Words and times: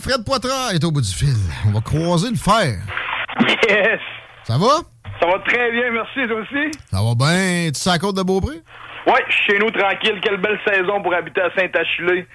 Fred 0.00 0.24
Poitras 0.24 0.72
est 0.74 0.84
au 0.84 0.90
bout 0.90 1.00
du 1.00 1.12
fil. 1.12 1.34
On 1.66 1.72
va 1.72 1.80
croiser 1.80 2.30
le 2.30 2.36
fer. 2.36 2.78
Yes! 3.68 4.00
Ça 4.44 4.58
va? 4.58 4.82
Ça 5.20 5.26
va 5.26 5.38
très 5.46 5.70
bien, 5.72 5.90
merci, 5.92 6.28
toi 6.28 6.40
aussi? 6.40 6.70
Ça 6.90 7.02
va 7.02 7.14
bien? 7.14 7.70
Tu 7.72 7.80
sais 7.80 7.90
la 7.90 7.98
côte 7.98 8.16
de 8.16 8.22
Beaupré? 8.22 8.56
Ouais, 9.06 9.24
chez 9.46 9.58
nous 9.58 9.70
tranquille. 9.70 10.18
Quelle 10.22 10.38
belle 10.38 10.58
saison 10.66 11.02
pour 11.02 11.14
habiter 11.14 11.40
à 11.40 11.50
Saint-Achillé. 11.56 12.26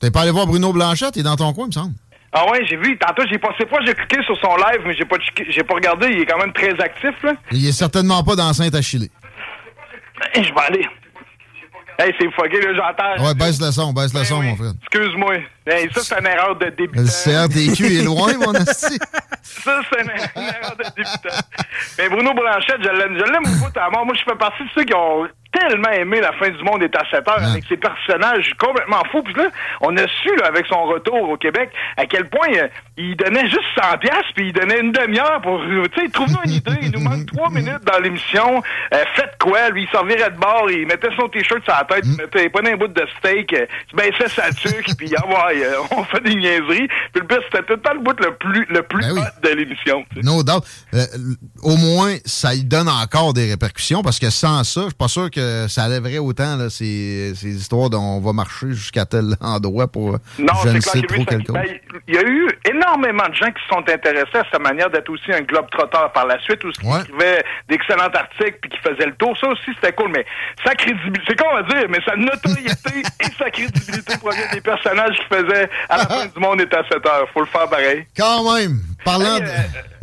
T'es 0.00 0.10
pas 0.10 0.20
allé 0.22 0.30
voir 0.30 0.46
Bruno 0.46 0.72
Blanchette? 0.72 1.16
Il 1.16 1.20
est 1.20 1.22
dans 1.22 1.36
ton 1.36 1.52
coin, 1.52 1.64
il 1.64 1.68
me 1.68 1.72
semble. 1.72 1.94
Ah 2.32 2.44
ouais, 2.50 2.64
j'ai 2.66 2.76
vu. 2.76 2.98
Tantôt, 2.98 3.22
j'ai 3.30 3.38
passé 3.38 3.64
pas, 3.64 3.78
j'ai 3.86 3.94
cliqué 3.94 4.22
sur 4.24 4.36
son 4.38 4.56
live, 4.56 4.82
mais 4.84 4.94
j'ai 4.94 5.04
pas, 5.04 5.16
j'ai 5.48 5.62
pas 5.62 5.74
regardé. 5.74 6.08
Il 6.10 6.20
est 6.20 6.26
quand 6.26 6.38
même 6.38 6.52
très 6.52 6.78
actif, 6.80 7.14
là. 7.22 7.32
Il 7.50 7.66
est 7.66 7.72
certainement 7.72 8.22
pas 8.22 8.36
dans 8.36 8.52
Saint-Achillé. 8.52 9.10
Eh, 10.34 10.44
Je 10.44 10.52
vais 10.52 10.60
aller. 10.60 10.86
Hey, 11.98 12.14
c'est 12.20 12.30
fucké, 12.32 12.60
là, 12.60 12.74
j'entends. 12.74 13.24
Ouais, 13.24 13.34
baisse 13.34 13.60
le 13.60 13.70
son, 13.72 13.92
baisse 13.92 14.12
le 14.12 14.22
son, 14.24 14.42
mon 14.42 14.54
frère. 14.54 14.72
Excuse-moi. 14.82 15.36
Hey, 15.66 15.90
ça, 15.92 16.00
c'est 16.02 16.18
une 16.20 16.26
erreur 16.26 16.56
de 16.56 16.66
débutant. 16.66 17.02
Le 17.02 17.48
CRTQ 17.48 17.98
est 17.98 18.04
loin, 18.04 18.32
mon 18.38 18.54
asti. 18.54 18.98
Ça, 19.42 19.80
c'est 19.90 20.00
une, 20.00 20.10
une 20.10 20.48
erreur 20.48 20.76
de 20.76 20.84
débutant. 20.96 21.38
Mais 21.98 22.08
Bruno 22.08 22.34
Blanchette, 22.34 22.82
je 22.82 22.88
l'aime, 22.88 23.16
je 23.18 23.24
l'aime 23.32 23.42
beaucoup 23.44 23.78
à 23.78 23.90
mort. 23.90 24.04
Moi, 24.04 24.14
je 24.14 24.22
fais 24.22 24.36
partie 24.36 24.62
de 24.62 24.68
ceux 24.74 24.84
qui 24.84 24.94
ont 24.94 25.26
tellement 25.52 25.90
aimé 25.90 26.20
La 26.20 26.32
fin 26.32 26.48
du 26.50 26.62
monde 26.62 26.82
est 26.82 26.94
à 26.96 27.02
7 27.10 27.28
heures 27.28 27.42
avec 27.42 27.64
ses 27.68 27.76
personnages 27.76 28.52
complètement 28.58 29.02
fous. 29.10 29.22
Puis 29.22 29.34
là, 29.34 29.48
on 29.80 29.96
a 29.96 30.06
su, 30.06 30.34
là, 30.36 30.46
avec 30.46 30.66
son 30.66 30.84
retour 30.84 31.28
au 31.30 31.36
Québec, 31.36 31.70
à 31.96 32.06
quel 32.06 32.28
point 32.28 32.48
euh, 32.56 32.68
il 32.96 33.16
donnait 33.16 33.48
juste 33.48 33.64
100 33.80 33.98
piastres, 33.98 34.32
puis 34.34 34.48
il 34.48 34.52
donnait 34.52 34.80
une 34.80 34.92
demi-heure 34.92 35.40
pour, 35.42 35.60
euh, 35.60 35.84
tu 35.94 36.00
sais, 36.00 36.08
trouve-nous 36.10 36.42
une 36.44 36.52
idée. 36.52 36.78
Il 36.82 36.90
nous 36.92 37.00
manque 37.00 37.26
trois 37.34 37.50
minutes 37.50 37.84
dans 37.84 37.98
l'émission. 37.98 38.62
Euh, 38.92 39.04
faites 39.14 39.36
quoi? 39.40 39.70
Lui, 39.70 39.84
il 39.84 39.88
servirait 39.88 40.30
de 40.30 40.38
bord, 40.38 40.70
il 40.70 40.86
mettait 40.86 41.08
son 41.18 41.28
t-shirt 41.28 41.62
sur 41.64 41.74
la 41.74 41.84
tête, 41.84 42.04
il 42.04 42.16
mettait, 42.16 42.44
il 42.44 42.50
prenait 42.50 42.72
un 42.72 42.76
bout 42.76 42.88
de 42.88 43.06
steak, 43.18 43.52
il 43.52 43.96
baissait 43.96 44.28
sa 44.28 44.50
tuque, 44.50 44.96
puis 44.96 45.12
ah 45.16 45.26
ouais, 45.26 45.55
euh, 45.64 45.74
on 45.90 46.04
fait 46.04 46.20
des 46.22 46.34
niaiseries. 46.34 46.88
Puis 47.12 47.20
le 47.20 47.26
pire, 47.26 47.40
c'était 47.44 47.64
tout 47.64 47.74
le 47.74 47.80
temps 47.80 47.94
le 47.94 48.00
bout 48.00 48.18
le 48.20 48.34
plus, 48.36 48.66
le 48.68 48.82
plus 48.82 49.04
hot 49.10 49.20
de 49.42 49.48
l'émission. 49.50 50.04
No 50.22 50.42
doubt. 50.42 50.64
Euh, 50.94 51.04
au 51.62 51.76
moins, 51.76 52.16
ça 52.24 52.54
y 52.54 52.64
donne 52.64 52.88
encore 52.88 53.32
des 53.34 53.50
répercussions 53.50 54.02
parce 54.02 54.18
que 54.18 54.30
sans 54.30 54.64
ça, 54.64 54.82
je 54.82 54.86
suis 54.86 54.94
pas 54.94 55.08
sûr 55.08 55.30
que 55.30 55.66
ça 55.68 55.88
lèverait 55.88 56.18
autant 56.18 56.56
là, 56.56 56.70
ces, 56.70 57.32
ces 57.34 57.56
histoires 57.56 57.90
dont 57.90 58.00
on 58.00 58.20
va 58.20 58.32
marcher 58.32 58.68
jusqu'à 58.72 59.04
tel 59.04 59.36
endroit 59.40 59.88
pour 59.88 60.14
euh, 60.14 60.18
Non, 60.38 60.54
je 60.64 60.68
ne 60.70 60.80
sais 60.80 61.02
trop 61.02 61.24
cause. 61.24 61.42
ben, 61.48 61.64
il 62.08 62.14
y 62.14 62.18
a 62.18 62.22
eu 62.22 62.48
énormément 62.64 63.28
de 63.28 63.34
gens 63.34 63.50
qui 63.50 63.62
se 63.62 63.68
sont 63.68 63.84
intéressés 63.88 64.38
à 64.38 64.44
sa 64.50 64.58
manière 64.58 64.90
d'être 64.90 65.08
aussi 65.10 65.32
un 65.32 65.40
globe 65.40 65.68
trotteur 65.70 66.12
par 66.12 66.26
la 66.26 66.38
suite, 66.40 66.62
où 66.64 66.68
il 66.68 67.00
écrivait 67.00 67.44
d'excellents 67.68 68.10
articles 68.12 68.58
puis 68.60 68.70
qui 68.70 68.78
faisait 68.78 69.06
le 69.06 69.14
tour. 69.14 69.36
Ça 69.40 69.48
aussi, 69.48 69.70
c'était 69.74 69.92
cool, 69.92 70.10
mais 70.10 70.24
sa 70.64 70.74
crédibilité, 70.74 71.22
c'est 71.28 71.38
con 71.38 71.54
à 71.54 71.62
dire, 71.62 71.86
mais 71.88 71.98
sa 72.04 72.16
notoriété 72.16 73.02
et 73.20 73.32
sa 73.38 73.50
crédibilité 73.50 74.16
proviennent 74.18 74.52
des 74.52 74.60
personnages 74.60 75.16
qu'il 75.16 75.26
faisait 75.48 75.70
à 75.88 75.96
la 75.98 76.06
fin 76.06 76.26
du 76.26 76.38
monde 76.40 76.60
est 76.60 76.74
à 76.74 76.82
7 76.90 77.06
heures. 77.06 77.26
Faut 77.32 77.40
le 77.40 77.46
faire 77.46 77.68
pareil. 77.68 78.06
Quand 78.16 78.54
même, 78.54 78.80
parlant 79.04 79.38
de... 79.38 79.44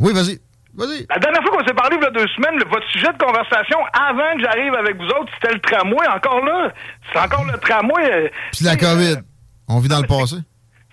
Oui, 0.00 0.12
vas-y. 0.12 0.38
Vas-y. 0.76 1.06
La 1.08 1.18
dernière 1.20 1.40
fois 1.42 1.56
qu'on 1.56 1.66
s'est 1.66 1.74
parlé, 1.74 1.96
il 2.00 2.02
y 2.02 2.06
a 2.06 2.10
deux 2.10 2.26
semaines, 2.34 2.58
le- 2.58 2.64
votre 2.68 2.86
sujet 2.90 3.12
de 3.12 3.18
conversation, 3.24 3.78
avant 3.92 4.34
que 4.36 4.42
j'arrive 4.42 4.74
avec 4.74 4.96
vous 4.96 5.06
autres, 5.06 5.30
c'était 5.34 5.54
le 5.54 5.60
tramway. 5.60 6.06
Encore 6.08 6.44
là, 6.44 6.72
c'est 7.12 7.18
encore 7.20 7.44
le 7.44 7.56
tramway. 7.58 8.10
euh, 8.10 8.28
Puis 8.52 8.64
la 8.64 8.76
COVID. 8.76 9.16
On 9.68 9.78
vit 9.78 9.88
dans 9.88 10.00
le 10.00 10.06
passé. 10.08 10.36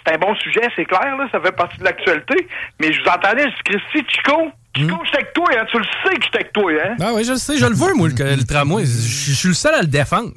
c'est 0.05 0.13
un 0.13 0.17
bon 0.19 0.35
sujet, 0.35 0.61
c'est 0.75 0.85
clair, 0.85 1.15
là, 1.17 1.27
ça 1.31 1.39
fait 1.41 1.51
partie 1.51 1.77
de 1.79 1.83
l'actualité. 1.83 2.47
Mais 2.79 2.93
je 2.93 3.01
vous 3.01 3.07
entendais, 3.09 3.43
je 3.43 3.47
dis, 3.49 3.79
Christy, 3.91 4.05
Chico, 4.15 4.51
Chico, 4.77 4.95
j'étais 5.03 5.17
avec 5.17 5.33
toi, 5.33 5.45
hein, 5.59 5.65
tu 5.69 5.77
le 5.79 5.83
sais 5.83 6.15
que 6.15 6.23
j'étais 6.25 6.37
avec 6.37 6.53
toi, 6.53 6.71
hein. 6.85 6.95
Ah 7.01 7.09
oui, 7.13 7.23
je 7.25 7.31
le 7.31 7.37
sais, 7.37 7.57
je 7.57 7.65
le 7.65 7.73
veux, 7.75 7.93
moi, 7.95 8.07
le, 8.07 8.35
le 8.35 8.43
tramway. 8.45 8.85
Je 8.85 8.91
je 8.91 9.33
suis 9.33 9.47
le 9.49 9.53
seul 9.55 9.73
à 9.73 9.81
le 9.81 9.87
défendre. 9.87 10.31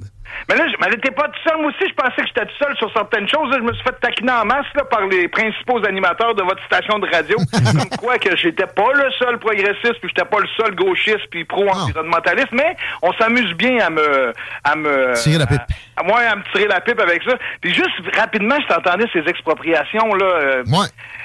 Mais 0.49 0.56
là, 0.56 0.65
je- 0.69 0.77
mais 0.81 0.91
t'es 0.97 1.11
pas 1.11 1.28
tout 1.28 1.41
seul. 1.49 1.56
Moi 1.61 1.71
aussi, 1.71 1.89
je 1.89 1.95
pensais 1.95 2.22
que 2.22 2.27
j'étais 2.27 2.47
tout 2.47 2.56
seul 2.65 2.77
sur 2.77 2.93
certaines 2.93 3.28
choses. 3.28 3.50
Là, 3.50 3.56
je 3.59 3.62
me 3.65 3.72
suis 3.72 3.83
fait 3.83 3.99
taquiner 4.00 4.33
en 4.33 4.45
masse 4.45 4.67
là, 4.75 4.84
par 4.84 5.06
les 5.06 5.28
principaux 5.28 5.84
animateurs 5.87 6.34
de 6.34 6.43
votre 6.43 6.62
station 6.67 6.99
de 6.99 7.06
radio. 7.12 7.37
comme 7.53 7.99
quoi 7.99 8.19
que 8.19 8.37
j'étais 8.37 8.67
pas 8.67 8.93
le 8.94 9.11
seul 9.12 9.39
progressiste, 9.39 10.00
puis 10.00 10.09
j'étais 10.15 10.28
pas 10.28 10.41
le 10.41 10.49
seul 10.56 10.75
gauchiste, 10.75 11.27
puis 11.31 11.44
pro-environnementaliste. 11.44 12.53
Mais 12.53 12.77
on 13.03 13.12
s'amuse 13.15 13.53
bien 13.55 13.78
à 13.87 13.91
me... 13.91 14.33
À 14.65 14.77
me 14.77 15.15
Tirer 15.15 15.39
la 15.39 15.47
pipe. 15.47 15.61
À, 15.97 16.00
à 16.00 16.05
moi, 16.05 16.21
à 16.21 16.37
me 16.37 16.43
tirer 16.53 16.67
la 16.69 16.81
pipe 16.81 17.00
avec 17.00 17.23
ça. 17.23 17.37
Puis 17.61 17.73
juste 17.75 17.91
rapidement, 18.17 18.56
je 18.61 18.75
t'entendais 18.75 19.06
ces 19.12 19.21
expropriations, 19.28 20.15
là... 20.15 20.25
euh, 20.27 20.62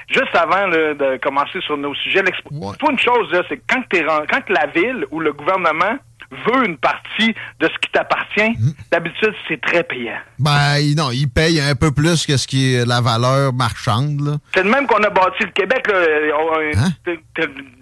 Juste 0.09 0.35
avant 0.35 0.65
là, 0.65 0.93
de 0.95 1.17
commencer 1.17 1.61
sur 1.61 1.77
nos 1.77 1.93
sujets, 1.93 2.23
l'expo- 2.23 2.49
dis-toi 2.71 2.91
une 2.91 2.97
chose, 2.99 3.29
c'est 3.47 3.61
quand, 3.69 3.81
t'es 3.91 4.03
quand 4.03 4.49
la 4.49 4.65
ville 4.65 5.05
ou 5.11 5.19
le 5.19 5.33
gouvernement 5.33 5.97
veut 6.31 6.65
une 6.65 6.77
partie 6.77 7.33
de 7.59 7.67
ce 7.67 7.77
qui 7.81 7.91
t'appartient, 7.91 8.57
d'habitude, 8.91 9.33
c'est 9.47 9.59
très 9.61 9.83
payant. 9.83 10.17
Ben, 10.37 10.77
il- 10.79 10.95
non, 10.95 11.09
il 11.11 11.27
paye 11.27 11.59
un 11.59 11.75
peu 11.75 11.91
plus 11.91 12.25
que 12.25 12.37
ce 12.37 12.47
qui 12.47 12.73
est 12.75 12.85
la 12.85 13.01
valeur 13.01 13.51
marchande. 13.53 14.21
Là. 14.21 14.31
C'est 14.53 14.63
le 14.63 14.69
même 14.69 14.85
qu'on 14.87 15.01
a 15.03 15.09
bâti 15.09 15.41
le 15.43 15.51
Québec, 15.51 15.87
là, 15.87 15.95
t'es- 17.03 17.19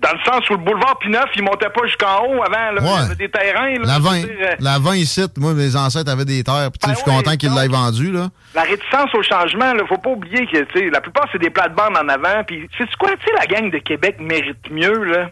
dans 0.02 0.12
le 0.14 0.20
sens 0.26 0.50
où 0.50 0.54
le 0.54 0.60
boulevard 0.64 0.98
Pineuf, 1.00 1.26
il 1.36 1.44
montait 1.44 1.70
pas 1.70 1.86
jusqu'en 1.86 2.24
haut 2.26 2.42
avant, 2.44 2.72
là, 2.72 2.82
il 2.82 2.86
y 2.86 3.06
avait 3.06 3.16
des 3.16 3.30
terrains. 3.30 3.70
Là, 3.74 3.86
La 3.86 3.96
je 3.96 4.02
20, 4.02 4.22
veux 4.22 4.28
dire, 4.28 4.36
euh, 4.42 4.56
la 4.60 4.80
20 4.80 4.96
ici, 4.96 5.22
moi, 5.38 5.54
mes 5.54 5.76
ancêtres 5.76 6.12
avaient 6.12 6.26
des 6.26 6.44
terres. 6.44 6.70
sais, 6.84 6.92
je 6.92 6.96
suis 6.96 7.04
content 7.04 7.36
qu'ils 7.36 7.54
l'aient 7.54 7.68
vendu. 7.68 8.12
Là. 8.12 8.30
La 8.56 8.62
réticence 8.64 9.14
au 9.14 9.22
changement, 9.24 9.74
là, 9.74 9.84
faut 9.88 9.98
pas 9.98 10.10
oublier 10.12 10.46
que 10.48 10.64
tu 10.64 10.80
sais, 10.80 10.90
la 10.90 11.02
plupart 11.02 11.28
c'est 11.32 11.40
des 11.40 11.50
plates-bandes 11.50 11.98
en 11.98 12.08
avant. 12.08 12.44
Puis 12.46 12.68
c'est 12.78 12.86
quoi, 12.98 13.10
tu 13.20 13.26
sais, 13.26 13.32
la 13.38 13.46
gang 13.46 13.70
de 13.72 13.78
Québec 13.80 14.18
mérite 14.20 14.70
mieux 14.72 15.04
là? 15.04 15.30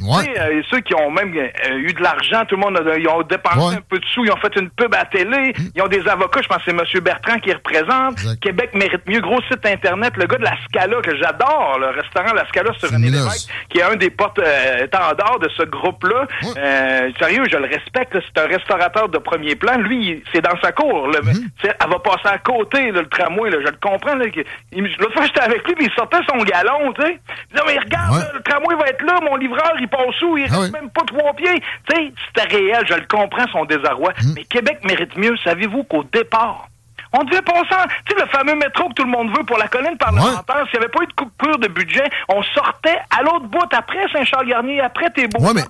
Tu 0.00 0.32
sais, 0.32 0.40
euh, 0.40 0.62
ceux 0.70 0.80
qui 0.80 0.94
ont 0.94 1.10
même 1.10 1.32
euh, 1.36 1.76
eu 1.76 1.92
de 1.92 2.02
l'argent, 2.02 2.44
tout 2.46 2.56
le 2.56 2.62
monde, 2.62 2.76
a, 2.76 2.98
ils 2.98 3.08
ont 3.08 3.22
dépensé 3.22 3.76
un 3.76 3.82
peu 3.88 3.98
de 3.98 4.04
sous, 4.06 4.24
ils 4.24 4.32
ont 4.32 4.36
fait 4.36 4.54
une 4.56 4.70
pub 4.70 4.94
à 4.94 5.04
télé, 5.04 5.54
ils 5.74 5.82
ont 5.82 5.88
des 5.88 6.06
avocats, 6.08 6.40
je 6.42 6.48
pense 6.48 6.58
que 6.58 6.70
c'est 6.70 6.70
M. 6.70 7.02
Bertrand 7.02 7.38
qui 7.38 7.52
représente. 7.52 8.16
Québec 8.40 8.70
mérite 8.74 9.06
mieux. 9.06 9.20
Gros 9.20 9.40
site 9.50 9.64
Internet, 9.64 10.14
le 10.16 10.26
gars 10.26 10.38
de 10.38 10.44
la 10.44 10.56
Scala, 10.64 11.00
que 11.02 11.16
j'adore, 11.16 11.78
le 11.80 11.88
restaurant 11.88 12.32
La 12.34 12.46
Scala 12.48 12.72
sur 12.78 12.90
René 12.90 13.10
Lévesque, 13.10 13.50
qui 13.68 13.78
est 13.78 13.82
un 13.82 13.96
des 13.96 14.10
porte-étendards 14.10 15.38
de 15.40 15.48
ce 15.56 15.62
groupe-là. 15.64 16.26
Euh, 16.56 17.10
sérieux, 17.18 17.44
je 17.50 17.56
le 17.56 17.66
respecte, 17.66 18.12
c'est 18.12 18.42
un 18.42 18.46
restaurateur 18.46 19.08
de 19.08 19.18
premier 19.18 19.54
plan. 19.56 19.76
Lui, 19.78 20.22
c'est 20.32 20.40
dans 20.40 20.58
sa 20.62 20.72
cour. 20.72 21.08
là, 21.08 21.20
sais, 21.62 21.74
Elle 21.78 21.90
va 21.90 21.98
passer 21.98 22.28
à 22.28 22.38
côté, 22.38 22.90
là, 22.92 23.02
le 23.02 23.08
tramway, 23.08 23.50
là, 23.50 23.58
je 23.60 23.70
le 23.70 23.78
comprends. 23.80 24.14
L'autre 24.14 25.12
fois, 25.14 25.24
j'étais 25.26 25.40
avec 25.40 25.66
lui, 25.66 25.74
puis 25.74 25.86
il 25.86 25.94
sortait 25.94 26.18
son 26.28 26.38
galon, 26.44 26.92
tu 26.94 27.02
sais. 27.02 27.18
Il 27.50 27.56
disait, 27.56 27.64
mais 27.66 27.78
regarde, 27.78 28.18
là, 28.20 28.30
le 28.34 28.42
tramway 28.42 28.74
va 28.76 28.86
être 28.88 29.02
là, 29.02 29.20
mon 29.22 29.36
livreur, 29.36 29.72
il 29.80 29.88
passe 29.90 30.22
où? 30.22 30.36
Il 30.38 30.44
reste 30.44 30.72
même 30.72 30.90
pas 30.90 31.02
trois 31.06 31.32
pieds. 31.34 31.60
Tu 31.88 31.96
sais, 31.96 32.12
c'était 32.28 32.48
réel, 32.56 32.84
je 32.88 32.94
le 32.94 33.06
comprends, 33.06 33.46
son 33.52 33.64
désarroi. 33.64 34.12
Mais 34.34 34.44
Québec 34.44 34.78
mérite 34.84 35.16
mieux. 35.16 35.36
Savez-vous 35.44 35.84
qu'au 35.84 36.04
départ, 36.04 36.68
on 37.12 37.24
devait 37.24 37.42
passer. 37.42 37.74
Tu 38.06 38.14
sais, 38.16 38.22
le 38.22 38.28
fameux 38.28 38.54
métro 38.54 38.88
que 38.88 38.94
tout 38.94 39.04
le 39.04 39.10
monde 39.10 39.36
veut 39.36 39.42
pour 39.44 39.58
la 39.58 39.66
colline 39.68 39.96
parlementaire, 39.98 40.64
s'il 40.70 40.78
n'y 40.78 40.84
avait 40.84 40.92
pas 40.92 41.02
eu 41.02 41.06
de 41.08 41.12
coupure 41.14 41.58
de 41.58 41.66
budget, 41.68 42.04
on 42.28 42.40
sortait 42.54 42.98
à 43.10 43.22
l'autre 43.22 43.46
bout, 43.46 43.66
après 43.72 44.06
Saint-Charles-Garnier, 44.12 44.80
après 44.80 45.10
tes 45.10 45.26
beaux 45.26 45.44
Ouais, 45.44 45.52
mais. 45.54 45.62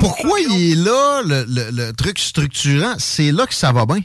Pourquoi 0.00 0.40
il 0.40 0.72
est 0.72 0.84
là, 0.84 1.22
le, 1.24 1.44
le- 1.48 1.70
le 1.88 1.92
truc 1.92 2.18
structurant? 2.18 2.94
C'est 2.98 3.30
là 3.32 3.46
que 3.46 3.54
ça 3.54 3.70
va 3.72 3.86
bien. 3.86 4.00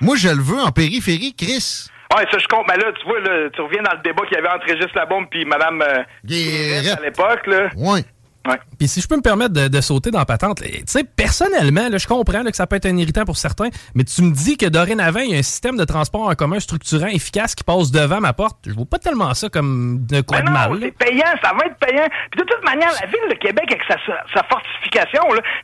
Moi, 0.00 0.16
je 0.16 0.28
le 0.28 0.42
veux 0.42 0.60
en 0.60 0.70
périphérie, 0.70 1.34
Chris. 1.36 1.88
Ouais, 2.16 2.26
ça 2.30 2.38
je 2.38 2.46
compte. 2.46 2.66
Mais 2.68 2.76
là, 2.76 2.92
tu 3.00 3.06
vois, 3.06 3.20
là, 3.20 3.48
tu 3.54 3.60
reviens 3.62 3.82
dans 3.82 3.92
le 3.92 4.02
débat 4.04 4.22
qu'il 4.26 4.36
y 4.36 4.38
avait 4.38 4.48
entre 4.50 4.66
Régis 4.66 4.92
Labombe 4.94 5.24
puis 5.30 5.44
Mme 5.46 5.82
euh, 5.82 6.02
à 6.96 7.00
l'époque. 7.00 7.46
là. 7.46 7.70
Puis 8.78 8.88
si 8.88 9.00
je 9.00 9.08
peux 9.08 9.16
me 9.16 9.22
permettre 9.22 9.52
de, 9.52 9.80
sauter 9.80 10.10
dans 10.10 10.18
la 10.18 10.26
patente, 10.26 10.62
tu 10.62 10.68
sais, 10.86 11.04
personnellement, 11.04 11.88
là, 11.88 11.98
je 11.98 12.06
comprends 12.06 12.44
que 12.44 12.54
ça 12.54 12.66
peut 12.66 12.76
être 12.76 12.86
un 12.86 12.96
irritant 12.96 13.24
pour 13.24 13.36
certains, 13.36 13.68
mais 13.94 14.04
tu 14.04 14.22
me 14.22 14.32
dis 14.32 14.56
que 14.56 14.66
dorénavant, 14.66 15.20
il 15.20 15.30
y 15.30 15.34
a 15.34 15.38
un 15.38 15.42
système 15.42 15.76
de 15.76 15.84
transport 15.84 16.28
en 16.28 16.34
commun 16.34 16.60
structurant, 16.60 17.06
efficace, 17.06 17.54
qui 17.54 17.64
passe 17.64 17.90
devant 17.90 18.20
ma 18.20 18.32
porte. 18.32 18.58
Je 18.66 18.72
vois 18.72 18.86
pas 18.86 18.98
tellement 18.98 19.34
ça 19.34 19.48
comme 19.48 20.06
de 20.06 20.20
quoi 20.20 20.40
de 20.40 20.50
mal. 20.50 20.78
C'est 20.80 20.92
payant, 20.92 21.32
ça 21.42 21.52
va 21.52 21.66
être 21.66 21.76
payant. 21.78 22.06
Puis 22.30 22.40
de 22.40 22.46
toute 22.46 22.64
manière, 22.64 22.90
la 23.00 23.06
ville 23.06 23.28
de 23.30 23.34
Québec, 23.34 23.64
avec 23.68 23.82
sa, 23.88 23.96
sa 24.32 24.42
fortification, 24.44 25.22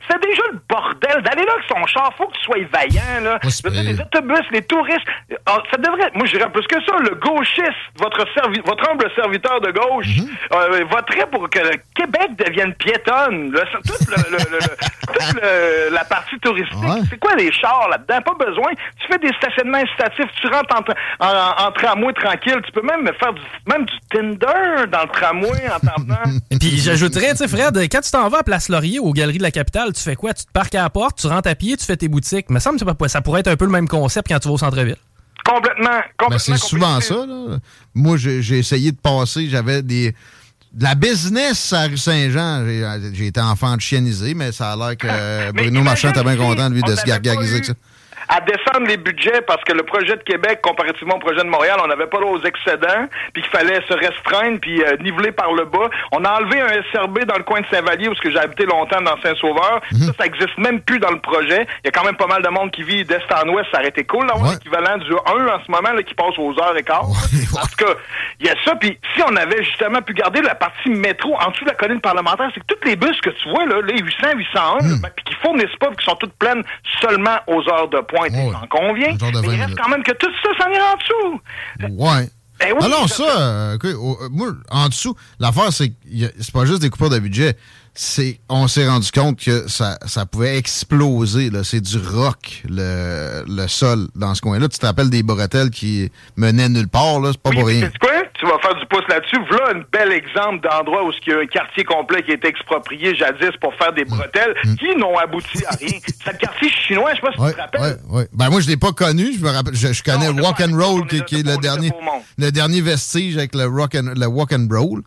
c'est 0.09 0.21
déjà 0.21 0.43
le 0.51 0.59
bordel. 0.67 1.23
D'aller 1.23 1.45
là 1.45 1.53
avec 1.53 1.65
son 1.69 1.85
char, 1.87 2.13
faut 2.17 2.27
que 2.27 2.37
tu 2.37 2.43
sois 2.43 2.57
vaillant. 2.71 3.23
Là. 3.23 3.39
les 3.71 3.99
autobus, 3.99 4.45
les 4.51 4.61
touristes, 4.63 5.05
ah, 5.45 5.57
ça 5.71 5.77
devrait, 5.77 6.11
moi 6.15 6.25
je 6.25 6.37
dirais 6.37 6.49
plus 6.51 6.65
que 6.67 6.81
ça, 6.85 6.97
le 6.99 7.15
gauchiste, 7.15 7.63
votre, 7.99 8.25
votre 8.65 8.89
humble 8.89 9.09
serviteur 9.15 9.61
de 9.61 9.71
gauche, 9.71 10.07
mhm. 10.17 10.29
euh, 10.53 10.85
voterait 10.89 11.27
pour 11.31 11.49
que 11.49 11.59
le 11.59 11.77
Québec 11.95 12.35
devienne 12.37 12.68
piétonne. 12.73 13.51
toute, 13.85 14.07
la 15.91 16.03
partie 16.05 16.39
touristique. 16.39 17.07
C'est 17.09 17.19
quoi 17.19 17.35
les 17.35 17.51
chars 17.51 17.87
là-dedans? 17.89 18.21
Pas 18.21 18.45
besoin. 18.45 18.71
Tu 18.99 19.07
fais 19.07 19.19
des 19.19 19.33
stationnements 19.37 19.79
incitatifs, 19.79 20.29
tu 20.41 20.47
rentres 20.47 20.75
en, 21.19 21.71
tramway 21.71 22.13
tranquille. 22.13 22.61
Tu 22.65 22.71
peux 22.71 22.81
même 22.81 23.09
faire 23.19 23.33
du, 23.33 23.41
même 23.67 23.85
du 23.85 23.93
Tinder 24.09 24.87
dans 24.91 25.01
le 25.01 25.09
tramway 25.11 25.69
en 25.69 25.79
t'en 25.79 26.39
Et 26.51 26.57
puis 26.59 26.77
j'ajouterais, 26.77 27.31
tu 27.31 27.37
sais, 27.37 27.47
Fred, 27.47 27.77
quand 27.89 28.01
tu 28.01 28.11
t'en 28.11 28.27
vas 28.29 28.39
à 28.39 28.43
Place 28.43 28.69
Laurier, 28.69 28.99
aux 28.99 29.13
Galeries 29.13 29.37
de 29.37 29.43
la 29.43 29.51
Capitale, 29.51 29.93
tu 29.93 30.01
fais 30.01 30.15
quoi? 30.15 30.33
Tu 30.33 30.45
te 30.45 30.51
parques 30.51 30.75
à 30.75 30.83
la 30.83 30.89
porte, 30.89 31.19
tu 31.19 31.27
rentres 31.27 31.49
à 31.49 31.55
pied, 31.55 31.77
tu 31.77 31.85
fais 31.85 31.97
tes 31.97 32.07
boutiques. 32.07 32.49
Mais 32.49 32.59
ça 32.59 32.71
me 32.71 32.77
semble 32.77 32.95
que 32.95 33.07
ça 33.07 33.21
pourrait 33.21 33.41
être 33.41 33.47
un 33.47 33.55
peu 33.55 33.65
le 33.65 33.71
même 33.71 33.87
concept 33.87 34.27
quand 34.27 34.39
tu 34.39 34.47
vas 34.47 34.53
au 34.53 34.57
centre-ville. 34.57 34.97
Complètement. 35.45 36.01
complètement 36.17 36.39
c'est 36.39 36.57
souvent 36.57 36.99
ça. 37.01 37.25
Là. 37.25 37.57
Moi, 37.95 38.17
j'ai 38.17 38.57
essayé 38.57 38.91
de 38.91 38.97
passer, 38.97 39.47
j'avais 39.49 39.81
des 39.81 40.13
de 40.73 40.83
la 40.83 40.95
business 40.95 41.73
à 41.73 41.83
rue 41.87 41.97
Saint-Jean. 41.97 42.65
J'ai 43.13 43.27
été 43.27 43.41
enfant 43.41 43.75
de 43.75 43.81
chiennisé, 43.81 44.33
mais 44.33 44.51
ça 44.51 44.73
a 44.73 44.75
l'air 44.75 44.97
que 44.97 45.51
Bruno 45.53 45.81
Marchand 45.81 46.09
était 46.09 46.23
bien 46.23 46.35
content, 46.37 46.69
lui, 46.69 46.81
de 46.81 46.95
se 46.95 47.05
gargariser 47.05 47.53
avec 47.53 47.65
ça 47.65 47.73
à 48.29 48.41
descendre 48.41 48.87
les 48.87 48.97
budgets 48.97 49.41
parce 49.41 49.63
que 49.63 49.73
le 49.73 49.81
projet 49.81 50.15
de 50.15 50.21
Québec, 50.21 50.59
comparativement 50.61 51.15
au 51.15 51.19
projet 51.19 51.43
de 51.43 51.49
Montréal, 51.49 51.79
on 51.83 51.87
n'avait 51.87 52.05
pas 52.05 52.19
aux 52.19 52.39
excédents, 52.43 53.07
puis 53.33 53.41
qu'il 53.41 53.51
fallait 53.51 53.81
se 53.87 53.93
restreindre, 53.93 54.59
puis 54.61 54.83
euh, 54.83 54.97
niveler 55.01 55.31
par 55.31 55.51
le 55.53 55.65
bas. 55.65 55.89
On 56.11 56.23
a 56.23 56.39
enlevé 56.39 56.61
un 56.61 56.69
SRB 56.93 57.25
dans 57.25 57.37
le 57.37 57.43
coin 57.43 57.61
de 57.61 57.65
Saint-Vallier, 57.71 58.07
où 58.07 58.13
j'ai 58.23 58.37
habité 58.37 58.65
longtemps 58.65 59.01
dans 59.01 59.19
Saint-Sauveur. 59.23 59.81
Mhm. 59.91 59.99
Ça, 60.01 60.13
ça 60.19 60.25
existe 60.27 60.57
même 60.59 60.79
plus 60.81 60.99
dans 60.99 61.09
le 61.09 61.19
projet. 61.19 61.65
Il 61.83 61.85
y 61.85 61.87
a 61.87 61.91
quand 61.91 62.05
même 62.05 62.17
pas 62.17 62.27
mal 62.27 62.43
de 62.43 62.49
monde 62.49 62.69
qui 62.69 62.83
vit 62.83 63.03
d'est 63.03 63.17
en 63.33 63.49
ouest. 63.49 63.67
Ça 63.71 63.79
aurait 63.79 63.89
été 63.89 64.03
cool 64.03 64.27
d'avoir 64.27 64.51
l'équivalent 64.51 64.97
du 64.97 65.11
1 65.11 65.15
en 65.15 65.63
ce 65.65 65.71
moment, 65.71 65.91
là, 65.91 66.03
qui 66.03 66.13
passe 66.13 66.37
aux 66.37 66.51
heures 66.59 66.77
et 66.77 66.83
quart. 66.83 67.07
Tout 67.09 67.85
cas, 67.85 67.93
il 68.39 68.45
y 68.45 68.49
a 68.49 68.55
ça. 68.63 68.75
Puis 68.75 68.99
si 69.15 69.23
on 69.23 69.35
avait 69.35 69.63
justement 69.63 70.03
pu 70.03 70.13
garder 70.13 70.41
la 70.41 70.53
partie 70.53 70.89
métro 70.89 71.35
en 71.35 71.49
dessous 71.49 71.65
de 71.65 71.69
la 71.69 71.75
colline 71.75 71.99
parlementaire, 71.99 72.51
c'est 72.53 72.59
que 72.59 72.65
toutes 72.67 72.85
les 72.85 72.95
bus 72.95 73.19
que 73.21 73.31
tu 73.31 73.49
vois, 73.49 73.65
là, 73.65 73.81
les 73.87 73.99
800, 73.99 74.27
801, 74.35 74.83
mhm. 74.83 75.01
ben, 75.01 75.09
puis 75.15 75.25
qui 75.25 75.33
fournissent 75.41 75.75
pas, 75.79 75.87
qui 75.97 76.05
sont 76.05 76.15
toutes 76.15 76.33
pleines 76.33 76.63
seulement 77.01 77.37
aux 77.47 77.67
heures 77.67 77.87
de 77.87 77.99
pointe. 78.01 78.18
On 78.19 78.67
convient. 78.67 79.17
Mais 79.21 79.55
il 79.55 79.61
reste 79.61 79.77
quand 79.77 79.89
même 79.89 80.03
que 80.03 80.11
tout 80.13 80.31
ça, 80.43 80.49
ça 80.59 80.69
vient 80.69 80.83
en 80.83 80.97
dessous. 80.97 81.41
Ouais. 81.97 82.29
Ben 82.59 82.73
oui, 82.77 82.85
Alors 82.85 83.07
ça, 83.07 83.39
euh, 83.39 83.77
moi, 84.31 84.49
en 84.69 84.89
dessous, 84.89 85.15
l'affaire, 85.39 85.71
c'est 85.71 85.89
que 85.91 85.95
c'est 86.39 86.51
pas 86.51 86.65
juste 86.65 86.81
des 86.81 86.89
coupures 86.89 87.09
de 87.09 87.19
budget 87.19 87.55
c'est 88.01 88.39
on 88.47 88.69
s'est 88.69 88.87
rendu 88.87 89.11
compte 89.11 89.39
que 89.43 89.67
ça, 89.67 89.97
ça 90.05 90.25
pouvait 90.25 90.57
exploser. 90.57 91.49
C'est 91.63 91.81
du 91.81 91.97
rock, 91.97 92.63
le, 92.69 93.43
le 93.45 93.67
sol 93.67 94.07
dans 94.15 94.33
ce 94.35 94.41
coin-là. 94.41 94.69
Tu 94.69 94.79
t'appelles 94.79 95.09
des 95.09 95.21
bretelles 95.21 95.69
qui 95.69 96.09
menaient 96.37 96.69
nulle 96.69 96.87
part, 96.87 97.19
là? 97.19 97.31
C'est 97.33 97.41
pas 97.41 97.51
pour 97.51 97.67
rien. 97.67 97.91
quoi? 97.99 98.18
Tu 98.39 98.45
vas 98.45 98.57
faire 98.59 98.75
du 98.75 98.85
pouce 98.85 99.03
là-dessus. 99.09 99.37
Voilà 99.49 99.77
un 99.77 99.83
bel 99.91 100.11
exemple 100.13 100.67
d'endroit 100.67 101.03
où 101.03 101.11
il 101.11 101.31
y 101.31 101.35
a 101.35 101.39
un 101.39 101.45
quartier 101.45 101.83
complet 101.83 102.23
qui 102.23 102.31
a 102.31 102.35
été 102.35 102.47
exproprié 102.47 103.13
jadis 103.15 103.51
pour 103.59 103.73
faire 103.75 103.91
des 103.91 104.05
bretelles 104.05 104.55
mm. 104.63 104.75
qui 104.75 104.95
n'ont 104.95 105.17
abouti 105.17 105.65
à 105.65 105.75
rien. 105.75 105.99
C'est 106.23 106.31
le 106.31 106.37
quartier 106.37 106.69
chinois, 106.69 107.11
je 107.11 107.15
sais 107.15 107.21
pas 107.21 107.31
si 107.31 107.49
tu 107.49 107.55
te 107.55 107.61
rappelles. 107.61 107.81
Ouais, 107.81 108.17
ouais. 108.19 108.27
Ben 108.33 108.49
moi, 108.49 108.61
je 108.61 108.67
l'ai 108.67 108.77
pas 108.77 108.91
connu. 108.91 109.33
Je 109.37 109.43
me 109.43 109.49
rappelle. 109.49 109.75
Je, 109.75 110.03
connais 110.03 110.29
Walk 110.29 110.61
and 110.61 110.77
Roll, 110.77 111.05
qui, 111.07 111.35
est 111.35 111.45
le 111.45 111.57
dernier, 111.57 111.91
le 112.37 112.51
dernier 112.51 112.81
vestige 112.81 113.37
avec 113.37 113.53
le, 113.55 113.65
rock 113.65 113.95
and, 113.95 114.13
le 114.15 114.27
Walk 114.27 114.53
and 114.53 114.67
Roll. 114.71 115.01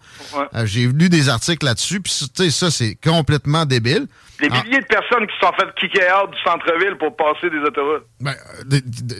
Euh, 0.54 0.66
j'ai 0.66 0.86
lu 0.86 1.08
des 1.08 1.28
articles 1.28 1.64
là-dessus. 1.64 2.00
Puis, 2.00 2.12
tu 2.34 2.44
sais, 2.44 2.50
ça, 2.50 2.70
c'est 2.70 2.96
complètement 3.02 3.64
débile. 3.64 4.06
Des 4.40 4.48
ah. 4.50 4.62
milliers 4.64 4.80
de 4.80 4.86
personnes 4.86 5.26
qui 5.26 5.34
se 5.34 5.46
sont 5.46 5.52
faites 5.56 5.72
kicker 5.76 6.02
out 6.20 6.30
du 6.30 6.38
centre-ville 6.42 6.96
pour 6.98 7.14
passer 7.16 7.48
des 7.48 7.58
autoroutes. 7.58 8.04
Ben, 8.20 8.34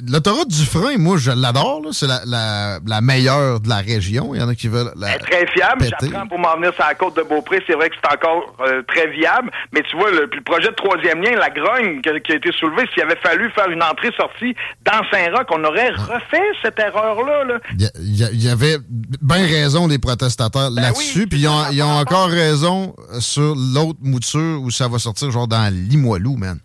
l'autoroute 0.09 0.49
du 0.49 0.65
frein, 0.65 0.99
moi, 0.99 1.17
je 1.17 1.31
l'adore. 1.31 1.83
C'est 1.93 2.09
la, 2.09 2.81
la, 2.85 3.01
meilleure 3.01 3.61
de 3.61 3.69
la 3.69 3.77
région. 3.77 4.02
Il 4.11 4.41
y 4.41 4.43
en 4.43 4.49
a 4.49 4.55
qui 4.55 4.69
veulent 4.69 4.93
la. 4.97 5.19
Très 5.19 5.47
fiable. 5.49 5.87
J'apprends 5.89 6.27
pour 6.27 6.39
m'en 6.39 6.57
venir 6.57 6.75
sur 6.75 6.85
la 6.85 6.95
côte 6.95 7.17
de 7.17 7.23
Beaupré. 7.23 7.63
C'est 7.67 7.75
vrai 7.75 7.91
que 7.91 7.97
c'est 8.03 8.13
encore 8.13 8.55
euh, 8.61 8.83
très 8.83 9.09
viable. 9.09 9.51
Mais 9.73 9.83
tu 9.83 9.97
vois, 9.97 10.11
le, 10.11 10.29
projet 10.45 10.69
de 10.69 10.75
troisième 10.75 11.23
lien, 11.23 11.33
la 11.37 11.51
grogne 11.51 12.01
qui 12.01 12.09
a, 12.09 12.17
été 12.17 12.53
soulevée, 12.53 12.85
s'il 12.93 13.03
avait 13.03 13.17
fallu 13.17 13.51
faire 13.51 13.69
une 13.71 13.83
entrée-sortie 13.83 14.55
dans 14.85 15.01
Saint-Roch, 15.11 15.47
on 15.51 15.65
aurait 15.65 15.91
refait 15.91 16.43
cette 16.63 16.79
erreur-là. 16.79 17.59
Il 17.79 18.45
y, 18.45 18.49
avait 18.49 18.77
bien 19.21 19.47
raison, 19.47 19.87
les 19.87 19.99
protestataires, 19.99 20.71
ben 20.71 20.83
là-dessus. 20.83 21.27
Puis 21.27 21.41
ils 21.41 21.49
ont, 21.49 21.87
ont 21.87 21.99
encore 21.99 22.29
raison 22.29 22.95
sur 23.21 23.55
l'autre 23.55 23.99
mouture 24.03 24.61
où 24.63 24.71
ça 24.71 24.89
va 24.89 24.99
sortir 24.99 25.31
genre 25.31 25.49
dans 25.49 25.73
Limoilou, 25.73 26.37
man. 26.37 26.59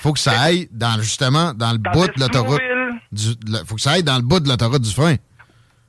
Faut 0.00 0.12
que 0.12 0.18
ça 0.18 0.40
aille 0.40 0.68
dans 0.72 1.00
justement 1.00 1.52
dans 1.54 1.72
le 1.72 1.78
bout 1.78 2.06
de 2.06 2.20
l'autoroute. 2.20 2.60
Faut 3.66 3.74
que 3.74 3.80
ça 3.80 3.92
aille 3.92 4.02
dans 4.02 4.16
le 4.16 4.22
bout 4.22 4.40
de 4.40 4.48
l'autoroute 4.48 4.82
du 4.82 4.92
frein. 4.92 5.16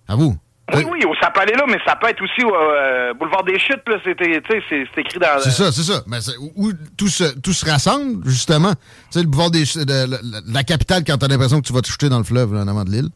À 0.07 0.15
vous. 0.15 0.35
Oui, 0.73 0.85
oui, 0.89 1.15
ça 1.21 1.29
peut 1.31 1.41
aller 1.41 1.53
là, 1.53 1.65
mais 1.67 1.77
ça 1.85 1.95
peut 1.95 2.07
être 2.07 2.21
aussi 2.21 2.43
au 2.43 2.53
euh, 2.53 3.13
boulevard 3.13 3.43
des 3.43 3.59
Chutes, 3.59 3.81
là, 3.87 3.97
c'est 4.03 4.99
écrit 5.01 5.19
dans... 5.19 5.39
C'est 5.39 5.51
ça, 5.51 5.71
c'est 5.71 5.83
ça. 5.83 6.03
Mais 6.07 6.17
où 6.55 6.71
tout 6.97 7.07
se, 7.07 7.23
tout 7.39 7.53
se 7.53 7.65
rassemble, 7.65 8.27
justement. 8.27 8.73
Tu 8.73 8.79
sais, 9.11 9.21
le 9.21 9.27
boulevard 9.27 9.51
des 9.51 9.63
de, 9.63 10.53
la, 10.53 10.63
capitale, 10.63 11.03
quand 11.05 11.17
t'as 11.17 11.27
l'impression 11.27 11.61
que 11.61 11.67
tu 11.67 11.73
vas 11.73 11.81
te 11.81 11.89
jeter 11.89 12.09
dans 12.09 12.17
le 12.17 12.23
fleuve, 12.23 12.53
là, 12.53 12.61
en 12.61 12.67
avant 12.67 12.83
de 12.83 12.91
l'île. 12.91 13.09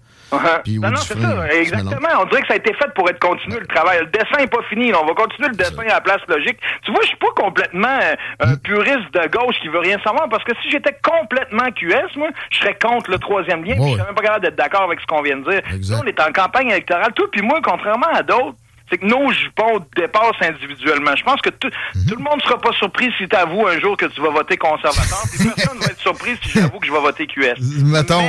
Non, 0.68 0.92
non, 0.92 0.98
c'est 0.98 1.20
ça, 1.20 1.54
exactement. 1.54 2.08
On 2.22 2.26
dirait 2.26 2.42
que 2.42 2.48
ça 2.48 2.54
a 2.54 2.58
été 2.58 2.74
fait 2.74 2.94
pour 2.94 3.10
être 3.10 3.20
continué 3.20 3.60
le 3.60 3.68
travail. 3.68 4.00
Le 4.00 4.08
dessin 4.08 4.38
n'est 4.40 4.48
pas 4.48 4.64
fini. 4.70 4.94
On 4.94 5.06
va 5.06 5.14
continuer 5.14 5.50
le 5.50 5.56
dessin 5.56 5.82
à 5.82 5.96
la 5.96 6.02
place 6.02 6.22
logique. 6.28 6.58
Tu 6.84 6.92
vois, 6.92 7.02
je 7.04 7.08
suis 7.08 7.18
pas 7.18 7.32
complètement 7.36 8.00
euh, 8.02 8.16
un 8.40 8.54
mm. 8.54 8.60
puriste 8.60 9.14
de 9.14 9.28
gauche 9.28 9.56
qui 9.62 9.68
veut 9.68 9.80
rien 9.80 10.00
savoir 10.04 10.30
parce 10.30 10.44
que 10.44 10.54
si 10.62 10.72
j'étais 10.72 10.96
complètement 11.04 11.72
QS, 11.72 12.18
moi, 12.18 12.30
je 12.52 12.60
serais 12.60 12.78
contre 12.82 13.12
le 13.12 13.20
troisième 13.20 13.64
lien. 13.64 13.76
je 13.76 13.94
serais 13.94 14.06
même 14.06 14.16
pas 14.16 14.22
capable 14.22 14.46
d'être 14.46 14.56
d'accord 14.56 14.84
avec 14.84 15.00
ce 15.00 15.06
qu'on 15.06 15.22
vient 15.22 15.38
de 15.38 15.50
dire. 15.50 15.62
on 16.02 16.06
est 16.06 16.20
en 16.20 16.32
campagne 16.32 16.70
électorale, 16.70 17.12
tout, 17.16 17.28
puis 17.32 17.42
moi, 17.42 17.60
contrairement 17.64 18.12
à 18.14 18.24
d'autres, 18.24 18.56
c'est 18.90 18.98
que 18.98 19.06
nos 19.06 19.32
jupons 19.32 19.84
dépassent 19.96 20.42
individuellement. 20.42 21.16
Je 21.16 21.24
pense 21.24 21.42
que 21.42 21.50
mm-hmm. 21.50 22.10
tout 22.10 22.16
le 22.16 22.24
monde 22.24 22.38
ne 22.38 22.42
sera 22.42 22.58
pas 22.60 22.72
surpris 22.74 23.12
si 23.18 23.28
tu 23.28 23.36
avoues 23.36 23.68
un 23.68 23.80
jour 23.80 23.98
que 23.98 24.06
tu 24.06 24.22
vas 24.22 24.30
voter 24.30 24.58
conservateur. 24.58 25.20
personne 25.56 25.78
ne 25.78 25.84
va 25.84 25.92
être 25.92 26.00
surpris 26.00 26.38
si 26.44 26.60
j'avoue 26.60 26.80
que 26.80 26.88
je 26.88 26.92
vais 26.92 27.00
voter 27.00 27.26
QS. 27.26 27.56
Mettons. 27.84 28.22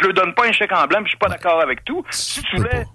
Je 0.00 0.06
ne 0.06 0.12
donne 0.12 0.34
pas 0.34 0.46
un 0.46 0.52
chèque 0.52 0.72
en 0.72 0.86
blanc, 0.86 0.98
puis 0.98 1.06
je 1.06 1.10
suis 1.10 1.18
pas 1.18 1.28
d'accord 1.28 1.60
avec 1.60 1.84
tout. 1.84 2.04
Si 2.10 2.42
tu 2.42 2.56
voulais 2.56 2.86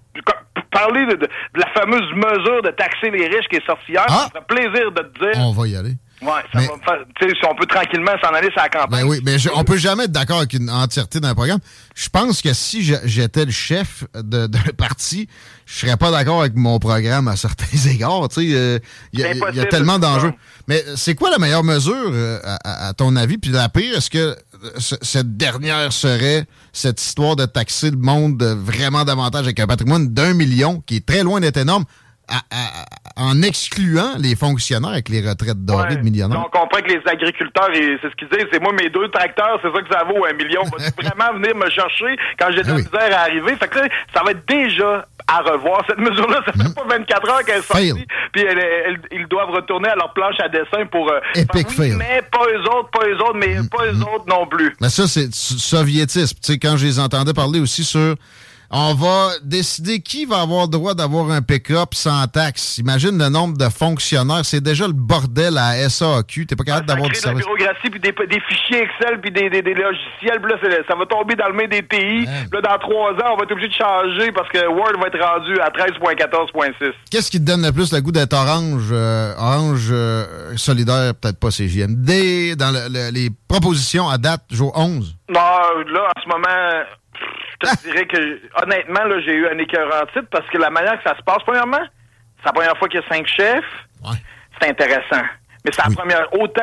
parler 0.72 1.06
de, 1.06 1.28
la 1.56 1.68
fameuse 1.74 2.14
mesure 2.14 2.62
de 2.64 2.72
taxer 2.72 3.10
les 3.12 3.28
riches 3.28 3.48
qui 3.50 3.58
est 3.58 3.66
sortie 3.66 3.92
hier, 3.92 4.06
ah! 4.08 4.30
ça 4.34 4.42
ferait 4.42 4.46
plaisir 4.46 4.92
de 4.92 5.02
te 5.02 5.20
dire. 5.20 5.44
On 5.44 5.52
va 5.52 5.68
y 5.68 5.76
aller. 5.76 5.96
Ça 6.22 6.60
va 6.60 6.64
faire, 6.64 7.06
si 7.20 7.46
on 7.50 7.56
peut 7.56 7.66
tranquillement 7.66 8.12
s'en 8.24 8.30
aller 8.30 8.52
sur 8.52 8.62
la 8.62 8.70
campagne. 8.70 9.02
Ben 9.02 9.08
oui, 9.08 9.22
mais 9.26 9.38
on 9.56 9.64
peut 9.64 9.78
jamais 9.78 10.04
être 10.04 10.12
d'accord 10.12 10.38
avec 10.38 10.54
une 10.54 10.70
entièreté 10.70 11.20
d'un 11.20 11.34
programme. 11.34 11.60
Je 11.94 12.10
pense 12.10 12.42
que 12.42 12.54
si 12.54 12.84
j'étais 13.04 13.46
le 13.46 13.52
chef 13.52 14.06
d'un 14.16 14.48
parti, 14.78 15.28
je 15.66 15.80
serais 15.80 15.98
pas 15.98 16.12
d'accord 16.12 16.42
avec 16.42 16.56
mon 16.56 16.80
programme 16.80 17.28
à 17.28 17.36
certains 17.36 17.78
égards. 17.90 18.28
Il 18.38 18.56
euh, 18.56 18.80
y, 19.14 19.24
a 19.24 19.66
tellement 19.66 20.00
d'enjeux. 20.00 20.34
Mais 20.68 20.84
c'est 20.96 21.16
quoi 21.16 21.30
la 21.30 21.38
meilleure 21.38 21.64
mesure, 21.64 22.12
euh, 22.14 22.40
à, 22.44 22.94
ton 22.94 23.16
avis? 23.16 23.38
Puis 23.38 23.52
la 23.52 23.70
pire, 23.70 23.98
est-ce 23.98 24.10
que 24.10 24.18
euh, 24.18 24.36
cette 24.78 25.36
dernière 25.38 25.92
serait 25.92 26.46
cette 26.72 27.02
histoire 27.02 27.36
de 27.36 27.46
taxer 27.46 27.92
le 27.92 27.98
monde 27.98 28.42
vraiment 28.44 29.04
davantage 29.04 29.44
avec 29.44 29.60
un 29.60 29.68
patrimoine 29.68 30.14
d'un 30.14 30.34
million 30.34 30.82
qui 30.86 30.98
est 30.98 31.06
très 31.06 31.24
loin 31.24 31.40
d'être 31.40 31.58
énorme? 31.58 31.86
En 33.22 33.42
excluant 33.44 34.16
les 34.18 34.36
fonctionnaires 34.36 34.92
avec 34.92 35.10
les 35.10 35.22
retraites 35.22 35.64
dorées 35.64 35.96
de 35.96 36.02
millionnaires. 36.02 36.40
On 36.40 36.50
comprend 36.50 36.82
que 36.82 36.92
les 36.92 37.02
agriculteurs, 37.06 37.70
c'est 37.74 38.10
ce 38.10 38.16
qu'ils 38.16 38.28
disent, 38.30 38.48
c'est 38.52 38.62
moi 38.62 38.74
mes 38.74 38.90
deux 38.90 39.08
tracteurs, 39.10 39.60
c'est 39.62 39.72
ça 39.72 39.82
que 39.82 39.94
ça 39.94 40.04
vaut 40.04 40.26
un 40.26 40.34
million. 40.34 40.64
Vraiment 40.98 41.40
venir 41.40 41.56
me 41.56 41.70
chercher 41.70 42.18
quand 42.40 42.48
j'ai 42.52 42.64
de 42.64 42.68
la 42.68 42.74
misère 42.76 43.18
à 43.18 43.22
arriver? 43.22 43.56
Fait 43.58 43.68
que 43.68 43.80
ça 44.14 44.24
va 44.24 44.32
être 44.32 44.48
déjà 44.48 45.06
à 45.28 45.42
revoir. 45.42 45.84
Cette 45.88 46.00
mesure-là, 46.00 46.42
ça 46.46 46.52
fait 46.52 46.70
mm. 46.70 46.74
pas 46.74 46.84
24 46.90 47.30
heures 47.30 47.46
qu'elle 47.46 47.60
est 47.60 47.62
sortie. 47.62 48.06
Puis 48.34 48.44
ils 49.12 49.28
doivent 49.28 49.52
retourner 49.52 49.90
à 49.90 49.96
leur 49.96 50.14
planche 50.14 50.40
à 50.40 50.50
dessin 50.50 50.86
pour... 50.92 51.10
Euh, 51.12 51.20
Epic 51.36 51.70
fail. 51.70 51.96
Mais 51.98 52.22
pas 52.32 52.46
eux 52.52 52.64
autres, 52.64 52.90
pas 52.90 53.08
eux 53.08 53.22
autres, 53.22 53.38
mais 53.38 53.62
mm. 53.62 53.70
pas 53.70 53.86
eux 53.86 54.02
autres 54.02 54.26
non 54.28 54.48
plus. 54.48 54.76
Mais 54.82 54.90
ça, 54.90 55.08
c'est 55.08 55.34
soviétisme. 55.34 56.38
Tu 56.42 56.54
sais, 56.54 56.60
quand 56.60 56.76
je 56.78 56.86
les 56.86 57.00
entendais 57.00 57.34
parler 57.34 57.60
aussi 57.60 57.84
sur 57.84 58.16
on 58.74 58.94
va 58.94 59.32
décider 59.44 60.00
qui 60.00 60.26
va 60.26 60.42
avoir 60.42 60.64
le 60.64 60.72
droit 60.72 60.94
d'avoir 60.94 61.30
un 61.30 61.42
pick-up 61.42 61.94
sans 61.94 62.26
taxe. 62.28 62.78
Imagine 62.78 63.18
le 63.18 63.28
nombre 63.28 63.58
de 63.58 63.68
fonctionnaires. 63.68 64.46
C'est 64.46 64.62
déjà 64.62 64.88
le 64.88 64.94
bordel 64.94 65.58
à 65.58 65.90
SAQ. 65.90 66.46
T'es 66.46 66.56
pas 66.56 66.64
capable 66.64 66.86
d'avoir 66.88 67.10
du 67.10 67.16
service. 67.16 67.46
de 67.46 67.50
la 67.50 67.56
bureaucratie, 67.56 67.90
puis 67.90 68.00
des, 68.00 68.40
fichiers 68.48 68.84
Excel, 68.84 69.20
puis 69.20 69.32
des, 69.32 69.50
logiciels. 69.50 70.42
Puis 70.42 70.52
là, 70.52 70.84
ça 70.88 70.96
va 70.96 71.06
tomber 71.06 71.36
dans 71.36 71.48
le 71.48 71.54
main 71.54 71.68
des 71.68 71.84
TI. 71.84 72.26
Là, 72.54 72.62
dans 72.62 72.78
trois 72.80 73.12
ans, 73.12 73.34
on 73.34 73.38
va 73.38 73.44
être 73.44 73.52
obligé 73.52 73.68
de 73.68 73.74
changer 73.74 74.32
parce 74.32 74.48
que 74.48 74.66
Word 74.66 74.94
va 75.02 75.08
être 75.08 75.20
rendu 75.20 75.60
à 75.60 75.70
13.14.6. 75.70 76.94
Qu'est-ce 77.12 77.30
qui 77.30 77.40
te 77.40 77.46
donne 77.46 77.64
le 77.64 77.74
plus 77.74 77.92
le 77.92 78.00
goût 78.00 78.14
d'être 78.14 78.34
orange? 78.34 78.88
Euh, 78.92 79.34
orange 79.38 79.90
euh, 79.92 80.56
solidaire, 80.56 81.14
peut-être 81.22 81.40
pas 81.40 81.52
CGMD, 81.52 82.56
dans 82.56 82.72
les 83.14 83.30
propositions 83.50 84.08
à 84.08 84.18
date, 84.18 84.44
jour 84.50 84.72
11? 84.76 85.18
Non, 85.30 85.36
là, 85.36 86.12
en 86.16 86.22
ce 86.22 86.28
moment 86.30 86.86
te 87.68 87.88
dirais 87.88 88.06
que, 88.06 88.40
honnêtement, 88.64 89.04
là, 89.04 89.20
j'ai 89.22 89.34
eu 89.34 89.48
un 89.48 89.58
écœurant 89.58 90.06
titre 90.14 90.28
parce 90.32 90.48
que 90.50 90.58
la 90.58 90.70
manière 90.70 91.02
que 91.02 91.10
ça 91.10 91.16
se 91.16 91.22
passe, 91.24 91.44
premièrement, 91.46 91.84
c'est 92.40 92.46
la 92.46 92.54
première 92.54 92.78
fois 92.78 92.88
qu'il 92.88 93.00
y 93.00 93.04
a 93.04 93.08
cinq 93.08 93.28
chefs. 93.28 93.64
C'est 94.60 94.70
intéressant. 94.70 95.24
Mais 95.64 95.72
c'est 95.72 95.88
la 95.88 95.96
première. 95.96 96.34
Autant, 96.34 96.62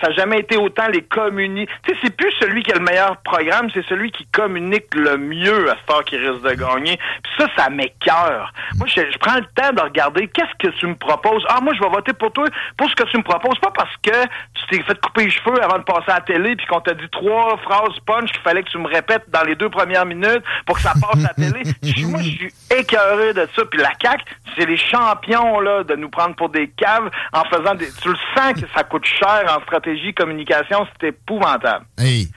ça 0.00 0.08
n'a 0.08 0.14
jamais 0.14 0.40
été 0.40 0.56
autant 0.56 0.88
les 0.88 1.02
communiques. 1.02 1.70
Tu 1.84 1.92
sais, 1.92 2.00
c'est 2.02 2.16
plus 2.16 2.32
celui 2.40 2.62
qui 2.62 2.72
a 2.72 2.76
le 2.76 2.84
meilleur 2.84 3.16
programme, 3.18 3.68
c'est 3.72 3.84
celui 3.86 4.10
qui 4.10 4.26
communique 4.26 4.92
le 4.94 5.16
mieux 5.18 5.70
à 5.70 5.76
ce 5.76 5.86
temps 5.86 6.02
qui 6.02 6.16
risque 6.16 6.42
de 6.42 6.54
gagner. 6.54 6.98
Puis 7.22 7.32
ça, 7.38 7.46
ça 7.56 7.70
m'écœure. 7.70 8.52
Moi, 8.76 8.88
je, 8.88 9.18
prends 9.18 9.36
le 9.36 9.46
temps 9.54 9.72
de 9.72 9.80
regarder 9.80 10.26
qu'est-ce 10.28 10.68
que 10.68 10.74
tu 10.76 10.86
me 10.86 10.96
proposes. 10.96 11.44
Ah, 11.48 11.60
moi, 11.60 11.74
je 11.74 11.80
vais 11.80 11.88
voter 11.88 12.12
pour 12.12 12.32
toi 12.32 12.46
pour 12.76 12.90
ce 12.90 12.94
que 12.96 13.04
tu 13.04 13.18
me 13.18 13.22
proposes. 13.22 13.58
Pas 13.60 13.70
parce 13.70 13.96
que 14.02 14.26
tu 14.54 14.66
t'es 14.70 14.82
fait 14.82 15.00
couper 15.00 15.24
les 15.24 15.30
cheveux 15.30 15.62
avant 15.62 15.78
de 15.78 15.84
passer 15.84 16.10
à 16.10 16.14
la 16.14 16.20
télé 16.20 16.56
puis 16.56 16.66
qu'on 16.66 16.80
t'a 16.80 16.94
dit 16.94 17.08
trois 17.12 17.56
phrases 17.58 17.98
punch 18.04 18.32
qu'il 18.32 18.40
fallait 18.42 18.62
que 18.62 18.70
tu 18.70 18.78
me 18.78 18.88
répètes 18.88 19.24
dans 19.28 19.42
les 19.42 19.54
deux 19.54 19.68
premières 19.68 20.06
minutes 20.06 20.42
pour 20.66 20.76
que 20.76 20.82
ça 20.82 20.92
passe 21.00 21.24
à 21.24 21.28
la 21.28 21.34
télé. 21.34 21.62
moi, 22.06 22.20
je 22.20 22.28
suis 22.28 22.52
écœuré 22.76 23.32
de 23.32 23.46
ça. 23.54 23.64
Puis 23.70 23.80
la 23.80 23.92
CAQ, 24.02 24.24
c'est 24.58 24.66
les 24.66 24.76
champions, 24.76 25.60
là, 25.60 25.84
de 25.84 25.94
nous 25.94 26.08
prendre 26.08 26.34
pour 26.34 26.48
des 26.48 26.68
caves 26.68 27.10
en 27.32 27.44
faisant 27.44 27.74
des... 27.74 27.88
Tu 28.02 28.08
le 28.08 28.16
sens 28.34 28.39
que 28.54 28.66
ça 28.74 28.84
coûte 28.84 29.04
cher 29.04 29.44
en 29.48 29.62
stratégie 29.62 30.12
communication, 30.14 30.86
c'est 31.00 31.08
épouvantable. 31.08 31.86
Hey. 31.98 32.28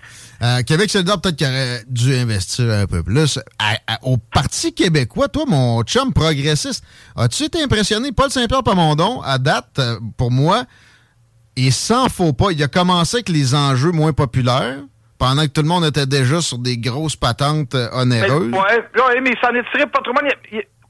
Euh, 0.41 0.61
Québec 0.63 0.89
solidaire, 0.89 1.21
peut-être 1.21 1.37
qu'il 1.37 1.47
aurait 1.47 1.83
dû 1.87 2.13
investir 2.15 2.69
un 2.69 2.85
peu 2.85 3.01
plus. 3.01 3.39
au 4.01 4.17
Parti 4.17 4.73
québécois, 4.73 5.29
toi, 5.29 5.43
mon 5.47 5.81
chum 5.83 6.11
progressiste, 6.11 6.83
as-tu 7.15 7.43
été 7.43 7.63
impressionné? 7.63 8.11
Paul 8.11 8.29
Saint-Pierre 8.29 8.63
Pamondon, 8.63 9.21
à 9.21 9.37
date, 9.37 9.79
euh, 9.79 9.95
pour 10.17 10.31
moi, 10.31 10.65
et 11.55 11.71
sans 11.71 12.09
faux 12.09 12.33
pas, 12.33 12.51
il 12.51 12.61
a 12.61 12.67
commencé 12.67 13.17
avec 13.17 13.29
les 13.29 13.55
enjeux 13.55 13.91
moins 13.91 14.11
populaires 14.11 14.79
pendant 15.17 15.43
que 15.43 15.51
tout 15.51 15.61
le 15.61 15.67
monde 15.67 15.85
était 15.85 16.07
déjà 16.07 16.41
sur 16.41 16.57
des 16.57 16.77
grosses 16.77 17.15
patentes 17.15 17.75
euh, 17.75 17.87
onéreuses. 17.93 18.51
Oui, 18.51 19.19
mais 19.21 19.29
il 19.29 19.37
s'en 19.39 19.55
est 19.55 19.63
tiré 19.71 19.85
pas 19.87 20.01
trop 20.01 20.13
mal. 20.13 20.29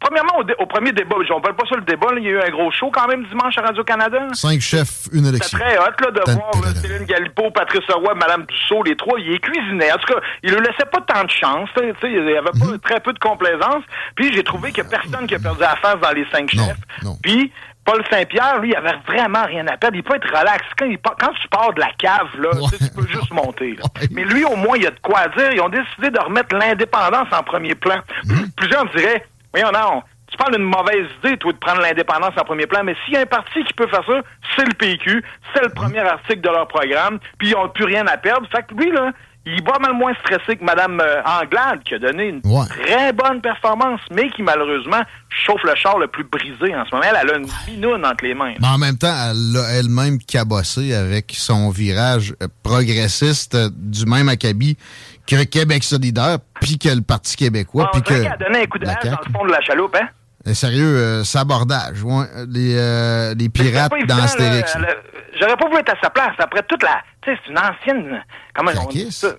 Premièrement, 0.04 0.44
au, 0.60 0.66
premier 0.66 0.92
débat, 0.92 1.16
on 1.32 1.40
parle 1.40 1.56
pas 1.56 1.66
sur 1.66 1.78
le 1.78 1.84
débat, 1.84 2.08
il 2.18 2.24
y 2.24 2.28
a 2.28 2.32
eu 2.32 2.42
un 2.42 2.50
gros 2.50 2.70
show 2.72 2.92
quand 2.92 3.08
même 3.08 3.24
dimanche 3.26 3.58
à 3.58 3.62
Radio-Canada. 3.62 4.28
Cinq 4.34 4.60
chefs, 4.60 5.08
une 5.14 5.26
élection. 5.26 5.58
C'est 5.58 5.64
très 5.64 5.78
hot 5.78 5.96
là, 6.02 6.12
de 6.12 6.32
voir 6.32 6.52
Céline 6.76 7.06
Galipo, 7.06 7.50
Patrice 7.52 7.90
Roy, 7.90 8.14
Mme 8.14 8.46
Dussault, 8.46 8.84
les 8.84 8.98
trois, 8.98 9.18
ils 9.18 9.40
cuisinaient. 9.40 9.94
En 9.94 9.98
tout 9.98 10.14
cas, 10.14 10.20
ils 10.44 10.52
ne 10.52 10.58
laissaient 10.58 10.90
pas 10.92 11.00
tant 11.02 11.24
de 11.24 11.32
chance. 11.32 11.70
Il 11.78 12.12
y 12.12 12.38
avait 12.38 12.52
pas 12.52 12.66
mhm. 12.66 12.80
très 12.80 13.00
peu 13.00 13.14
de 13.14 13.20
complaisance. 13.20 13.84
Puis 14.16 14.34
j'ai 14.34 14.44
trouvé 14.44 14.74
qu'il 14.74 14.84
n'y 14.84 14.90
a 14.90 15.00
personne 15.00 15.26
qui 15.26 15.36
a 15.36 15.40
perdu 15.40 15.62
la 15.62 15.78
face 15.78 16.00
dans 16.02 16.12
les 16.12 16.26
cinq 16.32 16.50
chefs. 16.50 16.78
Puis 17.22 17.52
Paul 17.86 18.02
Saint-Pierre, 18.10 18.60
lui, 18.60 18.70
il 18.70 18.76
avait 18.76 18.98
vraiment 19.06 19.46
rien 19.46 19.68
à 19.68 19.78
perdre. 19.78 19.98
Il 19.98 20.04
peut 20.04 20.16
être 20.16 20.28
relax. 20.28 20.64
Quand, 20.78 20.88
quand 21.20 21.34
tu 21.34 21.48
pars 21.50 21.74
de 21.74 21.82
la 21.82 21.92
cave, 21.98 22.30
là, 22.40 22.50
tu 22.78 22.90
peux 22.96 23.08
juste 23.08 23.32
monter. 23.32 23.78
Mais 24.12 24.24
lui, 24.24 24.46
au 24.46 24.56
moins, 24.56 24.78
il 24.78 24.84
y 24.84 24.88
a 24.88 24.92
de 24.92 25.00
quoi 25.02 25.28
dire. 25.38 25.52
Ils 25.54 25.62
ont 25.62 25.70
décidé 25.70 26.10
de 26.10 26.20
remettre 26.20 26.56
l'indépendance 26.56 27.28
en 27.32 27.44
premier 27.44 27.76
plan. 27.76 28.00
Mhm. 28.26 28.52
Plusieurs 28.56 28.86
diraient, 28.92 29.26
Voyons, 29.54 29.72
non. 29.72 30.02
Tu 30.32 30.38
parles 30.38 30.56
d'une 30.56 30.66
mauvaise 30.66 31.08
idée, 31.24 31.38
toi, 31.38 31.54
de 31.54 31.58
prendre 31.60 31.82
l'indépendance 31.82 32.34
en 32.38 32.44
premier 32.44 32.66
plan, 32.66 32.84
mais 32.84 32.96
s'il 33.06 33.14
y 33.14 33.18
a 33.18 33.22
un 33.22 33.26
parti 33.26 33.64
qui 33.66 33.74
peut 33.74 33.88
faire 33.88 34.04
ça, 34.06 34.22
c'est 34.56 34.66
le 34.66 34.74
PQ. 34.74 35.24
C'est 35.54 35.62
le 35.62 35.70
premier 35.70 36.00
article 36.00 36.42
de 36.42 36.50
leur 36.50 36.68
programme, 36.68 37.20
puis 37.38 37.50
ils 37.50 37.54
n'ont 37.54 37.70
plus 37.70 37.86
rien 37.86 38.08
à 38.08 38.18
perdre. 38.18 38.48
Fait 38.52 38.66
que 38.66 38.74
lui, 38.74 38.92
là, 38.92 39.12
il 39.46 39.56
est 39.56 39.66
pas 39.66 39.78
mal 39.80 39.94
moins 39.94 40.14
stressé 40.22 40.56
que 40.56 40.64
Mme 40.64 41.02
euh, 41.02 41.22
Anglade, 41.24 41.84
qui 41.84 41.96
a 41.96 42.00
donné 42.00 42.30
une 42.30 42.42
très 42.42 43.12
bonne 43.12 43.42
performance, 43.42 44.00
mais 44.10 44.30
qui, 44.30 44.42
malheureusement, 44.42 45.02
chauffe 45.30 45.64
le 45.64 45.76
char 45.76 46.00
le 46.00 46.08
plus 46.08 46.24
brisé 46.24 46.74
en 46.74 46.86
ce 46.86 46.96
moment. 46.96 47.08
Elle, 47.10 47.30
a 47.30 47.38
une 47.38 47.48
binoune 47.68 48.06
entre 48.06 48.24
les 48.24 48.34
mains. 48.34 48.54
Mais 48.62 48.68
en 48.68 48.78
même 48.78 48.98
temps, 48.98 49.14
elle 49.30 49.58
a 49.58 49.80
elle-même 49.80 50.20
cabossé 50.20 50.94
avec 50.94 51.34
son 51.36 51.70
virage 51.70 52.34
euh, 52.42 52.48
progressiste 52.64 53.56
euh, 53.56 53.70
du 53.74 54.06
même 54.06 54.30
acabit 54.30 54.78
que 55.28 55.44
Québec 55.46 55.84
solidaire, 55.84 56.38
puis 56.60 56.78
que 56.78 56.90
le 56.90 57.02
Parti 57.02 57.36
québécois. 57.36 57.90
puis 57.92 58.02
que 58.02 58.14
a 58.14 58.38
donné 58.38 58.64
un 58.64 58.66
coup 58.66 58.80
de 58.80 58.86
dans 58.86 58.94
le 58.94 59.34
fond 59.34 59.46
de 59.46 59.52
la 59.52 59.62
chaloupe, 59.62 59.96
hein? 59.96 60.08
Euh, 60.46 60.54
sérieux, 60.54 60.98
euh, 60.98 61.24
sabordage. 61.24 62.04
Ouais, 62.04 62.26
les, 62.50 62.76
euh, 62.76 63.34
les 63.34 63.48
pirates 63.48 63.94
dans 64.06 64.18
Astérix. 64.18 64.78
J'aurais 65.40 65.56
pas 65.56 65.68
voulu 65.68 65.80
être 65.80 65.94
à 65.94 66.02
sa 66.02 66.10
place. 66.10 66.34
Après 66.38 66.62
toute 66.64 66.84
la... 66.84 67.02
Tu 67.22 67.32
sais, 67.32 67.40
c'est 67.44 67.52
une 67.52 67.58
ancienne... 67.58 68.24
Comment 68.54 68.72
on 68.82 68.88
dit 68.88 69.10
ça? 69.12 69.30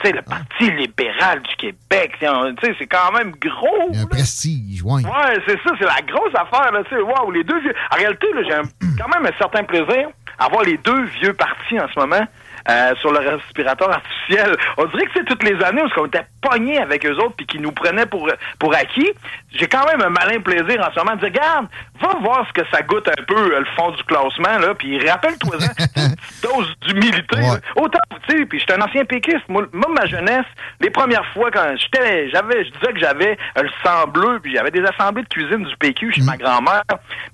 Tu 0.00 0.08
sais, 0.08 0.12
le 0.12 0.22
Parti 0.22 0.70
libéral 0.70 1.42
du 1.42 1.56
Québec, 1.56 2.12
tu 2.18 2.26
sais, 2.26 2.74
c'est 2.78 2.86
quand 2.86 3.12
même 3.12 3.32
gros. 3.32 3.92
Un 3.94 4.06
prestige, 4.06 4.80
oui. 4.82 5.04
Ouais, 5.04 5.38
c'est 5.46 5.58
ça, 5.62 5.74
c'est 5.78 5.84
la 5.84 6.00
grosse 6.00 6.34
affaire, 6.34 6.72
là, 6.72 6.82
tu 6.84 6.94
sais. 6.94 7.02
Wow, 7.02 7.30
les 7.30 7.44
deux 7.44 7.60
vieux... 7.60 7.74
En 7.92 7.96
réalité, 7.96 8.26
j'ai 8.48 8.96
quand 8.98 9.08
même 9.14 9.26
un 9.30 9.38
certain 9.38 9.64
plaisir 9.64 10.08
à 10.38 10.48
voir 10.48 10.62
les 10.64 10.78
deux 10.78 11.04
vieux 11.20 11.34
partis 11.34 11.78
en 11.78 11.86
ce 11.92 12.00
moment 12.00 12.26
euh, 12.68 12.94
sur 12.96 13.12
le 13.12 13.18
respirateur 13.18 13.90
artificiel. 13.90 14.56
On 14.78 14.86
dirait 14.86 15.04
que 15.06 15.12
c'est 15.14 15.24
toutes 15.24 15.42
les 15.42 15.62
années 15.62 15.82
où 15.82 16.00
on 16.00 16.06
était 16.06 16.26
pognés 16.40 16.78
avec 16.78 17.04
eux 17.06 17.16
autres 17.16 17.34
puis 17.36 17.46
qu'ils 17.46 17.60
nous 17.60 17.72
prenaient 17.72 18.06
pour, 18.06 18.28
pour 18.58 18.74
acquis. 18.74 19.12
J'ai 19.54 19.66
quand 19.66 19.86
même 19.86 20.02
un 20.02 20.10
malin 20.10 20.40
plaisir 20.40 20.80
en 20.80 20.92
ce 20.92 20.98
moment 20.98 21.16
de 21.16 21.20
dire, 21.20 21.28
regarde, 21.28 21.66
va 22.00 22.18
voir 22.20 22.46
ce 22.48 22.52
que 22.52 22.66
ça 22.72 22.82
goûte 22.82 23.08
un 23.08 23.22
peu 23.26 23.54
euh, 23.54 23.60
le 23.60 23.66
fond 23.76 23.90
du 23.92 24.02
classement, 24.04 24.58
là, 24.58 24.74
puis 24.74 24.98
rappelle-toi 25.08 25.56
une 25.56 26.14
dose 26.42 26.74
d'humilité. 26.82 27.38
Autant, 27.76 27.98
tu 28.26 28.36
sais, 28.36 28.46
puis 28.46 28.58
j'étais 28.58 28.74
un 28.74 28.82
ancien 28.82 29.04
péquiste. 29.04 29.48
Moi, 29.48 29.66
ma 29.72 30.06
jeunesse, 30.06 30.46
les 30.80 30.90
premières 30.90 31.26
fois 31.32 31.50
quand 31.50 31.74
j'étais, 31.76 32.30
j'avais, 32.30 32.64
je 32.64 32.70
disais 32.70 32.92
que 32.92 32.98
j'avais 32.98 33.38
le 33.56 33.68
sang 33.84 34.06
bleu, 34.08 34.40
puis 34.42 34.54
j'avais 34.54 34.70
des 34.70 34.82
assemblées 34.82 35.22
de 35.22 35.28
cuisine 35.28 35.62
du 35.64 35.76
PQ 35.76 36.12
chez 36.12 36.22
ma 36.22 36.34
mm. 36.34 36.38
grand-mère. 36.38 36.82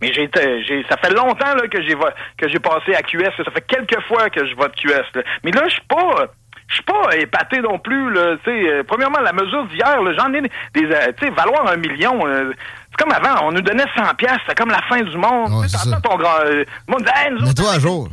Mais 0.01 0.13
j'ai, 0.13 0.31
j'ai, 0.67 0.85
ça 0.89 0.97
fait 0.99 1.15
longtemps 1.15 1.55
là, 1.55 1.67
que 1.69 1.83
j'ai 1.83 1.97
que 2.37 2.49
j'ai 2.49 2.59
passé 2.59 2.95
à 2.95 3.03
QS. 3.03 3.31
Ça 3.37 3.51
fait 3.51 3.67
quelques 3.67 4.01
fois 4.03 4.29
que 4.31 4.47
je 4.47 4.55
vote 4.55 4.75
QS. 4.77 5.21
Mais 5.45 5.51
là, 5.53 5.63
je 5.69 5.75
suis 5.75 5.87
pas 5.89 6.27
je 6.71 6.77
suis 6.77 6.85
pas 6.85 7.17
épaté 7.17 7.61
non 7.61 7.79
plus. 7.79 8.13
Là, 8.13 8.37
euh, 8.47 8.83
premièrement, 8.87 9.21
la 9.21 9.33
mesure 9.33 9.67
d'hier, 9.67 9.99
j'en 10.17 10.33
ai 10.33 10.41
des. 10.41 10.49
Euh, 10.85 11.13
tu 11.19 11.27
sais, 11.27 11.33
valoir 11.33 11.69
un 11.69 11.77
million. 11.77 12.27
Euh, 12.27 12.53
c'est 12.91 13.05
comme 13.05 13.13
avant, 13.13 13.47
on 13.47 13.53
nous 13.53 13.61
donnait 13.61 13.85
100 13.97 14.15
pièces, 14.17 14.39
c'était 14.47 14.61
comme 14.61 14.71
la 14.71 14.83
fin 14.83 15.01
du 15.01 15.17
monde. 15.17 15.53
Ouais, 15.61 15.67
ton 16.03 16.17
grand, 16.17 16.41
euh, 16.45 16.65
le 16.65 16.93
monde 16.93 17.01
disait, 17.01 17.13
hey, 17.17 17.33
nous 17.33 17.49
autres, 17.49 17.75
à 17.75 17.79
jour. 17.79 18.09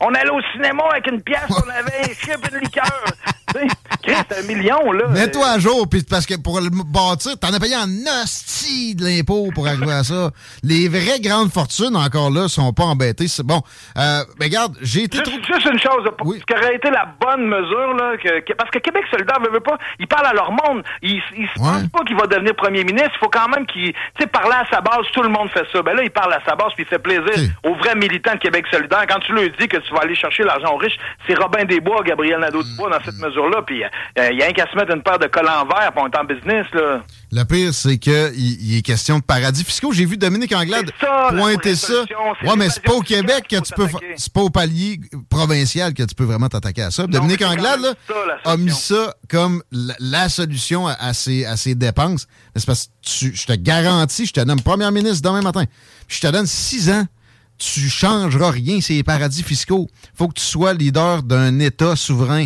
on 0.00 0.14
allait 0.14 0.30
au 0.30 0.40
cinéma 0.52 0.84
avec 0.90 1.06
une 1.06 1.22
pièce, 1.22 1.46
on 1.50 1.68
avait 1.70 2.10
un 2.10 2.14
chip 2.14 2.38
et 2.50 2.54
une 2.54 2.60
liqueur. 2.60 3.04
c'est 4.04 4.38
un 4.38 4.42
million, 4.46 4.92
là. 4.92 5.08
Mets-toi 5.08 5.46
à 5.46 5.58
jour, 5.58 5.88
puis 5.88 6.02
parce 6.08 6.26
que 6.26 6.34
pour 6.34 6.60
le 6.60 6.68
bâtir, 6.70 7.38
t'en 7.38 7.52
as 7.52 7.60
payé 7.60 7.76
en 7.76 7.88
hostie 8.22 8.94
de 8.94 9.04
l'impôt 9.04 9.48
pour 9.54 9.66
arriver 9.66 9.92
à 9.92 10.04
ça. 10.04 10.30
Les 10.62 10.88
vraies 10.88 11.20
grandes 11.20 11.50
fortunes, 11.50 11.96
encore 11.96 12.30
là, 12.30 12.48
sont 12.48 12.72
pas 12.72 12.84
embêtées. 12.84 13.28
C'est 13.28 13.44
bon. 13.46 13.62
Euh, 13.96 14.20
mais 14.38 14.46
regarde, 14.46 14.76
j'ai 14.82 15.04
été 15.04 15.18
juste, 15.18 15.46
juste 15.46 15.66
une 15.66 15.78
chose, 15.78 16.04
ce 16.04 16.44
qui 16.44 16.54
aurait 16.54 16.74
été 16.74 16.90
la 16.90 17.08
bonne 17.20 17.46
mesure, 17.46 17.94
là, 17.94 18.16
que, 18.16 18.52
parce 18.54 18.70
que 18.70 18.78
Québec 18.78 19.04
solidaire 19.10 19.38
veut, 19.40 19.50
veut 19.50 19.60
pas, 19.60 19.78
il 19.98 20.06
parle 20.06 20.26
à 20.26 20.32
leur 20.32 20.52
monde. 20.52 20.84
Il, 21.02 21.20
il 21.36 21.48
se 21.48 21.54
pense 21.58 21.88
pas 21.88 22.04
qu'il 22.04 22.16
va 22.16 22.26
devenir 22.26 22.54
premier 22.54 22.84
ministre. 22.84 23.12
Il 23.14 23.18
faut 23.18 23.30
quand 23.30 23.48
même 23.48 23.66
qu'il, 23.66 23.92
tu 24.18 24.24
sais, 24.24 24.26
parler 24.28 24.56
à 24.56 24.66
sa 24.68 24.80
base, 24.80 25.06
tout 25.12 25.22
le 25.22 25.28
monde 25.28 25.48
fait 25.50 25.64
ça. 25.72 25.80
Ben 25.80 25.94
là, 25.94 26.02
il 26.02 26.10
parle 26.10 26.32
à 26.32 26.40
sa 26.44 26.56
base, 26.56 26.72
puis 26.74 26.84
il 26.84 26.86
fait 26.86 26.98
plaisir 26.98 27.54
aux 27.62 27.74
vrais 27.74 27.94
militants 27.94 28.34
de 28.34 28.38
Québec 28.38 28.66
solidaire. 28.70 29.04
Quand 29.08 29.20
tu 29.20 29.32
lui 29.32 29.50
dis 29.58 29.68
que 29.68 29.76
tu 29.76 29.94
vas 29.94 30.00
aller 30.00 30.14
chercher 30.14 30.42
l'argent 30.42 30.74
aux 30.74 30.78
riches, 30.78 30.98
c'est 31.26 31.38
Robin 31.38 31.64
Desbois, 31.64 32.02
Gabriel 32.02 32.40
Nadeau-Dubois 32.40 32.90
dans 32.90 33.04
cette 33.04 33.18
mm. 33.18 33.26
mesure-là, 33.26 33.62
puis 33.62 33.84
euh, 33.84 34.28
il 34.32 34.38
y 34.38 34.42
a 34.42 34.46
un 34.46 34.52
qu'à 34.52 34.66
se 34.68 34.76
mettre 34.76 34.92
une 34.92 35.02
paire 35.02 35.18
de 35.18 35.26
cols 35.26 35.48
en 35.48 35.64
verre, 35.66 35.92
pour 35.92 36.02
on 36.02 36.08
est 36.08 36.18
en 36.18 36.24
business, 36.24 36.66
là. 36.72 37.00
Le 37.30 37.44
pire, 37.44 37.74
c'est 37.74 37.98
qu'il 37.98 38.32
il 38.34 38.76
est 38.78 38.82
question 38.82 39.18
de 39.18 39.22
paradis 39.22 39.62
fiscaux. 39.62 39.92
J'ai 39.92 40.06
vu 40.06 40.16
Dominique 40.16 40.54
Anglade 40.54 40.90
pointer 41.30 41.76
ça. 41.76 42.04
Ouais, 42.44 42.56
mais 42.56 42.70
c'est 42.70 42.82
pas 42.82 42.94
au 42.94 43.02
Québec 43.02 43.46
que 43.48 43.60
tu 43.60 43.72
peux. 43.74 43.86
C'est 44.16 44.32
pas 44.32 44.40
au 44.40 44.50
palier 44.50 44.98
provincial 45.28 45.92
que 45.92 46.02
tu 46.02 46.14
peux 46.14 46.24
vraiment 46.24 46.48
t'attaquer 46.48 46.82
à 46.82 46.90
ça. 46.90 47.06
Dominique 47.06 47.42
Anglade 47.42 47.80
là, 47.80 47.94
a 48.44 48.56
mis 48.56 48.70
ça 48.70 49.14
comme 49.28 49.62
la, 49.70 50.28
solution 50.28 50.86
à, 50.86 51.12
ses, 51.12 51.44
à 51.44 51.56
ses 51.56 51.74
dépenses. 51.74 52.26
C'est 52.56 52.66
parce 52.66 52.86
que 52.86 53.34
je 53.34 53.46
te 53.46 53.52
garantis, 53.52 54.26
je 54.26 54.32
te 54.32 54.40
donne 54.40 54.62
première 54.62 54.92
ministre 54.92 55.22
demain 55.22 55.42
matin. 55.42 55.64
Je 56.08 56.20
te 56.20 56.26
donne 56.28 56.46
six 56.46 56.90
ans 56.90 57.04
tu 57.58 57.88
changeras 57.88 58.52
rien, 58.52 58.80
c'est 58.80 58.94
les 58.94 59.02
paradis 59.02 59.42
fiscaux. 59.42 59.88
faut 60.14 60.28
que 60.28 60.34
tu 60.34 60.44
sois 60.44 60.74
leader 60.74 61.24
d'un 61.24 61.58
État 61.58 61.96
souverain 61.96 62.44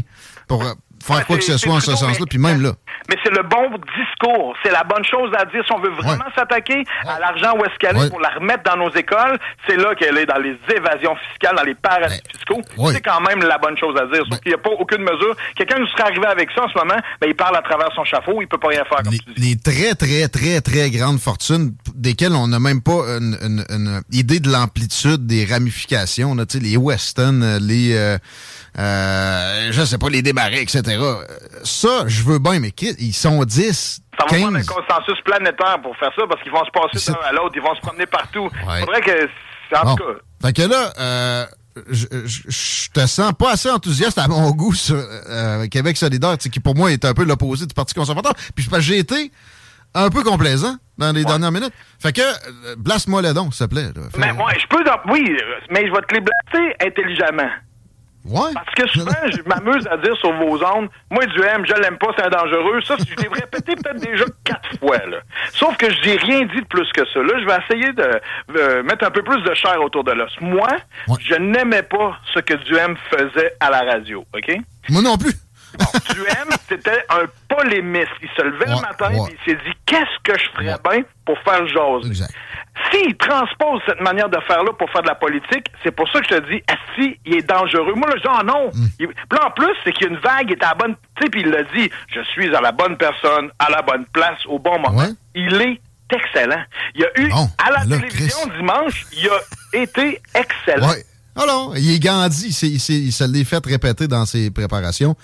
pour 0.49 0.65
faire 1.03 1.27
quoi 1.27 1.37
que 1.37 1.45
ce 1.45 1.59
soit 1.59 1.75
en 1.75 1.81
ce 1.81 1.95
sens-là, 1.95 2.27
puis 2.29 2.39
même 2.39 2.63
là. 2.63 2.73
Mais 3.09 3.17
c'est 3.25 3.35
le 3.35 3.43
bon 3.43 3.69
discours, 3.99 4.55
c'est 4.63 4.71
la 4.71 4.85
bonne 4.85 5.05
chose 5.05 5.31
à 5.37 5.45
dire. 5.47 5.63
Si 5.67 5.73
on 5.73 5.81
veut 5.81 5.91
vraiment 5.91 6.25
s'attaquer 6.37 6.85
à 7.07 7.19
l'argent 7.19 7.57
où 7.59 7.65
est-ce 7.65 7.77
qu'elle 7.79 7.97
est 7.97 8.11
pour 8.11 8.21
la 8.21 8.31
remettre 8.31 8.63
dans 8.65 8.77
nos 8.77 8.91
écoles, 8.91 9.39
c'est 9.67 9.77
là 9.77 9.95
qu'elle 9.95 10.19
est 10.19 10.27
dans 10.27 10.39
les 10.39 10.57
évasions 10.75 11.17
fiscales, 11.29 11.57
dans 11.57 11.65
les 11.65 11.75
paradis 11.75 12.21
ben, 12.25 12.39
fiscaux. 12.39 12.91
C'est 12.93 13.01
quand 13.01 13.21
même 13.21 13.43
la 13.43 13.59
bonne 13.59 13.77
chose 13.77 13.97
à 14.01 14.07
dire. 14.07 14.25
Ben 14.31 14.39
qu'il 14.39 14.51
n'y 14.51 14.55
a 14.55 14.59
pas 14.59 14.71
aucune 14.71 15.03
mesure. 15.03 15.35
Quelqu'un 15.57 15.79
nous 15.79 15.87
serait 15.89 16.05
arrivé 16.05 16.27
avec 16.27 16.51
ça 16.55 16.65
en 16.65 16.69
ce 16.69 16.79
moment, 16.79 17.01
ben, 17.21 17.29
il 17.29 17.35
parle 17.35 17.57
à 17.57 17.63
travers 17.63 17.93
son 17.95 18.05
chapeau, 18.05 18.41
il 18.41 18.47
peut 18.47 18.59
pas 18.59 18.69
rien 18.69 18.85
faire. 18.85 19.03
Comme 19.03 19.13
les, 19.13 19.51
les 19.51 19.57
très, 19.57 19.95
très, 19.95 20.29
très, 20.29 20.61
très 20.61 20.91
grandes 20.91 21.19
fortunes 21.19 21.73
desquelles 21.95 22.35
on 22.35 22.49
n'a 22.49 22.59
même 22.59 22.83
pas 22.83 23.03
une, 23.19 24.03
idée 24.13 24.41
de 24.41 24.51
l'amplitude 24.51 25.27
des 25.27 25.45
ramifications, 25.45 26.35
là, 26.35 26.45
les 26.61 26.77
Weston, 26.77 27.43
euh, 27.43 27.59
les... 27.61 27.95
Euh, 27.97 28.19
euh, 28.79 29.69
je 29.71 29.85
sais 29.85 29.99
pas, 29.99 30.09
les 30.09 30.23
démarrer, 30.23 30.63
etc. 30.63 30.92
Ça, 31.65 32.05
je 32.07 32.23
veux 32.23 32.39
bien, 32.39 32.61
mais 32.61 32.73
ils 32.99 33.13
sont 33.13 33.45
10, 33.45 34.03
ça 34.19 34.25
va 34.25 34.41
prendre 34.41 34.59
un 34.59 34.65
consensus 34.65 35.21
planétaire 35.25 35.81
pour 35.83 35.97
faire 35.97 36.13
ça, 36.17 36.23
parce 36.29 36.43
qu'ils 36.43 36.53
vont 36.53 36.65
se 36.65 36.71
passer 36.71 37.13
d'un 37.13 37.19
à 37.27 37.33
l'autre, 37.33 37.53
ils 37.57 37.63
vont 37.63 37.75
se 37.75 37.81
promener 37.81 38.07
partout. 38.07 38.49
Il 38.53 38.81
faudrait 38.81 39.01
que... 39.01 39.29
En 39.75 39.97
tout 39.97 40.05
cas... 40.05 40.47
Fait 40.47 40.53
que 40.53 40.63
là... 40.63 40.93
Euh, 40.99 41.47
je, 41.91 42.07
je, 42.27 42.91
te 42.91 43.07
sens 43.07 43.33
pas 43.33 43.53
assez 43.53 43.71
enthousiaste 43.71 44.19
à 44.19 44.29
mon 44.29 44.51
goût 44.51 44.75
sur 44.75 44.97
euh, 44.97 45.67
Québec 45.69 45.97
solidaire, 45.97 46.37
qui 46.37 46.61
pour 46.61 46.75
moi 46.75 46.93
est 46.93 47.05
un 47.07 47.15
peu 47.15 47.25
l'opposé 47.25 47.65
du 47.65 47.73
Parti 47.73 47.95
conservateur. 47.95 48.35
Puis 48.55 48.69
j'ai 48.81 48.99
été 48.99 49.33
un 49.95 50.11
peu 50.11 50.23
complaisant 50.23 50.77
dans 50.99 51.13
les 51.13 51.25
dernières 51.25 51.53
minutes. 51.53 51.73
Fait 51.99 52.13
que, 52.13 52.21
euh, 52.21 52.77
blasse-moi 52.77 53.23
le 53.23 53.33
don, 53.33 53.51
s'il 53.51 53.69
te 53.69 53.75
plaît. 53.75 53.89
Mais 54.19 54.33
moi, 54.33 54.53
je 54.59 54.67
peux... 54.67 54.83
Oui, 55.11 55.37
mais 55.71 55.87
je 55.87 55.93
vais 55.93 56.01
te 56.03 56.15
les 56.15 56.21
blaster 56.21 56.77
intelligemment. 56.87 57.51
Ouais. 58.25 58.53
Parce 58.55 58.71
que 58.77 58.89
souvent, 58.89 59.13
je 59.31 59.43
m'amuse 59.47 59.87
à 59.89 59.97
dire 59.97 60.17
sur 60.17 60.33
vos 60.35 60.65
ondes, 60.65 60.89
moi, 61.11 61.27
du 61.27 61.43
M, 61.43 61.65
je 61.67 61.75
l'aime 61.75 61.99
pas, 61.99 62.09
c'est 62.17 62.31
dangereux. 62.31 62.81
Ça, 62.83 62.95
je 62.99 63.17
l'ai 63.21 63.29
répété 63.29 63.75
peut-être 63.75 64.01
déjà 64.01 64.25
quatre 64.45 64.79
fois, 64.79 64.99
là. 64.99 65.19
Sauf 65.53 65.77
que 65.77 65.91
je 65.91 66.09
n'ai 66.09 66.17
rien 66.17 66.43
dit 66.43 66.61
de 66.61 66.67
plus 66.67 66.89
que 66.93 67.05
ça. 67.07 67.19
Là, 67.21 67.41
je 67.41 67.45
vais 67.45 67.59
essayer 67.65 67.93
de 67.93 68.83
mettre 68.83 69.05
un 69.07 69.11
peu 69.11 69.23
plus 69.23 69.43
de 69.43 69.53
chair 69.55 69.81
autour 69.83 70.05
de 70.05 70.13
l'os. 70.13 70.33
Moi, 70.41 70.69
je 71.21 71.35
n'aimais 71.35 71.83
pas 71.83 72.17
ce 72.33 72.39
que 72.39 72.55
Duhem 72.55 72.97
faisait 73.11 73.57
à 73.59 73.71
la 73.71 73.81
radio, 73.81 74.25
OK? 74.35 74.57
Moi 74.89 75.03
non 75.03 75.17
plus. 75.17 75.35
Bon, 75.79 75.87
Duhem, 76.15 76.49
c'était 76.69 77.03
un 77.09 77.25
polémiste. 77.49 78.13
Il 78.23 78.29
se 78.37 78.43
levait 78.43 78.67
le 78.67 78.81
matin 78.83 79.11
et 79.11 79.33
il 79.33 79.39
s'est 79.51 79.59
dit 79.65 79.73
qu'est-ce 79.87 80.19
que 80.23 80.39
je 80.39 80.49
ferais 80.51 80.77
bien 80.89 81.03
pour 81.25 81.39
faire 81.41 81.67
jaser? 81.67 82.09
Exact. 82.09 82.31
S'il 82.91 83.15
transpose 83.17 83.81
cette 83.87 84.01
manière 84.01 84.31
de 84.31 84.39
faire-là 84.47 84.73
pour 84.79 84.91
faire 84.91 85.03
de 85.03 85.09
la 85.09 85.15
politique, 85.15 85.67
c'est 85.83 85.91
pour 85.91 86.11
ça 86.11 86.21
que 86.21 86.27
je 86.31 86.37
te 86.37 86.51
dis, 86.51 86.63
si 86.97 87.19
il 87.27 87.37
est 87.37 87.49
dangereux. 87.49 87.95
Moi, 87.95 88.09
là, 88.09 88.15
je 88.17 88.23
dis, 88.23 88.29
ah 88.31 88.43
non. 88.43 88.71
Mm. 88.73 89.45
en 89.45 89.51
plus, 89.51 89.75
c'est 89.85 89.93
qu'il 89.93 90.07
y 90.07 90.11
a 90.11 90.13
une 90.13 90.21
vague, 90.21 90.47
il 90.49 90.53
est 90.53 90.65
à 90.65 90.69
la 90.69 90.75
bonne, 90.75 90.95
tu 91.17 91.23
sais, 91.23 91.31
puis 91.31 91.43
il 91.43 91.49
l'a 91.49 91.65
dit, 91.65 91.91
je 92.15 92.21
suis 92.33 92.55
à 92.55 92.61
la 92.61 92.73
bonne 92.73 92.97
personne, 92.97 93.51
à 93.59 93.71
la 93.71 93.83
bonne 93.83 94.07
place, 94.13 94.39
au 94.47 94.59
bon 94.59 94.79
moment. 94.79 95.07
Il 95.35 95.55
est 95.61 95.81
excellent. 96.15 96.63
Il 96.95 97.03
y 97.03 97.05
a 97.05 97.21
eu, 97.21 97.31
à 97.59 97.71
la 97.71 97.85
télévision 97.85 98.47
dimanche, 98.57 99.07
il 99.13 99.29
a 99.29 99.83
été 99.83 100.21
excellent. 100.35 100.89
Ouais. 100.89 101.05
Alors, 101.35 101.77
il 101.79 101.91
est 101.91 101.99
Gandhi, 101.99 102.49
il, 102.49 102.75
il 102.75 103.13
se 103.13 103.25
l'est 103.25 103.45
fait 103.45 103.65
répéter 103.65 104.07
dans 104.07 104.27
ses 104.27 104.51
préparations. 104.51 105.17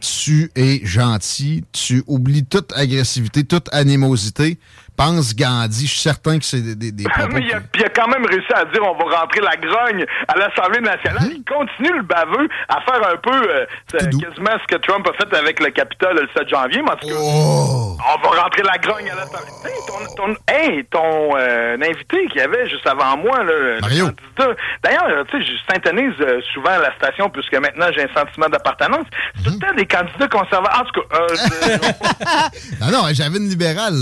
Tu 0.00 0.50
es 0.56 0.80
gentil, 0.84 1.64
tu 1.72 2.02
oublies 2.06 2.46
toute 2.46 2.72
agressivité, 2.72 3.44
toute 3.44 3.68
animosité 3.72 4.58
pense 5.00 5.34
Gandhi. 5.34 5.86
Je 5.86 5.92
suis 5.92 6.00
certain 6.00 6.38
que 6.38 6.44
c'est 6.44 6.60
des, 6.60 6.74
des, 6.74 6.92
des 6.92 7.04
Mais 7.32 7.40
il 7.40 7.52
a, 7.52 7.56
a, 7.56 7.88
quand 7.88 8.08
même 8.08 8.26
réussi 8.26 8.52
à 8.54 8.64
dire 8.66 8.82
on 8.82 8.96
va 8.96 9.20
rentrer 9.20 9.40
la 9.40 9.56
grogne 9.56 10.04
à 10.28 10.36
l'Assemblée 10.36 10.80
nationale. 10.80 11.22
Hein? 11.22 11.36
Il 11.36 11.44
continue 11.44 11.96
le 11.96 12.02
baveux 12.02 12.48
à 12.68 12.80
faire 12.82 13.00
un 13.08 13.16
peu 13.16 13.30
euh, 13.32 13.66
quasiment 13.92 14.56
ce 14.60 14.74
que 14.74 14.80
Trump 14.82 15.06
a 15.08 15.12
fait 15.16 15.34
avec 15.36 15.60
le 15.60 15.70
Capitole 15.70 16.16
le 16.16 16.28
7 16.36 16.48
janvier. 16.48 16.82
Mais 16.82 16.90
en 16.90 16.96
tout 16.96 17.08
cas, 17.08 17.14
oh! 17.16 17.96
on 17.98 18.28
va 18.28 18.42
rentrer 18.42 18.62
la 18.62 18.78
grogne 18.78 19.10
à 19.10 19.14
l'Assemblée. 19.14 19.52
Hey, 19.64 19.74
ton, 19.86 20.14
ton, 20.16 20.36
hey, 20.48 20.84
ton 20.90 21.36
euh, 21.36 21.76
invité 21.76 22.26
qui 22.32 22.40
avait 22.40 22.68
juste 22.68 22.86
avant 22.86 23.16
moi, 23.16 23.42
là, 23.42 23.78
Mario. 23.80 24.08
D'ailleurs, 24.84 25.06
euh, 25.08 25.24
tu 25.30 25.38
sais, 25.38 25.46
je 25.46 25.72
syntonise 25.72 26.42
souvent 26.52 26.76
la 26.78 26.94
station 26.96 27.30
puisque 27.30 27.54
maintenant 27.54 27.86
j'ai 27.94 28.02
un 28.02 28.14
sentiment 28.14 28.48
d'appartenance. 28.48 29.06
C'est 29.36 29.44
tout 29.44 29.50
le 29.50 29.56
mhm. 29.56 29.60
temps 29.60 29.74
des 29.76 29.86
candidats 29.86 30.28
conservateurs. 30.28 30.80
En 30.80 30.84
tout 30.84 31.00
cas, 31.00 32.48
non, 32.80 32.90
non, 32.90 33.08
j'avais 33.12 33.38
une 33.38 33.48
libérale 33.48 33.94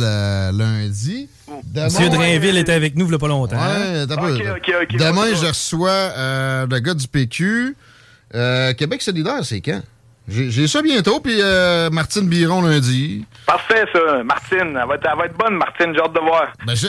lundi 0.56 0.87
lundi. 0.88 1.28
Monsieur 1.74 2.08
Drainville 2.08 2.56
était 2.58 2.72
avec 2.72 2.96
nous 2.96 3.06
il 3.06 3.10
n'y 3.10 3.14
a 3.14 3.18
pas 3.18 3.28
longtemps. 3.28 3.56
Ouais, 3.56 4.06
Demain, 4.06 5.34
je 5.34 5.46
reçois 5.46 5.90
euh, 5.90 6.66
le 6.68 6.78
gars 6.80 6.94
du 6.94 7.06
PQ. 7.08 7.76
Euh, 8.34 8.74
Québec 8.74 9.00
solidaire, 9.02 9.44
c'est 9.44 9.60
quand? 9.60 9.80
J'ai 10.28 10.66
ça 10.66 10.82
bientôt, 10.82 11.20
puis 11.20 11.38
euh, 11.40 11.88
Martine 11.88 12.28
Biron 12.28 12.60
lundi. 12.60 13.24
Parfait, 13.46 13.84
ça. 13.94 14.22
Martine, 14.22 14.78
elle 14.78 14.86
va 14.86 14.94
être, 14.96 15.08
elle 15.10 15.18
va 15.18 15.24
être 15.24 15.38
bonne, 15.38 15.54
Martine, 15.54 15.94
j'ai 15.94 16.02
hâte 16.02 16.12
de 16.12 16.20
voir. 16.20 16.52
Ben, 16.66 16.76
ça 16.76 16.88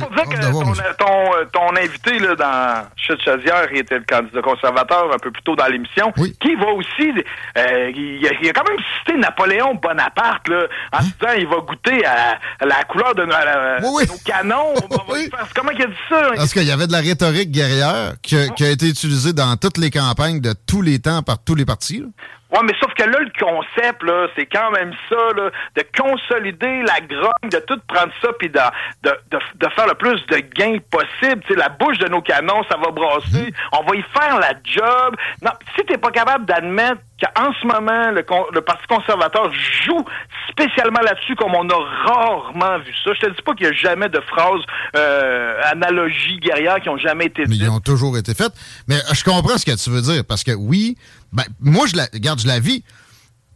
pour 0.00 0.10
dire 0.10 0.24
que 0.24 0.50
ton, 0.50 0.62
ton, 0.98 1.34
euh, 1.34 1.44
ton, 1.52 1.76
invité 1.76 2.18
là, 2.18 2.34
dans 2.34 2.88
Chute 2.96 3.22
Chazière, 3.22 3.68
il 3.72 3.78
était 3.78 3.98
le 3.98 4.04
candidat 4.04 4.42
conservateur 4.42 5.08
un 5.14 5.18
peu 5.18 5.30
plus 5.30 5.42
tôt 5.44 5.54
dans 5.54 5.66
l'émission, 5.66 6.12
oui. 6.16 6.34
qui 6.40 6.56
va 6.56 6.66
aussi... 6.72 7.12
Euh, 7.58 7.92
il, 7.94 8.26
a, 8.26 8.30
il, 8.42 8.48
a, 8.48 8.52
quand 8.52 8.68
même 8.68 8.78
cité 8.98 9.16
Napoléon 9.18 9.76
Bonaparte 9.76 10.48
là, 10.48 10.66
en 10.92 10.98
hein? 10.98 11.02
disant 11.02 11.32
il 11.38 11.46
va 11.46 11.56
goûter 11.58 12.04
à, 12.04 12.38
la 12.64 12.82
couleur 12.84 13.14
de 13.14 13.24
nos 13.24 14.18
canons. 14.24 14.74
Comment 15.54 15.70
il 15.70 15.82
a 15.82 15.86
dit 15.86 15.94
ça? 16.08 16.30
Parce 16.34 16.52
qu'il 16.52 16.64
y 16.64 16.72
avait 16.72 16.88
de 16.88 16.92
la 16.92 17.00
rhétorique 17.00 17.52
guerrière 17.52 18.14
qui 18.20 18.36
a, 18.36 18.48
qui 18.48 18.64
a 18.64 18.70
été 18.70 18.88
utilisée 18.88 19.32
dans 19.32 19.56
toutes 19.56 19.78
les 19.78 19.90
campagnes 19.90 20.40
de 20.40 20.54
tous 20.66 20.82
les 20.82 20.98
temps 20.98 21.22
par 21.22 21.42
tous 21.44 21.54
les 21.54 21.64
partis. 21.64 22.00
Là. 22.00 22.06
Ouais, 22.52 22.60
mais 22.64 22.74
sauf 22.80 22.92
que 22.94 23.04
là, 23.04 23.18
le 23.20 23.30
concept, 23.38 24.02
là, 24.02 24.26
c'est 24.36 24.46
quand 24.46 24.72
même 24.72 24.92
ça, 25.08 25.16
là, 25.36 25.50
de 25.76 25.84
consolider 25.96 26.82
la 26.82 27.00
grogne, 27.00 27.50
de 27.50 27.58
tout 27.60 27.78
prendre 27.86 28.12
ça, 28.20 28.28
puis 28.38 28.48
de, 28.48 28.58
de, 29.02 29.12
de, 29.30 29.68
faire 29.76 29.86
le 29.86 29.94
plus 29.94 30.24
de 30.26 30.38
gains 30.56 30.78
possible. 30.90 31.42
Tu 31.46 31.54
sais, 31.54 31.58
la 31.58 31.68
bouche 31.68 31.98
de 31.98 32.08
nos 32.08 32.22
canons, 32.22 32.64
ça 32.68 32.76
va 32.76 32.90
brasser. 32.90 33.46
Mhm. 33.46 33.52
On 33.72 33.84
va 33.84 33.96
y 33.96 34.02
faire 34.02 34.38
la 34.40 34.52
job. 34.64 35.16
Non, 35.42 35.52
si 35.76 35.84
t'es 35.86 35.98
pas 35.98 36.10
capable 36.10 36.44
d'admettre 36.44 37.00
qu'en 37.20 37.52
ce 37.52 37.66
moment, 37.66 38.10
le, 38.10 38.24
le, 38.52 38.60
Parti 38.62 38.86
conservateur 38.88 39.52
joue 39.84 40.04
spécialement 40.48 41.00
là-dessus 41.00 41.36
comme 41.36 41.54
on 41.54 41.68
a 41.68 42.06
rarement 42.06 42.78
vu 42.78 42.92
ça. 43.04 43.12
Je 43.14 43.20
te 43.20 43.30
dis 43.30 43.42
pas 43.42 43.54
qu'il 43.54 43.66
y 43.66 43.70
a 43.70 43.72
jamais 43.72 44.08
de 44.08 44.20
phrases 44.20 44.62
euh, 44.96 45.60
analogies 45.64 46.38
guerrières 46.38 46.80
qui 46.80 46.88
ont 46.88 46.98
jamais 46.98 47.26
été 47.26 47.44
dites. 47.44 47.60
Mais 47.60 47.66
ils 47.66 47.70
ont 47.70 47.80
toujours 47.80 48.16
été 48.16 48.34
faites. 48.34 48.52
Mais 48.88 48.96
je 49.12 49.24
comprends 49.24 49.58
ce 49.58 49.66
que 49.66 49.82
tu 49.82 49.90
veux 49.90 50.02
dire, 50.02 50.24
parce 50.26 50.44
que 50.44 50.52
oui, 50.52 50.96
ben, 51.32 51.44
moi, 51.60 51.86
je 51.86 51.96
la, 51.96 52.08
regarde, 52.12 52.40
je 52.40 52.46
la 52.46 52.60
vis. 52.60 52.82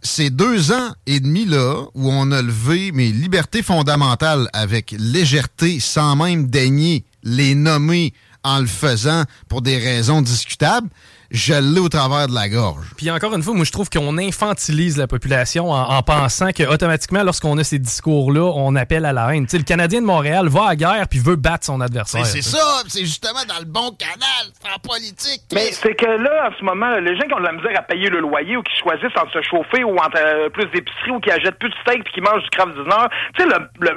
Ces 0.03 0.29
deux 0.29 0.71
ans 0.71 0.95
et 1.07 1.19
demi 1.19 1.47
là 1.47 1.87
où 1.95 2.11
on 2.11 2.31
a 2.31 2.43
levé 2.43 2.93
mes 2.93 3.11
libertés 3.11 3.63
fondamentales 3.63 4.49
avec 4.53 4.95
légèreté, 4.99 5.81
sans 5.81 6.15
même 6.15 6.49
daigner 6.49 7.05
les 7.23 7.55
nommer 7.55 8.13
en 8.43 8.61
le 8.61 8.67
faisant 8.67 9.25
pour 9.49 9.63
des 9.63 9.79
raisons 9.79 10.21
discutables, 10.21 10.89
je 11.31 11.55
l'ai 11.55 11.81
au 11.81 11.89
travers 11.89 12.29
de 12.29 12.35
la 12.35 12.49
gorge. 12.49 12.87
Puis 12.97 13.11
encore 13.11 13.35
une 13.35 13.43
fois, 13.43 13.55
moi 13.55 13.65
je 13.65 13.73
trouve 13.73 13.91
qu'on 13.91 14.19
infantilise 14.19 14.97
la 14.97 15.07
population 15.07 15.71
en, 15.71 16.03
pensant 16.03 16.53
que 16.53 16.63
automatiquement, 16.65 17.23
lorsqu'on 17.23 17.57
a 17.59 17.65
ces 17.65 17.79
discours-là, 17.79 18.53
on 18.55 18.77
appelle 18.77 19.05
à 19.05 19.13
la 19.13 19.35
haine. 19.35 19.49
sais, 19.49 19.59
le 19.59 19.65
Canadien 19.65 20.01
de 20.01 20.07
Montréal 20.07 20.49
va 20.49 20.69
à 20.69 20.77
guerre 20.77 21.09
puis 21.09 21.19
veut 21.19 21.37
battre 21.37 21.65
son 21.65 21.81
adversaire. 21.81 22.27
c'est 22.27 22.43
ça, 22.43 22.83
c'est 22.89 23.05
justement 23.05 23.45
dans 23.49 23.59
le 23.59 23.67
bon 23.67 23.91
canal, 23.93 24.53
c'est 24.61 24.71
en 24.71 24.79
politique. 24.79 25.43
Mais 25.53 25.73
c'est 25.73 25.95
que 25.95 26.07
là, 26.07 26.51
en 26.51 26.59
ce 26.59 26.65
moment, 26.65 26.97
les 26.99 27.17
gens 27.17 27.27
qui 27.27 27.35
ont 27.35 27.41
de 27.41 27.47
la 27.47 27.53
misère 27.53 27.73
à 27.77 27.83
payer 27.83 28.09
le 28.09 28.21
loyer 28.21 28.57
ou 28.57 28.63
qui 28.63 28.77
choisissent 28.81 29.17
entre 29.17 29.33
se 29.33 29.43
chauffer 29.43 29.85
ou 29.85 29.97
entre 29.97 30.19
euh, 30.19 30.49
plus 30.51 30.67
d'épicerie 30.67 31.11
ou 31.11 31.21
qui 31.21 31.31
achètent 31.31 31.59
plus 31.59 31.71
de 31.71 31.75
steak 31.83 32.05
puis 32.05 32.15
qui 32.15 32.21
mangent 32.21 32.43
du 32.43 32.51
craft 32.51 32.75
dinner, 32.75 33.09
tu 33.37 33.43
sais, 33.43 33.49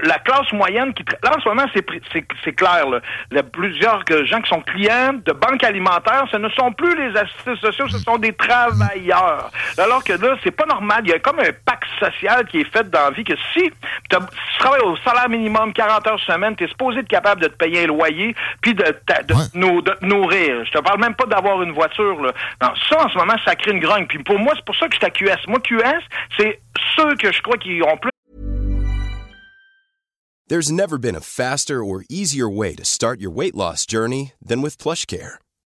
la 0.04 0.20
classe 0.20 0.52
moyenne 0.54 0.94
qui... 0.94 1.04
Là, 1.24 1.32
en 1.38 1.42
ce 1.42 1.48
moment, 1.48 1.66
c'est 1.74 2.54
clair. 2.54 2.90
Là. 2.90 3.00
Il 3.32 3.38
y 3.38 3.40
a 3.40 3.44
plusieurs 3.44 4.04
gens 4.26 4.42
qui 4.42 4.50
sont 4.50 4.62
clients 4.62 5.14
de 5.14 5.34
banques 5.34 5.64
alimentaires, 5.64 6.26
ce 6.32 6.38
ne 6.38 6.50
sont 6.50 6.72
plus 6.72 6.96
les 6.96 7.18
sociaux, 7.62 7.88
ce 7.90 8.00
sont 8.00 8.18
des 8.18 8.34
travailleurs. 8.34 9.52
Alors 9.78 10.04
que 10.04 10.14
là, 10.14 10.38
c'est 10.44 10.52
pas 10.52 10.66
normal. 10.66 11.02
Il 11.06 11.10
y 11.10 11.14
a 11.14 11.20
comme 11.20 11.40
un 11.40 11.52
pacte 11.66 11.90
social 12.00 12.46
qui 12.48 12.62
est 12.62 12.72
fait 12.72 12.90
dans 12.90 13.06
la 13.06 13.12
vie 13.12 13.24
que 13.24 13.36
si 13.54 13.72
tu 14.10 14.18
travailles 14.60 14.82
au 14.82 14.98
salaire 14.98 15.30
minimum 15.30 15.74
40 15.74 16.08
heures 16.08 16.20
semaine, 16.20 16.56
tu 16.56 16.66
es 16.66 16.68
supposé 16.68 17.00
être 17.00 17.08
capable 17.08 17.42
de 17.42 17.48
te 17.48 17.56
payer 17.56 17.84
un 17.84 17.88
loyer 17.88 18.36
puis 18.62 18.74
de, 18.74 18.84
te 18.84 20.06
nourrir. 20.06 20.66
Je 20.66 20.72
te 20.72 20.80
parle 20.80 21.00
même 21.00 21.16
pas 21.16 21.26
d'avoir 21.26 21.62
une 21.62 21.72
voiture. 21.72 22.22
Là. 22.22 22.32
Non, 22.62 22.70
ça, 22.90 23.06
en 23.06 23.10
ce 23.10 23.18
moment, 23.18 23.36
ça 23.46 23.56
crée 23.56 23.72
une 23.72 23.80
grogne. 23.80 24.08
Puis 24.08 24.24
pour 24.24 24.40
moi, 24.40 24.54
c'est 24.56 24.66
pour 24.66 24.76
ça 24.76 24.88
que 24.88 24.96
je 24.96 24.98
suis 24.98 25.06
à 25.06 25.36
QS. 25.36 25.48
Moi, 25.48 25.60
QS, 25.60 26.04
c'est 26.38 26.60
ceux 26.96 27.16
que 27.16 27.32
je 27.32 27.42
crois 27.42 27.58
qui 27.58 27.82
ont 27.82 27.98
plus 27.98 28.12
There's 30.50 30.72
never 30.72 30.98
been 30.98 31.16
a 31.16 31.20
faster 31.20 31.84
or 31.84 32.06
easier 32.08 32.48
way 32.48 32.74
to 32.76 32.86
start 32.86 33.20
your 33.20 33.32
weight 33.32 33.54
loss 33.54 33.86
journey 33.86 34.32
than 34.42 34.62
with 34.62 34.78
PlushCare. 34.78 35.40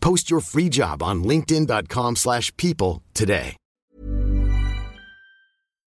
Post 0.00 0.30
your 0.30 0.40
free 0.40 0.68
job 0.68 1.02
on 1.02 1.22
linkedin.com 1.22 2.16
slash 2.16 2.50
people 2.56 3.02
today. 3.14 3.56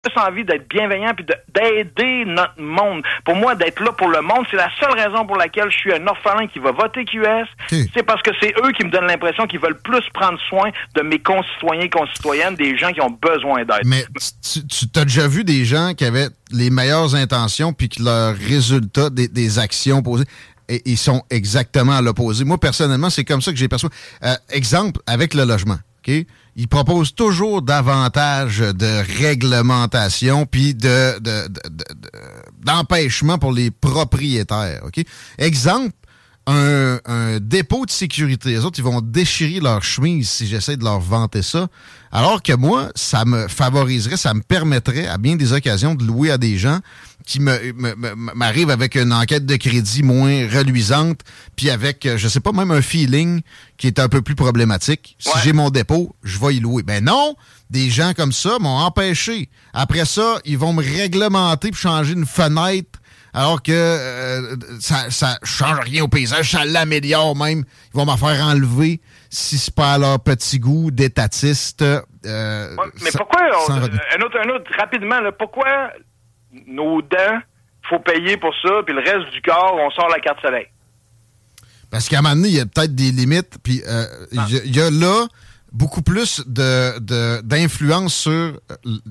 J'ai 0.03 0.19
envie 0.19 0.43
d'être 0.43 0.67
bienveillant 0.67 1.13
puis 1.15 1.23
d'aider 1.53 2.25
notre 2.25 2.59
monde. 2.59 3.03
Pour 3.23 3.35
moi, 3.35 3.53
d'être 3.53 3.79
là 3.83 3.91
pour 3.91 4.07
le 4.07 4.21
monde, 4.21 4.47
c'est 4.49 4.57
la 4.57 4.69
seule 4.79 4.93
raison 4.99 5.27
pour 5.27 5.35
laquelle 5.37 5.69
je 5.69 5.77
suis 5.77 5.93
un 5.93 6.07
orphelin 6.07 6.47
qui 6.47 6.57
va 6.57 6.71
voter 6.71 7.05
QS. 7.05 7.45
C'est 7.93 8.01
parce 8.01 8.23
que 8.23 8.31
c'est 8.41 8.51
eux 8.65 8.71
qui 8.71 8.83
me 8.83 8.89
donnent 8.89 9.05
l'impression 9.05 9.45
qu'ils 9.45 9.59
veulent 9.59 9.79
plus 9.83 10.01
prendre 10.11 10.39
soin 10.49 10.71
de 10.95 11.03
mes 11.03 11.19
concitoyens 11.19 11.83
et 11.83 11.89
concitoyennes, 11.89 12.55
des 12.55 12.75
gens 12.77 12.91
qui 12.91 13.01
ont 13.01 13.11
besoin 13.11 13.63
d'aide. 13.63 13.85
Mais 13.85 14.03
tu, 14.41 14.65
tu 14.65 14.99
as 14.99 15.05
déjà 15.05 15.27
vu 15.27 15.43
des 15.43 15.65
gens 15.65 15.93
qui 15.95 16.03
avaient 16.03 16.29
les 16.51 16.71
meilleures 16.71 17.13
intentions 17.13 17.71
puis 17.71 17.89
que 17.89 18.01
leurs 18.01 18.35
résultats 18.35 19.11
des, 19.11 19.27
des 19.27 19.59
actions 19.59 20.01
posées? 20.01 20.25
Ils 20.85 20.97
sont 20.97 21.23
exactement 21.29 21.93
à 21.93 22.01
l'opposé. 22.01 22.43
Moi, 22.43 22.57
personnellement, 22.57 23.09
c'est 23.09 23.25
comme 23.25 23.41
ça 23.41 23.51
que 23.51 23.57
j'ai 23.57 23.67
perçu. 23.67 23.87
Euh, 24.23 24.35
exemple, 24.49 25.01
avec 25.05 25.33
le 25.33 25.43
logement, 25.43 25.77
OK? 26.05 26.25
Ils 26.57 26.67
proposent 26.67 27.15
toujours 27.15 27.61
davantage 27.61 28.59
de 28.59 29.21
réglementation 29.21 30.45
puis 30.45 30.73
de, 30.73 31.17
d'empêchement 32.59 33.37
pour 33.37 33.53
les 33.53 33.71
propriétaires, 33.71 34.81
OK? 34.85 35.03
Exemple, 35.37 35.93
un, 36.47 36.99
un, 37.05 37.39
dépôt 37.39 37.85
de 37.85 37.91
sécurité. 37.91 38.49
Les 38.49 38.65
autres, 38.65 38.79
ils 38.79 38.83
vont 38.83 39.01
déchirer 39.01 39.59
leur 39.59 39.83
chemise 39.83 40.29
si 40.29 40.47
j'essaie 40.47 40.77
de 40.77 40.83
leur 40.83 40.99
vanter 40.99 41.41
ça. 41.41 41.67
Alors 42.11 42.41
que 42.41 42.53
moi, 42.53 42.89
ça 42.95 43.25
me 43.25 43.47
favoriserait, 43.47 44.17
ça 44.17 44.33
me 44.33 44.41
permettrait 44.41 45.07
à 45.07 45.17
bien 45.17 45.35
des 45.35 45.53
occasions 45.53 45.95
de 45.95 46.03
louer 46.03 46.31
à 46.31 46.37
des 46.37 46.57
gens 46.57 46.79
qui 47.25 47.39
m'arrivent 47.39 48.69
avec 48.69 48.95
une 48.95 49.13
enquête 49.13 49.45
de 49.45 49.55
crédit 49.55 50.03
moins 50.03 50.47
reluisante, 50.49 51.21
puis 51.55 51.69
avec, 51.69 52.05
euh, 52.05 52.17
je 52.17 52.27
sais 52.27 52.39
pas, 52.39 52.51
même 52.51 52.71
un 52.71 52.81
feeling 52.81 53.41
qui 53.77 53.87
est 53.87 53.99
un 53.99 54.09
peu 54.09 54.21
plus 54.21 54.35
problématique. 54.35 55.15
Si 55.19 55.29
j'ai 55.43 55.53
mon 55.53 55.69
dépôt, 55.69 56.15
je 56.23 56.39
vais 56.39 56.55
y 56.55 56.59
louer. 56.59 56.83
Ben 56.83 57.03
non, 57.03 57.35
des 57.69 57.89
gens 57.89 58.13
comme 58.15 58.31
ça 58.31 58.57
m'ont 58.59 58.77
empêché. 58.77 59.49
Après 59.73 60.05
ça, 60.05 60.39
ils 60.45 60.57
vont 60.57 60.73
me 60.73 60.83
réglementer 60.83 61.69
pour 61.69 61.79
changer 61.79 62.13
une 62.13 62.25
fenêtre 62.25 62.99
alors 63.33 63.61
que 63.61 63.71
euh, 63.71 64.55
ça, 64.79 65.09
ça 65.09 65.37
change 65.43 65.79
rien 65.79 66.03
au 66.03 66.07
paysage, 66.07 66.51
ça 66.51 66.65
l'améliore 66.65 67.35
même. 67.35 67.63
Ils 67.93 67.97
vont 67.97 68.05
m'en 68.05 68.17
faire 68.17 68.43
enlever 68.45 68.99
si 69.29 69.57
c'est 69.57 69.73
pas 69.73 69.93
à 69.93 69.97
leur 69.97 70.19
petit 70.19 70.59
goût 70.59 70.91
d'étatiste. 70.91 71.81
Euh, 71.81 72.75
mais 73.01 73.11
pourquoi, 73.15 73.41
un, 73.69 73.81
autre, 74.21 74.37
un 74.37 74.49
autre, 74.49 74.71
rapidement, 74.77 75.21
là, 75.21 75.31
pourquoi 75.31 75.91
nos 76.67 77.01
dents, 77.01 77.39
faut 77.89 77.99
payer 77.99 78.37
pour 78.37 78.53
ça, 78.61 78.81
puis 78.85 78.93
le 78.93 79.01
reste 79.01 79.31
du 79.33 79.41
corps, 79.41 79.75
on 79.79 79.89
sort 79.91 80.09
la 80.09 80.19
carte 80.19 80.41
soleil? 80.41 80.67
Parce 81.89 82.07
qu'à 82.07 82.19
un 82.19 82.21
moment 82.21 82.35
donné, 82.35 82.49
il 82.49 82.55
y 82.55 82.59
a 82.59 82.65
peut-être 82.65 82.93
des 82.93 83.11
limites, 83.11 83.57
puis 83.63 83.81
euh, 83.87 84.05
ah. 84.37 84.45
il 84.49 84.75
y, 84.75 84.81
a 84.81 84.89
là 84.89 85.27
beaucoup 85.71 86.01
plus 86.01 86.43
de 86.45 87.41
d'influence 87.41 88.13
sur... 88.13 88.31
Euh, 88.31 88.57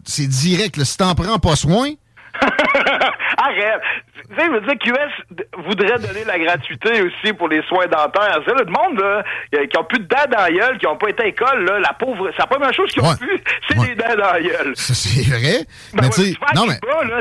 c'est 0.05 0.27
direct, 0.27 0.83
si 0.83 0.97
t'en 0.97 1.15
prends 1.15 1.39
pas 1.39 1.57
soin... 1.57 1.93
Arrête! 3.39 3.81
Tu 4.29 4.37
sais, 4.37 4.47
je 4.47 4.51
veux 4.53 4.61
dire, 4.61 4.79
QS 4.79 5.65
voudrait 5.67 5.99
donner 5.99 6.25
la 6.25 6.39
gratuité 6.39 7.03
aussi 7.03 7.33
pour 7.33 7.49
les 7.49 7.63
soins 7.63 7.87
dentaires. 7.87 8.41
C'est 8.47 8.55
le 8.55 8.67
monde, 8.67 9.01
là, 9.01 9.23
qui 9.67 9.77
ont 9.77 9.85
plus 9.85 9.99
de 9.99 10.05
dents 10.05 10.31
dans 10.31 10.43
la 10.43 10.51
gueule, 10.51 10.79
qui 10.79 10.87
ont 10.87 10.97
pas 10.97 11.09
été 11.09 11.23
à 11.23 11.27
l'école, 11.27 11.65
là, 11.65 11.81
la 11.81 11.93
pauvre, 11.95 12.31
c'est 12.33 12.39
la 12.39 12.47
première 12.47 12.73
chose 12.73 12.91
qu'ils 12.91 13.03
ont 13.03 13.17
pu, 13.17 13.43
c'est 13.69 13.79
des 13.79 13.95
dents 13.95 14.17
dans 14.17 14.33
la 14.33 14.41
gueule. 14.41 14.73
C'est 14.77 15.29
vrai. 15.29 15.67
Ben 15.95 16.03
mais 16.03 16.11
tu 16.11 16.37
non, 16.55 16.67
mais. 16.67 16.79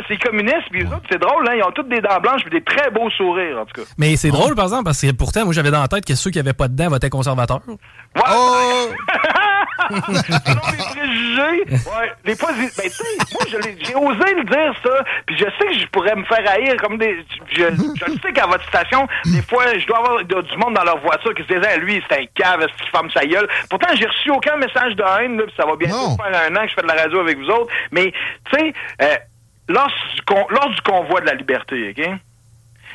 c'est 0.07 0.17
communiste, 0.17 0.69
puis 0.71 0.83
les 0.83 0.87
autres, 0.87 1.05
c'est 1.09 1.19
drôle, 1.19 1.47
hein, 1.47 1.53
ils 1.55 1.63
ont 1.63 1.71
toutes 1.71 1.89
des 1.89 2.01
dents 2.01 2.19
blanches 2.21 2.41
puis 2.41 2.51
des 2.51 2.63
très 2.63 2.89
beaux 2.91 3.09
sourires, 3.11 3.59
en 3.59 3.65
tout 3.65 3.81
cas. 3.81 3.87
Mais 3.97 4.15
c'est 4.15 4.29
drôle, 4.29 4.55
par 4.55 4.65
exemple, 4.65 4.85
parce 4.85 5.01
que 5.01 5.11
pourtant, 5.11 5.45
moi, 5.45 5.53
j'avais 5.53 5.71
dans 5.71 5.81
la 5.81 5.87
tête 5.87 6.05
que 6.05 6.15
ceux 6.15 6.31
qui 6.31 6.39
avaient 6.39 6.53
pas 6.53 6.67
de 6.67 6.75
dents 6.75 6.89
votaient 6.89 7.09
conservateurs. 7.09 7.61
Ouais, 7.67 8.21
oh! 8.29 8.89
Les 9.89 10.83
préjugés, 10.93 11.63
ouais, 11.69 12.11
des 12.25 12.35
fois, 12.35 12.51
ben, 12.53 12.67
tu 12.67 12.89
sais, 12.89 13.03
moi, 13.33 13.43
j'ai 13.49 13.95
osé 13.95 14.33
le 14.35 14.43
dire, 14.43 14.73
ça, 14.83 15.03
puis 15.25 15.37
je 15.37 15.45
sais 15.45 15.67
que 15.67 15.79
je 15.79 15.87
pourrais 15.87 16.15
me 16.15 16.23
faire 16.25 16.43
haïr 16.49 16.75
comme 16.77 16.97
des. 16.97 17.25
Je, 17.51 17.63
je 17.65 18.11
sais 18.21 18.33
qu'à 18.33 18.47
votre 18.47 18.67
station, 18.67 19.07
des 19.25 19.41
fois, 19.41 19.65
je 19.77 19.85
dois 19.87 19.97
avoir 19.97 20.23
du 20.23 20.57
monde 20.57 20.75
dans 20.75 20.83
leur 20.83 20.99
voiture 20.99 21.33
qui 21.33 21.43
se 21.43 21.53
disait, 21.53 21.77
lui, 21.79 22.03
c'est 22.09 22.21
un 22.21 22.25
cave, 22.35 22.61
est-ce 22.61 22.73
qu'il 22.81 22.89
ferme 22.91 23.09
sa 23.11 23.25
gueule? 23.25 23.47
Pourtant, 23.69 23.89
j'ai 23.95 24.05
reçu 24.05 24.31
aucun 24.31 24.57
message 24.57 24.95
de 24.95 25.03
haine, 25.03 25.37
là, 25.37 25.43
ça 25.57 25.65
va 25.65 25.75
bientôt 25.75 26.15
faire 26.21 26.41
un 26.47 26.55
an 26.55 26.61
que 26.63 26.69
je 26.69 26.73
fais 26.75 26.81
de 26.81 26.87
la 26.87 27.01
radio 27.01 27.19
avec 27.19 27.37
vous 27.37 27.49
autres. 27.49 27.71
Mais, 27.91 28.13
tu 28.51 28.59
sais, 28.59 28.73
euh, 29.01 29.15
lors, 29.67 29.91
lors 30.49 30.69
du 30.69 30.81
convoi 30.81 31.21
de 31.21 31.25
la 31.27 31.33
liberté, 31.33 31.95
OK? 31.97 32.09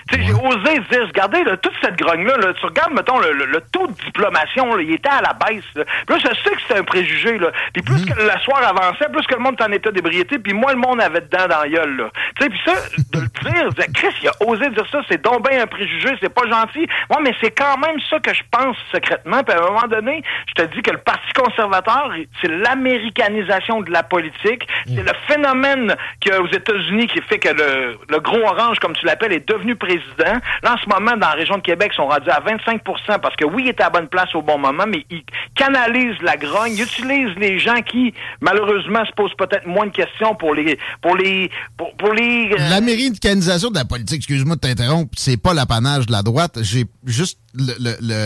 Tu 0.09 0.17
sais, 0.17 0.23
j'ai 0.27 0.33
osé 0.33 0.81
dire, 0.91 1.07
regardez, 1.07 1.45
toute 1.63 1.73
cette 1.83 1.97
grogne-là, 1.97 2.37
là, 2.37 2.53
tu 2.55 2.67
regardes, 2.67 2.93
mettons, 2.93 3.19
le, 3.19 3.61
taux 3.73 3.87
de 3.87 3.93
diplomation, 4.05 4.75
là, 4.75 4.83
il 4.83 4.93
était 4.93 5.09
à 5.09 5.23
la 5.23 5.33
baisse. 5.33 5.65
Là. 5.75 5.85
Puis 6.07 6.17
là, 6.17 6.19
je 6.19 6.43
sais 6.43 6.55
que 6.55 6.63
c'était 6.63 6.81
un 6.81 6.85
préjugé, 6.85 7.39
là. 7.39 7.51
Puis 7.73 7.83
plus 7.83 8.05
mhm. 8.05 8.15
que 8.15 8.23
la 8.23 8.39
soirée 8.41 8.67
avançait, 8.67 9.09
plus 9.11 9.27
que 9.27 9.35
le 9.35 9.41
monde 9.41 9.55
était 9.55 9.65
en 9.65 9.73
état 9.73 9.91
d'ébriété, 9.91 10.39
puis 10.39 10.53
moi, 10.53 10.73
le 10.73 10.79
monde 10.79 11.01
avait 11.01 11.23
dedans 11.23 11.47
dans 11.49 11.61
la 11.63 11.69
gueule, 11.69 11.97
là. 11.97 12.11
Tu 12.37 12.45
sais, 12.45 12.51
puis 12.51 12.61
ça, 12.65 12.75
de 13.13 13.21
le 13.21 13.51
dire, 13.51 13.69
dire, 13.73 13.87
Chris, 13.95 14.15
il 14.23 14.29
a 14.29 14.33
osé 14.47 14.69
dire 14.71 14.87
ça, 14.91 15.01
c'est 15.09 15.23
donc 15.23 15.49
bien 15.49 15.63
un 15.63 15.67
préjugé, 15.67 16.11
c'est 16.21 16.33
pas 16.33 16.49
gentil. 16.49 16.87
Moi, 17.11 17.21
mais 17.23 17.35
c'est 17.41 17.53
quand 17.53 17.79
même 17.79 17.99
ça 18.11 18.19
que 18.21 18.35
je 18.35 18.43
pense 18.51 18.77
secrètement. 18.93 19.43
Puis 19.43 19.57
à 19.57 19.63
un 19.63 19.67
moment 19.67 19.89
donné, 19.89 20.23
je 20.49 20.63
te 20.63 20.75
dis 20.75 20.83
que 20.83 20.91
le 20.91 20.99
Parti 20.99 21.33
conservateur, 21.35 22.13
c'est 22.41 22.49
l'américanisation 22.49 23.81
de 23.81 23.91
la 23.91 24.03
politique. 24.03 24.67
C'est 24.87 25.03
le 25.03 25.13
phénomène 25.27 25.95
qu'aux 26.25 26.47
États-Unis 26.49 27.07
qui 27.07 27.21
fait 27.23 27.39
que 27.39 27.49
le, 27.49 27.99
le 28.09 28.21
gros 28.21 28.43
orange, 28.43 28.79
comme 28.79 28.95
tu 28.95 29.07
l'appelles, 29.07 29.33
est 29.33 29.49
devenu 29.49 29.77
président 29.77 29.94
Là, 30.19 30.41
en 30.65 30.77
ce 30.79 30.89
moment, 30.89 31.13
dans 31.13 31.29
la 31.29 31.33
région 31.33 31.57
de 31.57 31.63
Québec, 31.63 31.91
ils 31.93 31.97
sont 31.97 32.07
rendus 32.07 32.31
à 32.31 32.41
25% 32.41 33.21
parce 33.21 33.37
que 33.37 33.45
oui, 33.45 33.65
il 33.65 33.69
est 33.69 33.81
à 33.81 33.85
la 33.85 33.91
bonne 33.91 34.09
place 34.09 34.35
au 34.35 34.43
bon 34.43 34.59
moment, 34.59 34.85
mais 34.87 35.05
il 35.11 35.23
canalise 35.55 36.17
la 36.23 36.37
grogne, 36.37 36.73
il 36.75 36.83
utilise 36.83 37.37
les 37.37 37.59
gens 37.59 37.81
qui, 37.83 38.15
malheureusement, 38.41 39.05
se 39.05 39.13
posent 39.13 39.35
peut-être 39.37 39.67
moins 39.67 39.87
de 39.87 39.93
questions 39.93 40.35
pour 40.35 40.55
les... 40.55 40.79
pour 41.01 41.17
les... 41.17 41.51
pour, 41.77 42.13
les... 42.13 42.53
Euh, 42.53 42.71
L'américanisation 42.71 43.71
de 43.71 43.77
la 43.77 43.85
politique, 43.85 44.19
excuse-moi 44.19 44.57
de 44.57 44.61
t'interrompre, 44.61 45.11
c'est 45.17 45.41
pas 45.41 45.55
l'apanage 45.55 46.07
de 46.07 46.13
la 46.13 46.23
droite. 46.23 46.59
J'ai 46.63 46.85
juste 47.05 47.39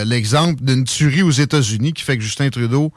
l'exemple 0.05 0.63
d'une 0.63 0.83
tuerie 0.83 1.21
aux 1.21 1.31
États-Unis 1.31 1.93
qui 1.93 2.03
fait 2.03 2.17
que 2.17 2.23
Justin 2.23 2.49
Trudeau 2.49 2.91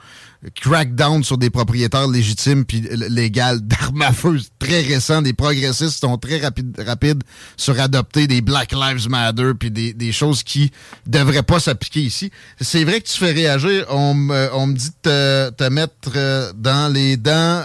crackdown 0.51 1.23
sur 1.23 1.39
des 1.39 1.51
propriétaires 1.51 2.09
légitimes 2.09 2.65
puis 2.65 2.81
légales 3.09 3.61
d'armes 3.63 4.03
à 4.03 4.13
feu 4.13 4.39
très 4.59 4.81
récents. 4.81 5.23
Des 5.23 5.33
progressistes 5.33 6.01
sont 6.01 6.19
très 6.19 6.39
rapides, 6.39 6.75
rapides 6.85 7.23
sur 7.57 7.79
adopter 7.79 8.27
des 8.27 8.41
Black 8.41 8.73
Lives 8.73 9.09
Matter 9.09 9.53
puis 9.59 9.71
des, 9.71 9.93
des 9.93 10.13
choses 10.13 10.43
qui 10.43 10.73
devraient 11.07 11.43
pas 11.43 11.61
s'appliquer 11.61 12.01
ici. 12.01 12.31
C'est 12.61 12.85
vrai 12.85 13.01
que 13.01 13.07
tu 13.07 13.19
fais 13.19 13.33
réagir. 13.33 13.87
On, 13.89 14.15
me, 14.15 14.51
on 14.55 14.67
me 14.67 14.75
dit 14.75 14.91
de 14.91 15.51
te, 15.51 15.51
te, 15.51 15.71
mettre 15.71 16.13
euh, 16.17 16.53
dans 16.57 16.93
les 16.93 17.17
dents, 17.17 17.63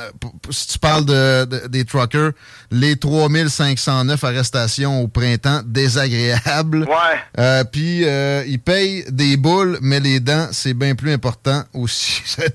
si 0.50 0.68
tu 0.68 0.80
parles 0.80 1.06
de, 1.06 1.68
des 1.68 1.86
truckers, 1.86 2.32
les 2.72 2.96
3509 2.96 4.24
arrestations 4.24 5.02
au 5.02 5.08
printemps, 5.08 5.62
désagréables. 5.66 6.84
Ouais. 6.84 7.20
Euh, 7.40 7.64
puis 7.64 8.04
euh, 8.06 8.44
ils 8.58 8.64
payent 8.64 9.04
des 9.12 9.38
boules, 9.38 9.78
mais 9.82 10.00
les 10.00 10.20
dents, 10.20 10.48
c'est 10.52 10.74
bien 10.74 10.96
plus 10.96 11.14
important 11.14 11.62
aussi. 11.76 12.24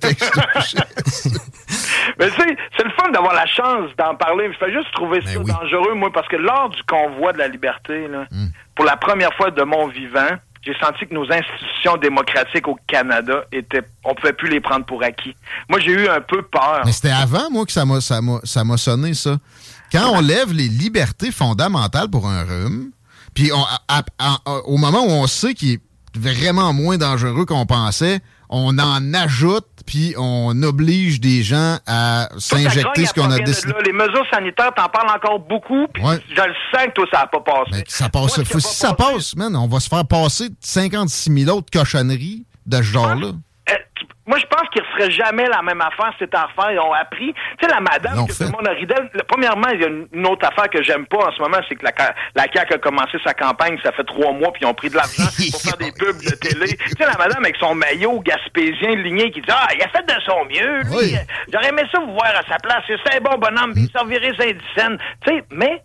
Mais 2.18 2.28
tu 2.28 2.36
sais, 2.40 2.56
c'est 2.76 2.84
le 2.84 2.90
fun 2.90 3.08
d'avoir 3.12 3.34
la 3.34 3.46
chance 3.46 3.90
d'en 3.96 4.16
parler. 4.16 4.50
Je 4.52 4.58
fais 4.58 4.72
juste 4.72 4.92
trouver 4.92 5.20
ben 5.20 5.32
ça 5.32 5.38
dangereux, 5.38 5.94
moi, 5.94 6.10
parce 6.12 6.26
que 6.26 6.34
lors 6.36 6.70
du 6.70 6.82
convoi 6.82 7.32
de 7.32 7.38
la 7.38 7.46
liberté, 7.46 8.08
hmm. 8.08 8.48
pour 8.74 8.84
la 8.84 8.96
première 8.96 9.32
fois 9.34 9.52
de 9.52 9.62
mon 9.62 9.86
vivant, 9.86 10.30
j'ai 10.62 10.74
senti 10.80 11.06
que 11.06 11.14
nos 11.14 11.30
institutions 11.32 11.96
démocratiques 11.98 12.66
au 12.66 12.76
Canada 12.88 13.44
étaient, 13.52 13.82
on 14.04 14.14
pouvait 14.16 14.32
plus 14.32 14.48
les 14.48 14.60
prendre 14.60 14.84
pour 14.84 15.04
acquis. 15.04 15.36
Moi, 15.68 15.78
j'ai 15.78 15.92
eu 15.92 16.08
un 16.08 16.20
peu 16.20 16.42
peur. 16.42 16.82
Mais 16.84 16.92
c'était 16.92 17.10
avant, 17.10 17.48
moi, 17.50 17.64
que 17.64 17.72
ça 17.72 17.84
m'a, 17.84 18.00
ça 18.00 18.20
m'a, 18.64 18.76
sonné, 18.76 19.14
ça. 19.14 19.38
Quand 19.92 20.10
on 20.14 20.20
lève 20.20 20.52
les 20.52 20.68
libertés 20.68 21.30
fondamentales 21.30 22.10
pour 22.10 22.28
un 22.28 22.42
rhume, 22.42 22.90
puis 23.34 23.50
au 23.52 24.76
moment 24.76 25.04
où 25.04 25.10
on 25.10 25.26
sait 25.26 25.54
qu'il 25.54 25.72
est 25.72 25.80
vraiment 26.16 26.72
moins 26.72 26.98
dangereux 26.98 27.44
qu'on 27.46 27.66
pensait, 27.66 28.20
on 28.48 28.78
en 28.78 29.14
ajoute, 29.14 29.66
puis 29.86 30.14
on 30.18 30.62
oblige 30.62 31.20
des 31.20 31.42
gens 31.42 31.78
à 31.86 32.28
s'injecter 32.38 33.06
ce 33.06 33.14
qu'on 33.14 33.30
a 33.30 33.38
décidé. 33.38 33.72
Les 33.86 33.92
mesures 33.92 34.26
sanitaires, 34.32 34.72
t'en 34.76 34.88
parles 34.88 35.10
encore 35.14 35.40
beaucoup, 35.40 35.86
puis 35.92 36.02
je 36.02 36.42
le 36.42 36.54
sens 36.72 36.86
que 36.86 36.92
toi, 36.92 37.06
ça 37.12 37.18
n'a 37.20 37.26
pas 37.26 37.40
passé. 37.40 37.70
Mais 37.72 37.84
ça 37.88 38.08
passe. 38.08 38.42
si 38.42 38.60
ça 38.60 38.92
passe, 38.94 39.34
man, 39.36 39.56
on 39.56 39.66
va 39.66 39.80
se 39.80 39.88
faire 39.88 40.06
passer 40.06 40.50
56 40.60 41.44
000 41.44 41.56
autres 41.56 41.70
cochonneries 41.72 42.44
de 42.66 42.76
ce 42.76 42.82
genre-là. 42.82 43.32
Moi, 44.24 44.38
je 44.38 44.46
pense 44.46 44.68
qu'ils 44.72 44.81
ne 44.92 45.04
referaient 45.04 45.10
jamais 45.10 45.46
la 45.48 45.62
même 45.62 45.80
affaire, 45.80 46.12
cette 46.18 46.34
affaire. 46.34 46.72
Ils 46.72 46.78
ont 46.78 46.92
appris. 46.92 47.32
Tu 47.58 47.66
sais, 47.66 47.72
la 47.72 47.80
madame 47.80 48.26
que 48.26 48.32
tout 48.32 48.44
le 48.44 48.50
monde 48.50 48.68
a. 48.68 49.24
Premièrement, 49.24 49.68
il 49.68 49.80
y 49.80 49.84
a 49.84 49.88
une 49.88 50.26
autre 50.26 50.46
affaire 50.46 50.68
que 50.70 50.82
j'aime 50.82 51.06
pas 51.06 51.28
en 51.28 51.32
ce 51.32 51.40
moment, 51.40 51.58
c'est 51.68 51.74
que 51.74 51.84
la, 51.84 51.92
la 52.34 52.44
CAQ 52.52 52.74
a 52.74 52.78
commencé 52.78 53.18
sa 53.24 53.34
campagne, 53.34 53.78
ça 53.82 53.92
fait 53.92 54.04
trois 54.04 54.32
mois, 54.32 54.52
puis 54.52 54.62
ils 54.62 54.66
ont 54.66 54.74
pris 54.74 54.90
de 54.90 54.96
l'argent 54.96 55.24
pour 55.50 55.60
faire 55.60 55.76
des 55.76 55.92
pubs 55.92 56.22
de 56.22 56.34
télé. 56.36 56.76
tu 56.76 56.88
sais, 56.90 57.06
la 57.06 57.16
madame 57.18 57.42
avec 57.42 57.56
son 57.56 57.74
maillot 57.74 58.20
gaspésien 58.20 58.96
ligné 58.96 59.30
qui 59.30 59.40
dit 59.40 59.48
Ah, 59.50 59.68
il 59.74 59.82
a 59.82 59.88
fait 59.88 60.06
de 60.06 60.20
son 60.24 60.44
mieux, 60.44 60.82
lui. 60.82 61.16
J'aurais 61.52 61.68
aimé 61.68 61.82
ça 61.90 61.98
vous 62.00 62.12
voir 62.12 62.32
à 62.36 62.42
sa 62.48 62.58
place. 62.58 62.82
C'est 62.86 63.16
un 63.16 63.20
bon 63.20 63.38
bonhomme, 63.38 63.72
puis 63.72 63.84
il 63.84 63.90
servirait 63.90 64.32
Saint-Dicenne. 64.38 64.98
Tu 65.26 65.34
sais, 65.34 65.44
mais 65.50 65.82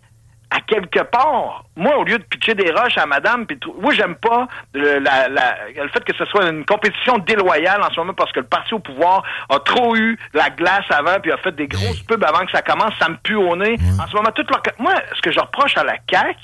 à 0.50 0.60
quelque 0.60 1.02
part, 1.02 1.64
moi, 1.76 1.96
au 1.98 2.04
lieu 2.04 2.18
de 2.18 2.24
pitcher 2.24 2.54
des 2.54 2.70
roches 2.70 2.96
à 2.96 3.06
madame, 3.06 3.46
puis 3.46 3.58
moi, 3.80 3.92
j'aime 3.92 4.14
pas 4.14 4.48
le, 4.72 4.98
la, 4.98 5.28
le 5.28 5.88
fait 5.90 6.02
que 6.04 6.14
ce 6.16 6.24
soit 6.24 6.48
une 6.48 6.64
compétition 6.64 7.18
déloyale 7.18 7.82
en 7.82 7.90
ce 7.90 8.00
moment 8.00 8.14
parce 8.14 8.32
que 8.32 8.40
le 8.40 8.46
parti 8.46 8.72
au 8.72 8.78
pouvoir 8.78 9.22
a 9.50 9.58
trop 9.60 9.94
eu 9.94 10.18
la 10.32 10.48
glace 10.50 10.86
avant, 10.90 11.20
puis 11.20 11.32
a 11.32 11.36
fait 11.36 11.54
des 11.54 11.68
grosses 11.68 12.00
pubs 12.00 12.24
avant 12.24 12.46
que 12.46 12.52
ça 12.52 12.62
commence, 12.62 12.94
ça 12.98 13.08
me 13.10 13.16
pue 13.16 13.34
au 13.34 13.54
nez. 13.56 13.76
En 14.02 14.08
ce 14.08 14.16
moment, 14.16 14.30
toute 14.34 14.50
leur... 14.50 14.62
Moi, 14.78 14.94
ce 15.14 15.20
que 15.20 15.30
je 15.30 15.38
reproche 15.38 15.76
à 15.76 15.84
la 15.84 15.96
CAQ, 16.10 16.38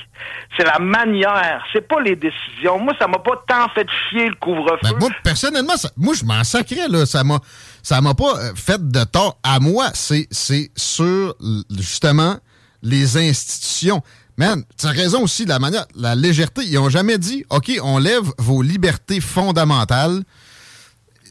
c'est 0.56 0.64
la 0.64 0.78
manière, 0.78 1.64
c'est 1.72 1.86
pas 1.88 2.00
les 2.00 2.16
décisions. 2.16 2.78
Moi, 2.78 2.94
ça 2.98 3.08
m'a 3.08 3.18
pas 3.18 3.42
tant 3.48 3.68
fait 3.70 3.88
chier 4.10 4.28
le 4.28 4.34
couvre-feu. 4.34 4.78
Ben, 4.82 4.98
moi, 5.00 5.08
personnellement, 5.22 5.74
moi, 5.96 6.14
je 6.14 6.24
m'en 6.24 6.44
sacrais, 6.44 6.88
là. 6.88 7.06
Ça 7.06 7.24
m'a, 7.24 7.38
ça 7.82 8.00
m'a 8.00 8.14
pas 8.14 8.36
euh, 8.36 8.52
fait 8.54 8.86
de 8.86 9.04
tort 9.04 9.38
à 9.42 9.60
moi. 9.60 9.86
C'est, 9.94 10.26
c'est 10.30 10.70
sur, 10.76 11.34
justement 11.70 12.36
les 12.84 13.16
institutions. 13.16 14.02
Man, 14.36 14.62
tu 14.78 14.86
as 14.86 14.90
raison 14.90 15.22
aussi 15.22 15.44
de 15.44 15.48
la 15.48 15.58
manière, 15.58 15.86
la 15.96 16.14
légèreté. 16.14 16.62
Ils 16.64 16.78
ont 16.78 16.88
jamais 16.88 17.18
dit, 17.18 17.44
OK, 17.50 17.72
on 17.82 17.98
lève 17.98 18.24
vos 18.38 18.62
libertés 18.62 19.20
fondamentales. 19.20 20.22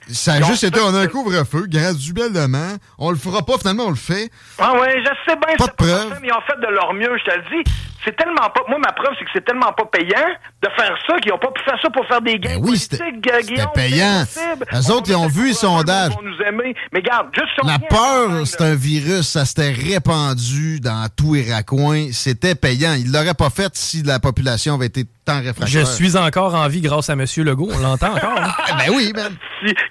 Ça 0.09 0.33
a 0.33 0.41
juste 0.41 0.65
été 0.65 0.81
en 0.81 0.93
un 0.93 1.07
couvre-feu, 1.07 1.65
graduellement. 1.67 2.75
On 2.97 3.09
le 3.09 3.17
fera 3.17 3.45
pas, 3.45 3.57
finalement, 3.57 3.85
on 3.85 3.89
le 3.89 3.95
fait. 3.95 4.29
Ah 4.57 4.73
ouais, 4.73 5.01
je 5.01 5.31
sais 5.31 5.37
bien. 5.37 5.55
Pas 5.57 5.67
de 5.67 5.71
preuve. 5.71 6.17
Mais 6.21 6.27
ils 6.27 6.33
ont 6.33 6.41
fait 6.41 6.59
de 6.59 6.73
leur 6.73 6.93
mieux, 6.93 7.17
je 7.17 7.31
te 7.31 7.37
le 7.37 7.63
dis 7.63 7.71
c'est 8.03 8.15
tellement 8.15 8.49
pas. 8.49 8.61
Moi, 8.67 8.77
ma 8.79 8.91
preuve, 8.91 9.13
c'est 9.17 9.25
que 9.25 9.31
c'est 9.33 9.45
tellement 9.45 9.71
pas 9.71 9.85
payant 9.85 10.27
de 10.61 10.69
faire 10.75 10.97
ça 11.07 11.17
qu'ils 11.19 11.31
n'ont 11.31 11.37
pas 11.37 11.51
pu 11.51 11.61
faire 11.63 11.79
ça 11.81 11.89
pour 11.89 12.05
faire 12.07 12.21
des 12.21 12.39
gains. 12.39 12.57
Ben 12.57 12.61
oui, 12.63 12.77
c'était 12.77 13.11
payant. 13.73 14.23
Les 14.71 14.91
autres, 14.91 15.09
ils 15.09 15.15
ont 15.15 15.27
vu 15.27 15.47
les 15.47 15.53
sondages. 15.53 16.13
Mais 16.51 16.75
regarde, 16.93 17.27
juste 17.33 17.51
La 17.63 17.79
peur, 17.79 18.45
c'est 18.45 18.61
un 18.61 18.75
virus. 18.75 19.27
Ça 19.27 19.45
s'était 19.45 19.71
répandu 19.71 20.79
dans 20.79 21.07
tous 21.15 21.35
les 21.35 21.51
raccoins. 21.51 22.11
C'était 22.11 22.55
payant. 22.55 22.93
Ils 22.93 23.11
l'auraient 23.11 23.33
pas 23.33 23.49
fait 23.49 23.75
si 23.75 24.03
la 24.03 24.19
population 24.19 24.75
avait 24.75 24.87
été 24.87 25.05
tant 25.25 25.37
réfractaire. 25.37 25.67
Je 25.67 25.85
suis 25.85 26.17
encore 26.17 26.55
en 26.55 26.67
vie 26.67 26.81
grâce 26.81 27.09
à 27.09 27.13
M. 27.13 27.25
Legault. 27.37 27.69
On 27.73 27.79
l'entend 27.79 28.15
encore. 28.15 28.39
Hein? 28.39 28.51
ben 28.77 28.93
oui, 28.93 29.11
ben. 29.13 29.29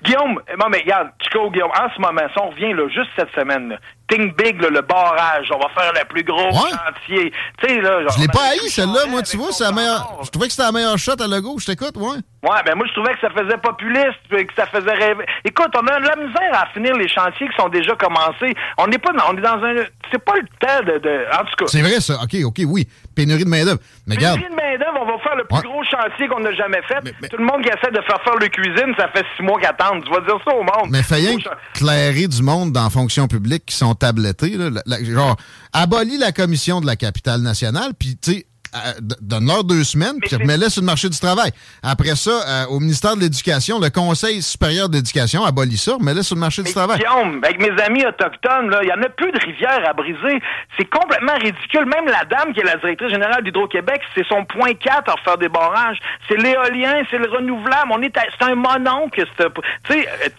Guillaume, 0.05 0.41
non, 0.59 0.67
mais 0.71 0.79
regarde, 0.79 1.09
Chico, 1.23 1.51
Guillaume, 1.51 1.71
en 1.71 1.89
ce 1.95 2.01
moment, 2.01 2.23
si 2.33 2.39
on 2.39 2.51
revient 2.51 2.73
là, 2.75 2.89
juste 2.89 3.11
cette 3.17 3.33
semaine, 3.35 3.79
Think 4.09 4.37
Big, 4.37 4.61
le 4.61 4.81
barrage, 4.83 5.49
on 5.55 5.59
va 5.59 5.69
faire 5.71 5.93
le 5.93 6.05
plus 6.07 6.23
gros 6.23 6.51
chantier. 6.53 7.33
Tu 7.59 7.69
sais, 7.69 7.81
là, 7.81 8.01
je 8.15 8.21
l'ai 8.21 8.29
pas 8.29 8.51
haï, 8.51 8.69
celle-là, 8.69 9.07
moi, 9.09 9.23
tu 9.23 9.37
vois, 9.37 9.53
c'est 9.53 9.65
la 9.65 9.73
meilleure. 9.73 10.21
Je 10.23 10.31
trouvais 10.31 10.47
que 10.47 10.53
c'était 10.53 10.65
la 10.65 10.73
meilleure 10.73 10.99
shot 10.99 11.21
à 11.21 11.27
Lego, 11.27 11.57
je 11.59 11.67
t'écoute, 11.67 11.97
ouais. 11.97 12.19
Ouais, 12.43 12.59
ben 12.67 12.75
moi, 12.75 12.85
je 12.89 12.93
trouvais 12.93 13.15
que 13.15 13.21
ça 13.21 13.31
faisait 13.31 13.57
populiste, 13.57 14.19
que 14.29 14.55
ça 14.57 14.67
faisait 14.67 14.93
rêver. 14.93 15.25
Écoute, 15.45 15.69
on 15.77 15.87
a 15.87 16.01
de 16.01 16.07
la 16.07 16.17
misère 16.17 16.51
à 16.53 16.67
finir 16.75 16.95
les 16.97 17.09
chantiers 17.09 17.49
qui 17.49 17.55
sont 17.57 17.69
déjà 17.69 17.95
commencés. 17.95 18.53
On 18.79 18.89
n'est 18.89 18.99
pas 18.99 19.13
dans, 19.13 19.33
on 19.33 19.37
est 19.37 19.41
dans 19.41 19.63
un, 19.63 19.75
c'est 20.11 20.19
pas 20.25 20.35
le 20.35 20.49
temps 20.59 20.81
de, 20.85 20.99
de 20.99 21.25
en 21.33 21.45
tout 21.45 21.55
cas. 21.59 21.67
C'est 21.69 21.83
vrai, 21.83 22.01
ça. 22.01 22.15
OK, 22.23 22.37
OK, 22.45 22.63
oui. 22.67 22.89
Pénurie 23.15 23.45
de 23.45 23.49
main-d'œuvre. 23.49 23.81
Mais 24.07 24.17
Pénurie 24.17 24.51
de 24.51 24.55
main-d'œuvre, 24.55 24.99
on 25.03 25.07
va 25.07 25.19
faire 25.23 25.37
le 25.37 25.45
plus 25.45 25.69
gros 25.69 25.85
chantier 25.85 26.29
qu'on 26.29 26.41
n'a 26.41 26.53
jamais 26.55 26.81
fait. 26.89 27.29
Tout 27.29 27.37
le 27.37 27.45
monde 27.45 27.63
qui 27.63 27.69
essaie 27.69 27.91
de 27.91 28.01
faire 28.03 28.23
faire 28.25 28.37
le 28.37 28.49
cuisine, 28.49 28.95
ça 28.99 29.09
fait 29.09 29.25
six 29.37 29.43
mois 29.43 29.61
qu'attendre. 29.61 30.03
Tu 30.05 30.11
vas 30.11 30.21
dire 30.21 30.39
ça 30.45 30.55
au 30.55 30.63
monde. 30.63 30.91
Mais 30.91 31.03
faillant 31.03 31.37
clairer 31.75 32.27
du 32.29 32.43
monde 32.43 32.73
dans 32.73 32.85
la 32.85 32.91
fonction 32.91 33.29
publique 33.29 33.67
qui 33.67 33.77
sont 33.77 33.95
tablettés, 33.95 34.57
là, 34.57 34.71
genre, 35.03 35.37
abolis 35.73 36.19
la 36.19 36.33
commission 36.33 36.81
de 36.81 36.87
la 36.87 36.97
capitale 36.97 37.41
nationale, 37.41 37.93
puis, 37.99 38.17
tu 38.17 38.33
sais, 38.33 38.47
donne-leur 39.21 39.65
deux 39.65 39.85
semaines, 39.85 40.19
puis 40.21 40.37
remets-les 40.37 40.71
sur 40.71 40.81
le 40.81 40.87
marché 40.87 41.09
du 41.09 41.19
travail. 41.19 41.51
Après 41.83 42.17
ça, 42.17 42.31
euh, 42.31 42.67
au 42.67 42.81
ministère 42.81 43.17
de 43.17 43.21
l'Éducation, 43.21 43.79
le 43.79 43.91
Conseil 43.91 44.43
supérieur 44.43 44.89
d'éducation 44.89 45.45
abolit 45.45 45.77
ça, 45.77 45.95
remets-les 45.95 46.23
sur 46.23 46.37
le 46.37 46.41
marché 46.41 46.63
du 46.63 46.73
travail. 46.73 47.01
avec 47.43 47.61
mes 47.61 47.83
amis 47.83 48.05
autochtones, 48.05 48.75
il 48.83 48.89
y 48.89 48.93
en 48.93 49.03
a 49.03 49.09
plus 49.09 49.31
de 49.31 49.39
rivières 49.45 49.89
à 49.89 49.93
briser. 49.93 50.41
C'est 50.79 50.89
complètement 50.89 51.35
ridicule. 51.35 51.87
Même 51.87 52.07
la 52.07 52.25
dame 52.25 52.53
qui 52.55 52.61
est 52.61 52.65
la 52.65 52.77
directrice 52.77 53.11
générale 53.11 53.45
d'Hydro-Québec, 53.45 54.01
c'est 54.15 54.27
son 54.27 54.45
point 54.45 54.73
4 54.75 55.09
à 55.09 55.13
refaire 55.13 55.39
des 55.39 55.49
barrages. 55.49 55.99
C'est 56.29 56.37
l'éolien, 56.37 57.03
c'est 57.11 57.19
le 57.19 57.29
renouvelable. 57.29 57.91
On 57.91 58.03
est, 58.03 58.13
c'est 58.15 58.45
un 58.45 58.55
mononcle. 58.55 59.25
Euh, 59.41 59.49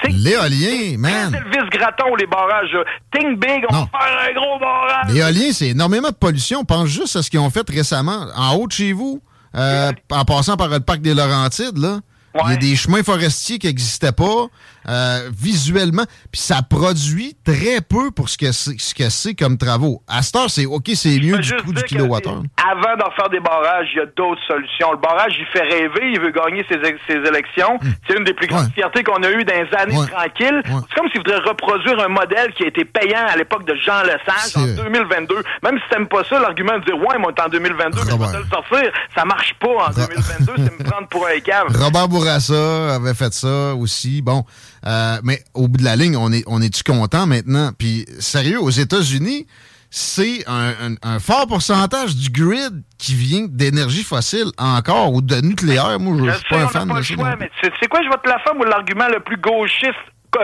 l'éolien, 0.10 0.98
man. 0.98 1.32
C'est 1.32 1.40
le 1.40 1.50
vice-graton, 1.50 2.16
les 2.16 2.26
barrages. 2.26 2.76
Think 3.12 3.40
big, 3.40 3.66
on 3.70 3.74
va 3.74 3.88
faire 3.92 4.30
un 4.30 4.34
gros 4.34 4.60
barrage. 4.60 5.14
L'éolien, 5.14 5.52
c'est 5.52 5.70
énormément 5.70 6.10
de 6.10 6.16
pollution. 6.16 6.64
Pense 6.64 6.88
juste 6.88 7.16
à 7.16 7.22
ce 7.22 7.30
qu'ils 7.30 7.40
ont 7.40 7.50
fait 7.50 7.68
récemment 7.70 8.23
en 8.36 8.56
haut 8.56 8.68
de 8.68 8.72
chez 8.72 8.94
vous, 8.94 9.22
euh, 9.56 9.92
en 10.12 10.26
passant 10.26 10.58
par 10.58 10.68
le 10.68 10.80
parc 10.80 11.02
des 11.02 11.14
Laurentides, 11.14 11.78
là. 11.78 12.00
Il 12.36 12.50
y 12.50 12.54
a 12.54 12.58
des 12.58 12.76
chemins 12.76 13.04
forestiers 13.04 13.60
qui 13.60 13.68
n'existaient 13.68 14.12
pas 14.12 14.48
euh, 14.90 15.30
visuellement, 15.38 16.04
puis 16.32 16.42
ça 16.42 16.62
produit 16.62 17.36
très 17.44 17.82
peu 17.82 18.12
pour 18.12 18.30
ce 18.30 18.38
que 18.38 18.52
c'est, 18.52 18.80
ce 18.80 18.94
que 18.94 19.10
c'est 19.10 19.34
comme 19.36 19.58
travaux. 19.58 20.02
À 20.08 20.22
ce 20.22 20.32
temps, 20.32 20.48
c'est 20.48 20.66
OK, 20.66 20.92
c'est 20.96 21.20
mieux 21.20 21.38
du 21.38 21.54
coup 21.58 21.74
du 21.74 21.84
kilowattheure. 21.84 22.44
Avant 22.58 22.98
d'en 22.98 23.12
faire 23.12 23.30
des 23.30 23.40
barrages, 23.40 23.90
il 23.94 23.98
y 23.98 24.02
a 24.02 24.06
d'autres 24.06 24.42
solutions. 24.48 24.92
Le 24.92 24.98
barrage, 24.98 25.34
il 25.40 25.46
fait 25.48 25.64
rêver, 25.64 26.12
il 26.14 26.20
veut 26.20 26.32
gagner 26.32 26.66
ses, 26.70 26.80
ses 27.08 27.28
élections. 27.28 27.78
Hmm. 27.82 27.92
C'est 28.08 28.18
une 28.18 28.24
des 28.24 28.34
plus 28.34 28.48
grandes 28.48 28.72
fiertés 28.74 29.04
qu'on 29.04 29.22
a 29.24 29.30
eues 29.30 29.44
dans 29.44 29.54
les 29.54 29.78
années 29.78 30.08
tranquilles. 30.08 30.62
C'est 30.66 30.96
comme 30.96 31.10
s'il 31.12 31.20
voudrait 31.20 31.50
reproduire 31.50 32.00
un 32.00 32.10
modèle 32.10 32.52
qui 32.54 32.64
a 32.64 32.68
été 32.68 32.86
payant 32.86 33.26
à 33.28 33.36
l'époque 33.36 33.66
de 33.66 33.76
Jean 33.76 34.02
Lesage 34.04 34.56
en 34.56 34.84
2022. 34.84 35.36
Même 35.64 35.80
si 35.80 35.90
t'aimes 35.90 36.08
pas 36.08 36.24
ça, 36.24 36.40
l'argument 36.40 36.78
de 36.80 36.86
dire 36.86 36.98
ouais, 36.98 37.18
moi, 37.18 37.32
en 37.44 37.50
2022, 37.50 38.02
mais 38.06 38.12
je 38.12 38.32
vais 38.32 38.38
le 38.40 38.50
sortir, 38.50 38.92
ça 39.16 39.26
marche 39.26 39.54
pas 39.60 39.88
en 39.88 39.92
2022, 39.92 40.54
c'est 40.58 40.80
me 40.80 40.90
prendre 40.90 41.08
pour 41.08 41.28
un 41.28 41.40
cave. 41.40 41.68
Robert 41.80 42.08
Bourassa 42.08 42.96
avait 42.96 43.14
fait 43.14 43.34
ça 43.34 43.74
aussi. 43.76 44.22
Bon, 44.22 44.46
euh, 44.86 45.18
mais 45.24 45.44
au 45.54 45.68
bout 45.68 45.78
de 45.78 45.84
la 45.84 45.96
ligne, 45.96 46.18
on 46.18 46.32
est 46.32 46.44
on 46.48 46.62
est-tu 46.62 46.84
content 46.84 47.26
maintenant? 47.26 47.72
Puis 47.78 48.06
sérieux, 48.20 48.62
aux 48.62 48.70
États-Unis, 48.70 49.48
c'est 49.96 50.44
un, 50.48 51.20
fort 51.20 51.46
pourcentage 51.46 52.16
du 52.16 52.32
grid 52.32 52.82
qui 52.98 53.14
vient 53.14 53.46
d'énergie 53.48 54.04
fossile 54.04 54.48
encore 54.58 55.14
ou 55.14 55.22
de 55.22 55.36
nucléaire. 55.36 56.00
Moi, 56.00 56.32
je, 56.32 56.38
suis 56.40 56.50
pas 56.50 56.64
un 56.64 56.68
fan 56.68 56.88
de 56.88 56.94
ça. 56.94 57.70
C'est 57.80 57.88
quoi, 57.88 58.02
je 58.02 58.10
vais 58.10 58.18
te 58.24 58.28
la 58.28 58.40
faire, 58.40 58.60
ou 58.60 58.64
l'argument 58.64 59.08
le 59.08 59.20
plus 59.20 59.38
gauchiste 59.38 59.94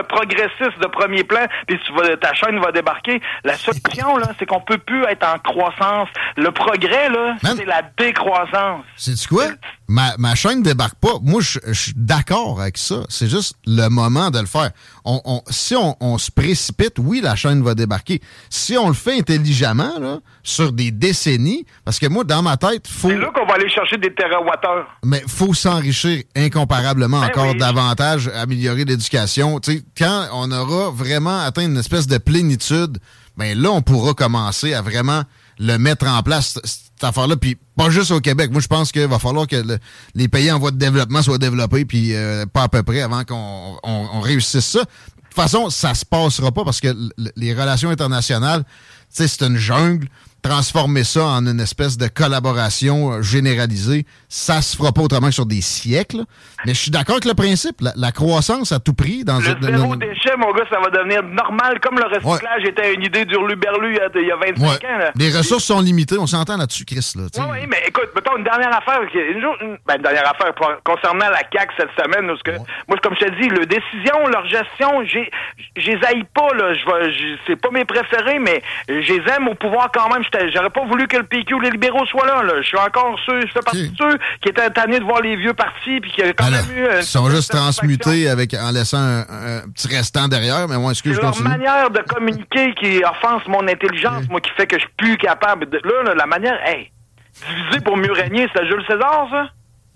progressiste 0.08 0.78
de 0.80 0.86
premier 0.86 1.24
plan, 1.24 1.46
puis 1.66 1.78
tu 1.86 1.92
vas, 1.92 2.16
ta 2.16 2.32
chaîne 2.34 2.58
va 2.60 2.72
débarquer. 2.72 3.20
La 3.44 3.56
solution, 3.56 4.16
là, 4.16 4.32
c'est 4.38 4.46
qu'on 4.46 4.60
peut 4.60 4.78
plus 4.78 5.04
être 5.04 5.26
en 5.26 5.38
croissance. 5.38 6.08
Le 6.36 6.50
progrès, 6.50 7.08
là, 7.08 7.36
c'est 7.42 7.64
la 7.64 7.82
décroissance. 7.96 8.84
C'est 8.96 9.26
quoi? 9.26 9.46
Ma, 9.88 10.16
ma 10.18 10.34
chaîne 10.34 10.62
débarque 10.62 10.98
pas. 11.00 11.14
Moi, 11.22 11.40
je, 11.40 11.58
suis 11.72 11.92
d'accord 11.96 12.60
avec 12.60 12.78
ça. 12.78 13.02
C'est 13.08 13.28
juste 13.28 13.56
le 13.66 13.88
moment 13.88 14.30
de 14.30 14.38
le 14.38 14.46
faire. 14.46 14.70
On, 15.04 15.42
si 15.48 15.74
on, 15.76 16.18
se 16.18 16.30
précipite, 16.30 16.98
oui, 16.98 17.20
la 17.22 17.36
chaîne 17.36 17.62
va 17.62 17.74
débarquer. 17.74 18.20
Si 18.48 18.76
on 18.76 18.88
le 18.88 18.94
fait 18.94 19.18
intelligemment, 19.18 19.98
là, 19.98 20.18
sur 20.42 20.72
des 20.72 20.90
décennies, 20.90 21.64
parce 21.84 21.98
que 21.98 22.06
moi, 22.06 22.24
dans 22.24 22.42
ma 22.42 22.56
tête, 22.56 22.86
faut... 22.86 23.08
C'est 23.08 23.16
là 23.16 23.30
qu'on 23.34 23.46
va 23.46 23.54
aller 23.54 23.68
chercher 23.68 23.96
des 23.96 24.12
terawattheures. 24.12 24.86
Mais 25.04 25.22
faut 25.26 25.54
s'enrichir 25.54 26.22
incomparablement 26.36 27.20
ben 27.20 27.28
encore 27.28 27.54
davantage, 27.54 28.28
améliorer 28.28 28.84
l'éducation. 28.84 29.58
Tu 29.60 29.72
sais, 29.72 29.82
quand 29.96 30.26
on 30.32 30.50
aura 30.50 30.90
vraiment 30.90 31.40
atteint 31.40 31.64
une 31.64 31.78
espèce 31.78 32.06
de 32.06 32.18
plénitude, 32.18 32.98
ben 33.36 33.58
là, 33.58 33.70
on 33.70 33.82
pourra 33.82 34.14
commencer 34.14 34.74
à 34.74 34.82
vraiment 34.82 35.22
le 35.58 35.76
mettre 35.78 36.06
en 36.06 36.22
place, 36.22 36.58
cette 37.00 37.08
affaire-là. 37.08 37.36
Puis 37.36 37.56
pas 37.76 37.88
juste 37.88 38.10
au 38.10 38.20
Québec. 38.20 38.50
Moi, 38.50 38.60
je 38.60 38.66
pense 38.66 38.92
qu'il 38.92 39.06
va 39.06 39.18
falloir 39.18 39.46
que 39.46 39.78
les 40.14 40.28
pays 40.28 40.52
en 40.52 40.58
voie 40.58 40.70
de 40.70 40.76
développement 40.76 41.22
soient 41.22 41.38
développés, 41.38 41.84
puis 41.84 42.14
euh, 42.14 42.44
pas 42.46 42.64
à 42.64 42.68
peu 42.68 42.82
près 42.82 43.00
avant 43.00 43.24
qu'on 43.24 44.20
réussisse 44.20 44.66
ça. 44.66 44.80
De 44.80 44.84
toute 44.84 45.34
façon, 45.34 45.70
ça 45.70 45.94
se 45.94 46.04
passera 46.04 46.52
pas 46.52 46.64
parce 46.64 46.80
que 46.80 46.94
les 47.36 47.54
relations 47.54 47.90
internationales, 47.90 48.64
c'est 49.08 49.42
une 49.42 49.56
jungle. 49.56 50.08
Transformer 50.42 51.04
ça 51.04 51.24
en 51.24 51.46
une 51.46 51.60
espèce 51.60 51.96
de 51.96 52.08
collaboration 52.08 53.12
euh, 53.12 53.22
généralisée, 53.22 54.04
ça 54.28 54.62
se 54.62 54.76
fera 54.76 54.92
pas 54.92 55.02
autrement 55.02 55.28
que 55.28 55.34
sur 55.34 55.46
des 55.46 55.60
siècles. 55.60 56.24
Mais 56.66 56.74
je 56.74 56.80
suis 56.80 56.90
d'accord 56.90 57.16
avec 57.16 57.24
le 57.24 57.34
principe. 57.34 57.76
La, 57.80 58.12
croissance 58.12 58.72
à 58.72 58.80
tout 58.80 58.92
prix 58.92 59.24
dans 59.24 59.38
Le 59.38 59.44
zéro 59.44 59.96
déchet, 59.96 60.36
mon 60.36 60.52
gars, 60.52 60.64
ça 60.68 60.80
va 60.80 60.90
devenir 60.90 61.22
normal, 61.22 61.78
comme 61.80 61.98
le 61.98 62.04
recyclage 62.04 62.64
était 62.64 62.94
une 62.94 63.02
idée 63.02 63.24
d'Urluberlu 63.24 63.98
il 64.14 64.26
y 64.26 64.30
a 64.30 64.36
25 64.36 64.84
ans. 64.84 65.10
Les 65.14 65.30
ressources 65.30 65.64
sont 65.64 65.80
limitées, 65.80 66.18
on 66.18 66.26
s'entend 66.26 66.56
là-dessus, 66.56 66.84
Chris. 66.84 67.12
Là, 67.16 67.24
oui, 67.50 67.66
mais 67.68 67.82
écoute, 67.86 68.10
mettons 68.14 68.36
une 68.36 68.44
dernière 68.44 68.76
affaire, 68.76 69.00
une, 69.02 69.40
jour, 69.40 69.54
ben, 69.86 69.96
une 69.96 70.02
dernière 70.02 70.28
affaire 70.28 70.52
concernant 70.84 71.28
la 71.30 71.42
CAQ 71.52 71.74
cette 71.78 71.90
semaine. 71.98 72.26
Parce 72.26 72.42
que, 72.42 72.52
Moi, 72.88 72.98
comme 73.02 73.14
je 73.20 73.26
te 73.26 73.40
dis, 73.40 73.48
le 73.48 73.66
décision, 73.66 74.26
leur 74.26 74.46
gestion, 74.46 75.04
j'ai, 75.04 75.30
les 75.76 76.24
pas, 76.34 76.54
là. 76.54 76.74
Je, 76.74 77.36
c'est 77.46 77.56
pas 77.56 77.70
mes 77.70 77.84
préférés, 77.84 78.38
mais 78.38 78.62
je 78.88 79.12
les 79.12 79.22
aime 79.32 79.48
au 79.48 79.54
pouvoir 79.54 79.90
quand 79.92 80.08
même. 80.12 80.22
J'aurais 80.52 80.70
pas 80.70 80.84
voulu 80.84 81.06
que 81.06 81.16
le 81.16 81.24
PQ 81.24 81.54
ou 81.54 81.60
les 81.60 81.70
libéraux 81.70 82.06
soient 82.06 82.26
là, 82.26 82.42
là. 82.42 82.54
Je 82.60 82.66
suis 82.66 82.78
encore 82.78 83.18
ceux, 83.26 83.40
je 83.40 83.52
fais 83.52 83.60
partie 83.60 83.90
de 83.90 83.96
ceux 83.96 84.18
qui 84.40 84.48
étaient 84.48 84.70
tannés 84.70 84.98
de 84.98 85.04
voir 85.04 85.20
les 85.20 85.36
vieux 85.36 85.54
partis, 85.54 86.00
puis 86.00 86.10
qui 86.10 86.22
quand 86.34 86.50
même 86.50 86.64
eu. 86.76 86.86
Ils 86.98 87.02
sont 87.02 87.28
juste 87.30 87.50
transmutés 87.52 88.28
avec, 88.28 88.54
en 88.54 88.70
laissant 88.70 88.98
un, 88.98 89.68
petit 89.74 89.88
restant 89.88 90.28
derrière, 90.28 90.68
mais 90.68 90.78
moi, 90.78 90.92
excuse 90.92 91.16
moi 91.20 91.30
leur 91.30 91.42
manière 91.42 91.90
de 91.90 92.00
communiquer 92.00 92.74
qui 92.74 93.02
offense 93.04 93.46
mon 93.46 93.66
intelligence, 93.66 94.28
moi, 94.28 94.40
qui 94.40 94.50
fait 94.52 94.66
que 94.66 94.76
je 94.76 94.82
suis 94.82 94.94
plus 94.96 95.16
capable. 95.16 95.68
De, 95.68 95.80
là, 95.84 96.14
la 96.14 96.26
manière, 96.26 96.58
hey, 96.66 96.90
diviser 97.48 97.80
pour 97.80 97.96
mieux 97.96 98.12
régner, 98.12 98.48
c'est 98.54 98.66
Jules 98.66 98.84
César, 98.86 99.28
ça? 99.30 99.48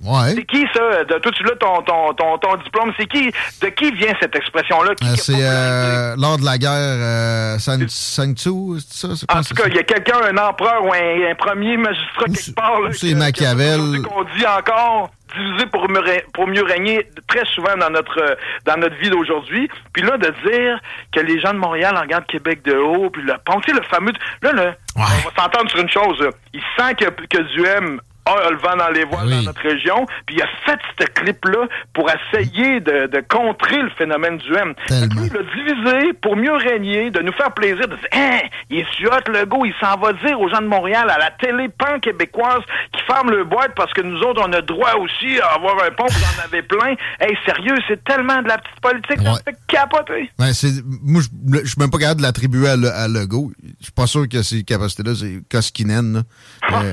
Ouais. 0.02 0.34
C'est 0.34 0.44
qui 0.44 0.66
ça? 0.74 1.04
De, 1.04 1.18
toi, 1.18 1.32
tu 1.32 1.44
l'as 1.44 1.56
ton, 1.56 1.80
ton, 1.82 2.12
ton, 2.14 2.36
ton, 2.38 2.56
diplôme. 2.56 2.92
C'est 2.98 3.06
qui? 3.06 3.30
De 3.62 3.68
qui 3.68 3.90
vient 3.92 4.12
cette 4.20 4.34
expression-là? 4.34 4.90
Euh, 4.90 5.14
c'est 5.16 5.32
euh, 5.38 6.16
lors 6.18 6.36
de 6.36 6.44
la 6.44 6.58
guerre 6.58 6.70
euh, 6.72 7.58
San, 7.58 7.88
San 7.88 8.36
ça? 8.36 8.50
En 8.50 9.42
tout 9.42 9.54
cas, 9.54 9.68
il 9.68 9.74
y 9.74 9.78
a 9.78 9.84
quelqu'un, 9.84 10.18
un 10.22 10.36
empereur 10.36 10.84
ou 10.84 10.92
un, 10.92 11.34
premier 11.36 11.76
magistrat 11.76 12.26
quelque 12.26 12.54
part. 12.54 12.80
C'est 12.92 13.14
Machiavel. 13.14 14.02
Qu'on 14.02 14.24
dit 14.36 14.46
encore 14.46 15.10
diviser 15.36 15.66
pour 15.66 15.88
mieux, 15.88 16.02
pour 16.32 16.46
mieux 16.46 16.62
régner 16.62 17.08
très 17.26 17.44
souvent 17.46 17.76
dans 17.76 17.90
notre 17.90 18.36
dans 18.66 18.76
notre 18.76 18.96
vie 18.96 19.10
d'aujourd'hui. 19.10 19.68
Puis 19.92 20.02
là, 20.02 20.16
de 20.16 20.32
dire 20.48 20.80
que 21.12 21.20
les 21.20 21.40
gens 21.40 21.52
de 21.52 21.58
Montréal 21.58 21.96
regardent 21.96 22.26
Québec 22.26 22.62
de 22.64 22.74
haut, 22.74 23.10
puis 23.10 23.22
le 23.22 23.34
pont, 23.44 23.60
tu 23.60 23.72
sais, 23.72 23.76
le 23.76 23.84
fameux... 23.86 24.12
Là, 24.42 24.52
là 24.52 24.74
on 24.96 25.00
va 25.00 25.42
s'entendre 25.42 25.70
sur 25.70 25.80
une 25.80 25.90
chose. 25.90 26.28
Il 26.52 26.60
sent 26.76 26.94
que, 26.94 27.06
que 27.06 27.42
Duhem 27.54 28.00
a 28.26 28.50
le 28.50 28.56
vent 28.56 28.76
dans 28.76 28.88
les 28.88 29.04
voiles 29.04 29.30
dans 29.30 29.42
notre 29.42 29.62
région, 29.62 30.06
puis 30.26 30.36
il 30.36 30.42
a 30.42 30.48
fait 30.64 30.78
ce 30.98 31.06
clip-là 31.06 31.68
pour 31.92 32.08
essayer 32.10 32.80
de, 32.80 33.06
de, 33.06 33.22
contrer 33.28 33.82
le 33.82 33.90
phénomène 33.90 34.38
du 34.38 34.54
M. 34.54 34.74
Il 34.90 34.96
l'a 34.96 35.42
divisé 35.54 36.12
pour 36.22 36.36
mieux 36.36 36.54
régner, 36.54 37.10
de 37.10 37.20
nous 37.20 37.32
faire 37.32 37.52
plaisir, 37.52 37.86
de 37.88 37.96
dire 37.96 38.08
hein, 38.12 38.40
il 38.70 38.78
est 38.80 38.92
suot, 38.94 39.10
le 39.28 39.44
go, 39.44 39.64
il 39.64 39.74
s'en 39.80 39.98
va 39.98 40.12
dire 40.12 40.40
aux 40.40 40.48
gens 40.48 40.60
de 40.60 40.66
Montréal, 40.66 41.10
à 41.10 41.18
la 41.18 41.30
télé 41.30 41.68
pan 41.68 41.98
québécoise, 42.00 42.62
qui 42.92 43.02
ferme 43.06 43.30
le 43.30 43.44
boîte 43.44 43.72
parce 43.76 43.92
que 43.92 44.02
nous 44.02 44.18
autres, 44.20 44.42
on 44.46 44.52
a 44.52 44.60
droit 44.62 44.94
aussi 44.94 45.38
à 45.40 45.54
avoir 45.54 45.82
un 45.84 45.90
pont, 45.90 46.06
vous 46.06 46.24
en 46.24 46.44
avez 46.44 46.62
plein. 46.62 46.94
Hey, 47.20 47.36
sérieux, 47.44 47.76
c'est 47.88 48.02
tellement 48.04 48.42
de 48.42 48.48
la 48.48 48.58
petite 48.58 48.80
politique, 48.80 49.20
ça 49.22 49.34
fait 49.44 49.56
capoter. 49.68 50.30
Ben, 50.38 50.52
c'est, 50.52 50.72
moi, 51.02 51.22
je 51.22 51.66
suis 51.66 51.78
même 51.78 51.90
pas 51.90 51.98
capable 51.98 52.20
de 52.20 52.26
l'attribuer 52.26 52.68
à, 52.68 52.72
à 52.72 53.08
Legault. 53.08 53.52
Je 53.62 53.84
suis 53.84 53.92
pas 53.92 54.06
sûr 54.06 54.28
que 54.28 54.42
ces 54.42 54.62
capacités-là, 54.62 55.14
c'est 55.14 55.42
Koskinen. 55.50 56.14
Là. 56.14 56.22
Euh, 56.74 56.92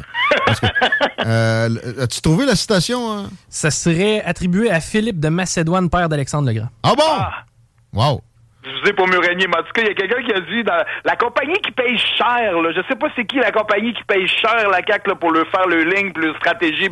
euh, 1.25 2.03
as-tu 2.03 2.21
trouvé 2.21 2.45
la 2.45 2.55
citation? 2.55 3.11
Hein? 3.11 3.29
Ça 3.49 3.71
serait 3.71 4.21
attribué 4.23 4.69
à 4.71 4.79
Philippe 4.79 5.19
de 5.19 5.29
Macédoine, 5.29 5.89
père 5.89 6.09
d'Alexandre 6.09 6.47
le 6.47 6.53
Grand. 6.53 6.69
Ah 6.83 6.93
bon? 6.95 7.03
Ah. 7.07 7.45
Wow. 7.93 8.21
Je 8.63 8.85
sais 8.85 8.93
pour 8.93 9.07
mieux 9.07 9.17
régner, 9.17 9.47
mais 9.47 9.57
en 9.57 9.63
tout 9.63 9.71
cas, 9.73 9.81
il 9.81 9.87
y 9.87 9.91
a 9.91 9.93
quelqu'un 9.95 10.21
qui 10.21 10.33
a 10.33 10.39
dit 10.39 10.63
dans 10.63 10.83
la 11.03 11.15
compagnie 11.15 11.59
qui 11.61 11.71
paye 11.71 11.97
cher, 11.97 12.61
là, 12.61 12.71
je 12.75 12.81
sais 12.87 12.95
pas 12.95 13.07
c'est 13.15 13.25
qui 13.25 13.37
la 13.37 13.51
compagnie 13.51 13.91
qui 13.93 14.03
paye 14.03 14.27
cher 14.27 14.69
la 14.69 14.83
CAC 14.83 15.07
là, 15.07 15.15
pour 15.15 15.31
le 15.31 15.45
faire 15.45 15.65
le 15.67 15.83
ligne 15.83 16.11
plus 16.11 16.31
stratégie, 16.35 16.87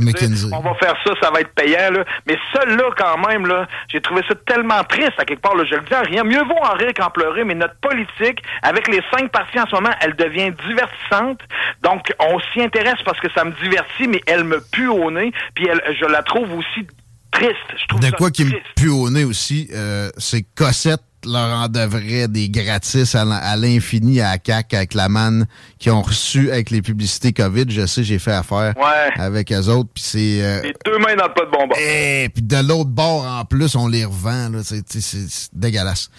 on 0.52 0.62
va 0.62 0.74
faire 0.76 0.96
ça, 1.06 1.14
ça 1.22 1.30
va 1.30 1.42
être 1.42 1.54
payant 1.54 1.92
là. 1.92 2.06
Mais 2.26 2.38
celle-là 2.54 2.90
quand 2.98 3.18
même 3.28 3.46
là, 3.46 3.68
j'ai 3.88 4.02
trouvé 4.02 4.24
ça 4.28 4.34
tellement 4.48 4.84
triste 4.84 5.14
à 5.20 5.26
quelque 5.26 5.42
part 5.42 5.56
là, 5.56 5.64
je 5.64 5.76
le 5.76 5.82
dis 5.82 5.94
à 5.94 6.02
rien. 6.02 6.24
Mieux 6.24 6.44
vaut 6.44 6.64
en 6.64 6.74
rire 6.74 6.92
qu'en 6.96 7.12
pleurer, 7.12 7.44
mais 7.44 7.54
notre 7.54 7.76
politique 7.82 8.42
avec 8.64 8.88
les 8.88 9.02
cinq 9.14 9.32
partis 9.32 9.60
en 9.60 9.68
ce 9.68 9.76
moment, 9.76 9.94
elle 10.02 10.16
devient 10.16 10.52
divertissante. 10.68 11.40
Donc 11.84 12.12
on 12.20 12.40
s'y 12.52 12.62
intéresse 12.62 13.02
parce 13.06 13.20
que 13.20 13.32
ça 13.34 13.44
me 13.44 13.52
divertit, 13.62 14.08
mais 14.08 14.22
elle 14.26 14.44
me 14.44 14.60
pue 14.72 14.88
au 14.88 15.12
nez, 15.12 15.32
puis 15.54 15.68
elle, 15.68 15.82
je 16.00 16.06
la 16.06 16.24
trouve 16.24 16.52
aussi 16.54 16.88
triste. 17.32 17.56
Je 17.78 17.88
trouve 17.88 18.02
de 18.02 18.10
quoi 18.12 18.32
qui 18.32 18.46
me 18.46 18.54
pue 18.76 18.90
au 18.90 19.10
nez 19.12 19.24
aussi, 19.24 19.70
euh, 19.74 20.10
c'est 20.18 20.44
Cossette 20.56 21.02
leur 21.26 21.50
en 21.50 21.68
devrait 21.68 22.28
des 22.28 22.50
gratis 22.50 23.16
à 23.16 23.56
l'infini 23.56 24.22
à 24.22 24.38
CAC 24.38 24.74
avec 24.74 24.94
la 24.94 25.10
manne 25.10 25.48
qu'ils 25.80 25.92
ont 25.92 26.02
reçu 26.02 26.52
avec 26.52 26.70
les 26.70 26.82
publicités 26.82 27.34
COVID. 27.34 27.66
Je 27.70 27.86
sais, 27.86 28.04
j'ai 28.04 28.20
fait 28.20 28.34
affaire 28.34 28.74
avec 29.18 29.52
eux 29.52 29.70
autres. 29.70 29.90
Puis 29.94 30.04
c'est. 30.04 30.40
Euh, 30.42 30.62
deux 30.86 30.98
mains 30.98 31.16
dans 31.16 31.28
le 31.28 31.34
pas 31.34 31.46
de 31.46 31.52
bonbons. 31.52 31.76
Et 31.80 32.26
eh, 32.26 32.30
puis 32.30 32.44
de 32.44 32.68
l'autre 32.68 32.90
bord, 32.90 33.26
en 33.26 33.46
plus, 33.46 33.76
on 33.76 33.88
les 33.88 34.06
revend. 34.06 34.50
C'est 34.64 35.50
dégueulasse. 35.54 36.10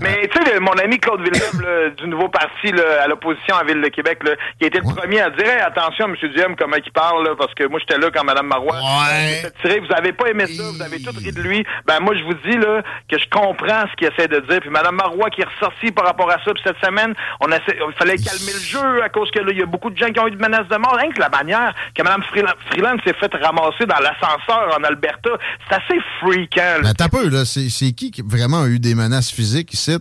Mais 0.00 0.28
tu 0.28 0.42
sais, 0.42 0.60
mon 0.60 0.72
ami 0.72 0.98
Claude 0.98 1.20
Villeneuve 1.20 1.94
du 1.96 2.08
nouveau 2.08 2.28
parti 2.28 2.72
à 3.00 3.06
l'opposition 3.06 3.56
à 3.56 3.64
Ville 3.64 3.80
de 3.80 3.88
Québec, 3.88 4.18
là, 4.24 4.32
qui 4.58 4.64
a 4.64 4.68
été 4.68 4.78
le 4.78 4.94
premier 4.94 5.20
à 5.20 5.30
dire 5.30 5.46
attention, 5.66 6.06
M. 6.06 6.16
Duhem, 6.16 6.56
comment 6.56 6.76
il 6.76 6.92
parle, 6.92 7.36
parce 7.36 7.54
que 7.54 7.66
moi, 7.68 7.80
j'étais 7.80 7.98
là 7.98 8.10
quand 8.12 8.24
Mme 8.24 8.46
Marois 8.46 8.76
ouais. 8.76 9.78
Vous 9.80 9.94
avez 9.94 10.12
pas 10.12 10.28
aimé 10.28 10.46
ça, 10.46 10.62
vous 10.70 10.82
avez 10.82 11.00
tout 11.00 11.10
ri 11.16 11.32
de 11.32 11.40
lui. 11.40 11.64
Ben 11.86 12.00
moi, 12.00 12.14
je 12.16 12.22
vous 12.24 12.34
dis 12.44 12.56
là 12.56 12.82
que 13.08 13.18
je 13.18 13.28
comprends 13.30 13.84
ce 13.90 13.96
qu'il 13.96 14.08
essaie 14.08 14.28
de 14.28 14.40
dire. 14.40 14.55
Puis 14.60 14.70
Mme 14.70 14.96
Marois 14.96 15.30
qui 15.30 15.42
est 15.42 15.44
ressortie 15.44 15.90
par 15.90 16.04
rapport 16.04 16.30
à 16.30 16.42
ça. 16.44 16.52
Puis 16.52 16.62
cette 16.64 16.78
semaine, 16.84 17.14
on 17.40 17.46
il 17.48 17.94
fallait 17.98 18.16
calmer 18.16 18.52
le 18.52 18.60
jeu 18.60 19.02
à 19.02 19.08
cause 19.08 19.30
que 19.30 19.40
là, 19.40 19.52
il 19.52 19.58
y 19.58 19.62
a 19.62 19.66
beaucoup 19.66 19.90
de 19.90 19.96
gens 19.96 20.10
qui 20.10 20.20
ont 20.20 20.26
eu 20.26 20.32
de 20.32 20.40
menaces 20.40 20.68
de 20.68 20.76
mort. 20.76 20.96
Rien 20.96 21.10
que 21.10 21.20
la 21.20 21.28
manière 21.28 21.74
que 21.94 22.02
Mme 22.02 22.22
Freeland 22.70 22.96
s'est 23.04 23.14
fait 23.14 23.32
ramasser 23.34 23.86
dans 23.86 23.98
l'ascenseur 23.98 24.76
en 24.78 24.84
Alberta, 24.84 25.30
c'est 25.68 25.76
assez 25.76 26.00
freakant. 26.20 26.82
Là. 26.82 26.94
T'as 26.94 27.08
peu, 27.08 27.28
là. 27.28 27.44
C'est 27.44 27.92
qui 27.92 28.10
qui 28.10 28.22
vraiment 28.22 28.62
a 28.62 28.68
eu 28.68 28.78
des 28.78 28.94
menaces 28.94 29.30
physiques 29.30 29.72
ici? 29.72 29.96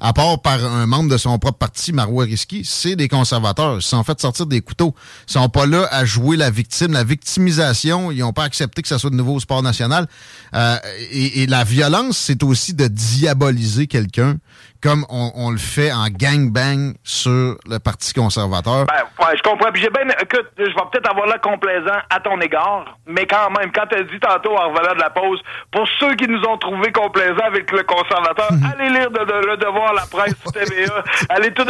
À 0.00 0.12
part 0.12 0.40
par 0.40 0.64
un 0.64 0.86
membre 0.86 1.10
de 1.10 1.16
son 1.16 1.38
propre 1.38 1.58
parti, 1.58 1.92
Marois 1.92 2.24
Risky, 2.24 2.64
c'est 2.64 2.96
des 2.96 3.08
conservateurs. 3.08 3.76
Ils 3.76 3.82
sont 3.82 4.02
fait 4.04 4.20
sortir 4.20 4.46
des 4.46 4.60
couteaux. 4.60 4.94
Ils 5.28 5.32
sont 5.32 5.48
pas 5.48 5.66
là 5.66 5.88
à 5.90 6.04
jouer 6.04 6.36
la 6.36 6.50
victime, 6.50 6.92
la 6.92 7.04
victimisation. 7.04 8.10
Ils 8.10 8.20
n'ont 8.20 8.32
pas 8.32 8.44
accepté 8.44 8.82
que 8.82 8.88
ça 8.88 8.98
soit 8.98 9.10
de 9.10 9.16
nouveau 9.16 9.34
au 9.34 9.40
sport 9.40 9.62
national. 9.62 10.06
Euh, 10.54 10.76
et, 11.12 11.46
la 11.46 11.64
violence, 11.64 12.18
c'est 12.18 12.42
aussi 12.42 12.74
de 12.74 12.88
diaboliser 12.88 13.86
quelqu'un 13.86 14.36
comme 14.86 15.04
on, 15.10 15.50
le 15.50 15.58
fait 15.58 15.90
en 15.90 16.06
gangbang 16.08 16.94
sur 17.02 17.56
le 17.68 17.78
Parti 17.80 18.14
conservateur. 18.14 18.86
Ben, 18.86 19.02
ouais, 19.18 19.36
je 19.36 19.42
comprends. 19.42 19.72
Puis 19.72 19.82
j'ai 19.82 19.90
bien, 19.90 20.06
écoute, 20.22 20.46
je 20.56 20.62
vais 20.62 20.86
peut-être 20.92 21.10
avoir 21.10 21.26
l'air 21.26 21.40
complaisant 21.40 21.98
à 22.08 22.20
ton 22.20 22.40
égard, 22.40 22.96
mais 23.04 23.26
quand 23.26 23.50
même, 23.50 23.72
quand 23.72 23.86
tu 23.90 23.96
as 23.96 24.04
dit 24.04 24.20
tantôt 24.20 24.56
en 24.56 24.68
revenant 24.68 24.94
de 24.94 25.00
la 25.00 25.10
pause, 25.10 25.40
pour 25.72 25.88
ceux 25.98 26.14
qui 26.14 26.28
nous 26.28 26.40
ont 26.44 26.56
trouvé 26.58 26.92
complaisants 26.92 27.46
avec 27.46 27.72
le 27.72 27.82
conservateur, 27.82 28.48
allez 28.72 28.90
lire 28.90 29.10
de, 29.10 29.18
le 29.18 29.56
devoir, 29.56 29.92
la 29.92 30.06
presse, 30.06 30.36
TVA, 30.52 31.02
allez 31.30 31.52
tout. 31.52 31.66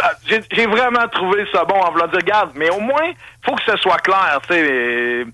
J'ai 0.53 0.67
vraiment 0.67 1.09
trouvé 1.11 1.47
ça 1.55 1.65
bon 1.65 1.81
en 1.81 1.93
voulant 1.93 2.09
dire, 2.09 2.21
regarde, 2.21 2.51
mais 2.55 2.69
au 2.69 2.81
moins, 2.81 3.13
faut 3.47 3.55
que 3.55 3.63
ce 3.65 3.77
soit 3.79 3.99
clair, 3.99 4.41
tu 4.49 4.55
sais. 4.55 5.27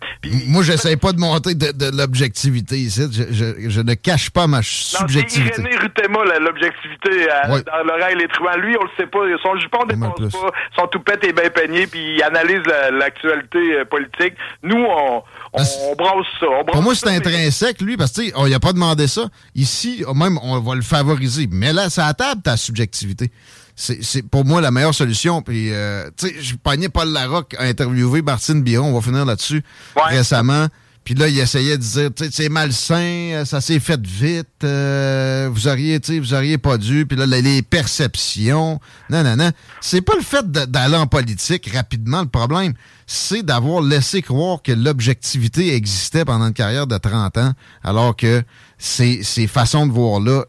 Moi, 0.46 0.62
j'essaie 0.62 0.96
pas 0.96 1.12
de 1.12 1.18
monter 1.18 1.54
de, 1.54 1.96
l'objectivité 1.96 2.76
ici. 2.76 3.02
Je, 3.10 3.80
ne 3.80 3.94
cache 3.94 4.30
pas 4.30 4.46
ma 4.46 4.60
subjectivité. 4.62 5.52
C'est 5.56 5.62
Irénée 5.62 5.76
Rutema, 5.78 6.38
l'objectivité 6.38 7.28
euh, 7.28 7.62
dans 7.62 7.84
l'oreille, 7.86 8.16
les 8.18 8.28
truands. 8.28 8.56
Lui, 8.58 8.76
on 8.78 8.84
le 8.84 8.90
sait 8.96 9.06
pas. 9.06 9.20
Son 9.42 9.56
jupon 9.58 9.84
dépense 9.86 10.32
pas. 10.32 10.50
Son 10.78 10.86
toupette 10.88 11.24
est 11.24 11.32
bien 11.32 11.50
peigné, 11.50 11.86
puis 11.86 12.16
il 12.16 12.22
analyse 12.22 12.62
l'actualité 12.92 13.58
euh, 13.58 13.84
politique. 13.84 14.34
Nous, 14.62 14.84
on, 14.84 15.22
on, 15.52 15.96
brasse 15.96 16.26
ça. 16.38 16.46
pour 16.66 16.82
moi, 16.82 16.94
c'est 16.94 17.08
intrinsèque, 17.08 17.80
lui, 17.80 17.96
parce 17.96 18.12
que 18.12 18.22
on 18.36 18.50
a 18.52 18.60
pas 18.60 18.72
demandé 18.72 19.06
ça. 19.06 19.22
Ici, 19.54 20.04
même, 20.14 20.38
on 20.42 20.60
va 20.60 20.74
le 20.74 20.82
favoriser. 20.82 21.48
Mais 21.50 21.72
là, 21.72 21.88
c'est 21.88 22.02
à 22.02 22.12
table, 22.12 22.42
ta 22.42 22.56
subjectivité 22.56 23.30
c'est 23.76 24.22
pour 24.22 24.44
moi 24.44 24.60
la 24.60 24.70
meilleure 24.70 24.94
solution. 24.94 25.42
Puis, 25.42 25.72
euh, 25.72 26.08
tu 26.16 26.28
sais, 26.28 26.34
je 26.40 26.54
pognais 26.56 26.88
Paul 26.88 27.08
Larocque 27.08 27.54
à 27.58 27.64
interviewer 27.64 28.22
Martine 28.22 28.62
Biron, 28.62 28.88
on 28.88 28.94
va 28.94 29.00
finir 29.00 29.24
là-dessus, 29.24 29.62
récemment. 29.96 30.68
Puis 31.04 31.14
là, 31.14 31.26
il 31.26 31.36
essayait 31.36 31.76
de 31.76 31.82
dire, 31.82 32.10
tu 32.14 32.24
sais, 32.24 32.30
c'est 32.32 32.48
malsain, 32.48 33.42
ça 33.44 33.60
s'est 33.60 33.80
fait 33.80 34.00
vite, 34.06 34.46
euh, 34.62 35.50
vous 35.52 35.66
auriez, 35.66 35.98
tu 35.98 36.12
sais, 36.12 36.18
vous 36.20 36.32
auriez 36.32 36.58
pas 36.58 36.78
dû. 36.78 37.06
Puis 37.06 37.16
là, 37.16 37.26
les 37.26 37.62
perceptions, 37.62 38.78
non, 39.10 39.24
non, 39.24 39.34
non. 39.36 39.50
C'est 39.80 40.00
pas 40.00 40.14
le 40.14 40.22
fait 40.22 40.48
d'aller 40.48 40.96
en 40.96 41.08
politique 41.08 41.68
rapidement, 41.74 42.22
le 42.22 42.28
problème, 42.28 42.74
c'est 43.08 43.42
d'avoir 43.42 43.82
laissé 43.82 44.22
croire 44.22 44.62
que 44.62 44.70
l'objectivité 44.70 45.74
existait 45.74 46.24
pendant 46.24 46.46
une 46.46 46.54
carrière 46.54 46.86
de 46.86 46.96
30 46.96 47.36
ans, 47.38 47.52
alors 47.82 48.14
que 48.14 48.44
ces, 48.78 49.24
ces 49.24 49.48
façons 49.48 49.88
de 49.88 49.92
voir-là, 49.92 50.44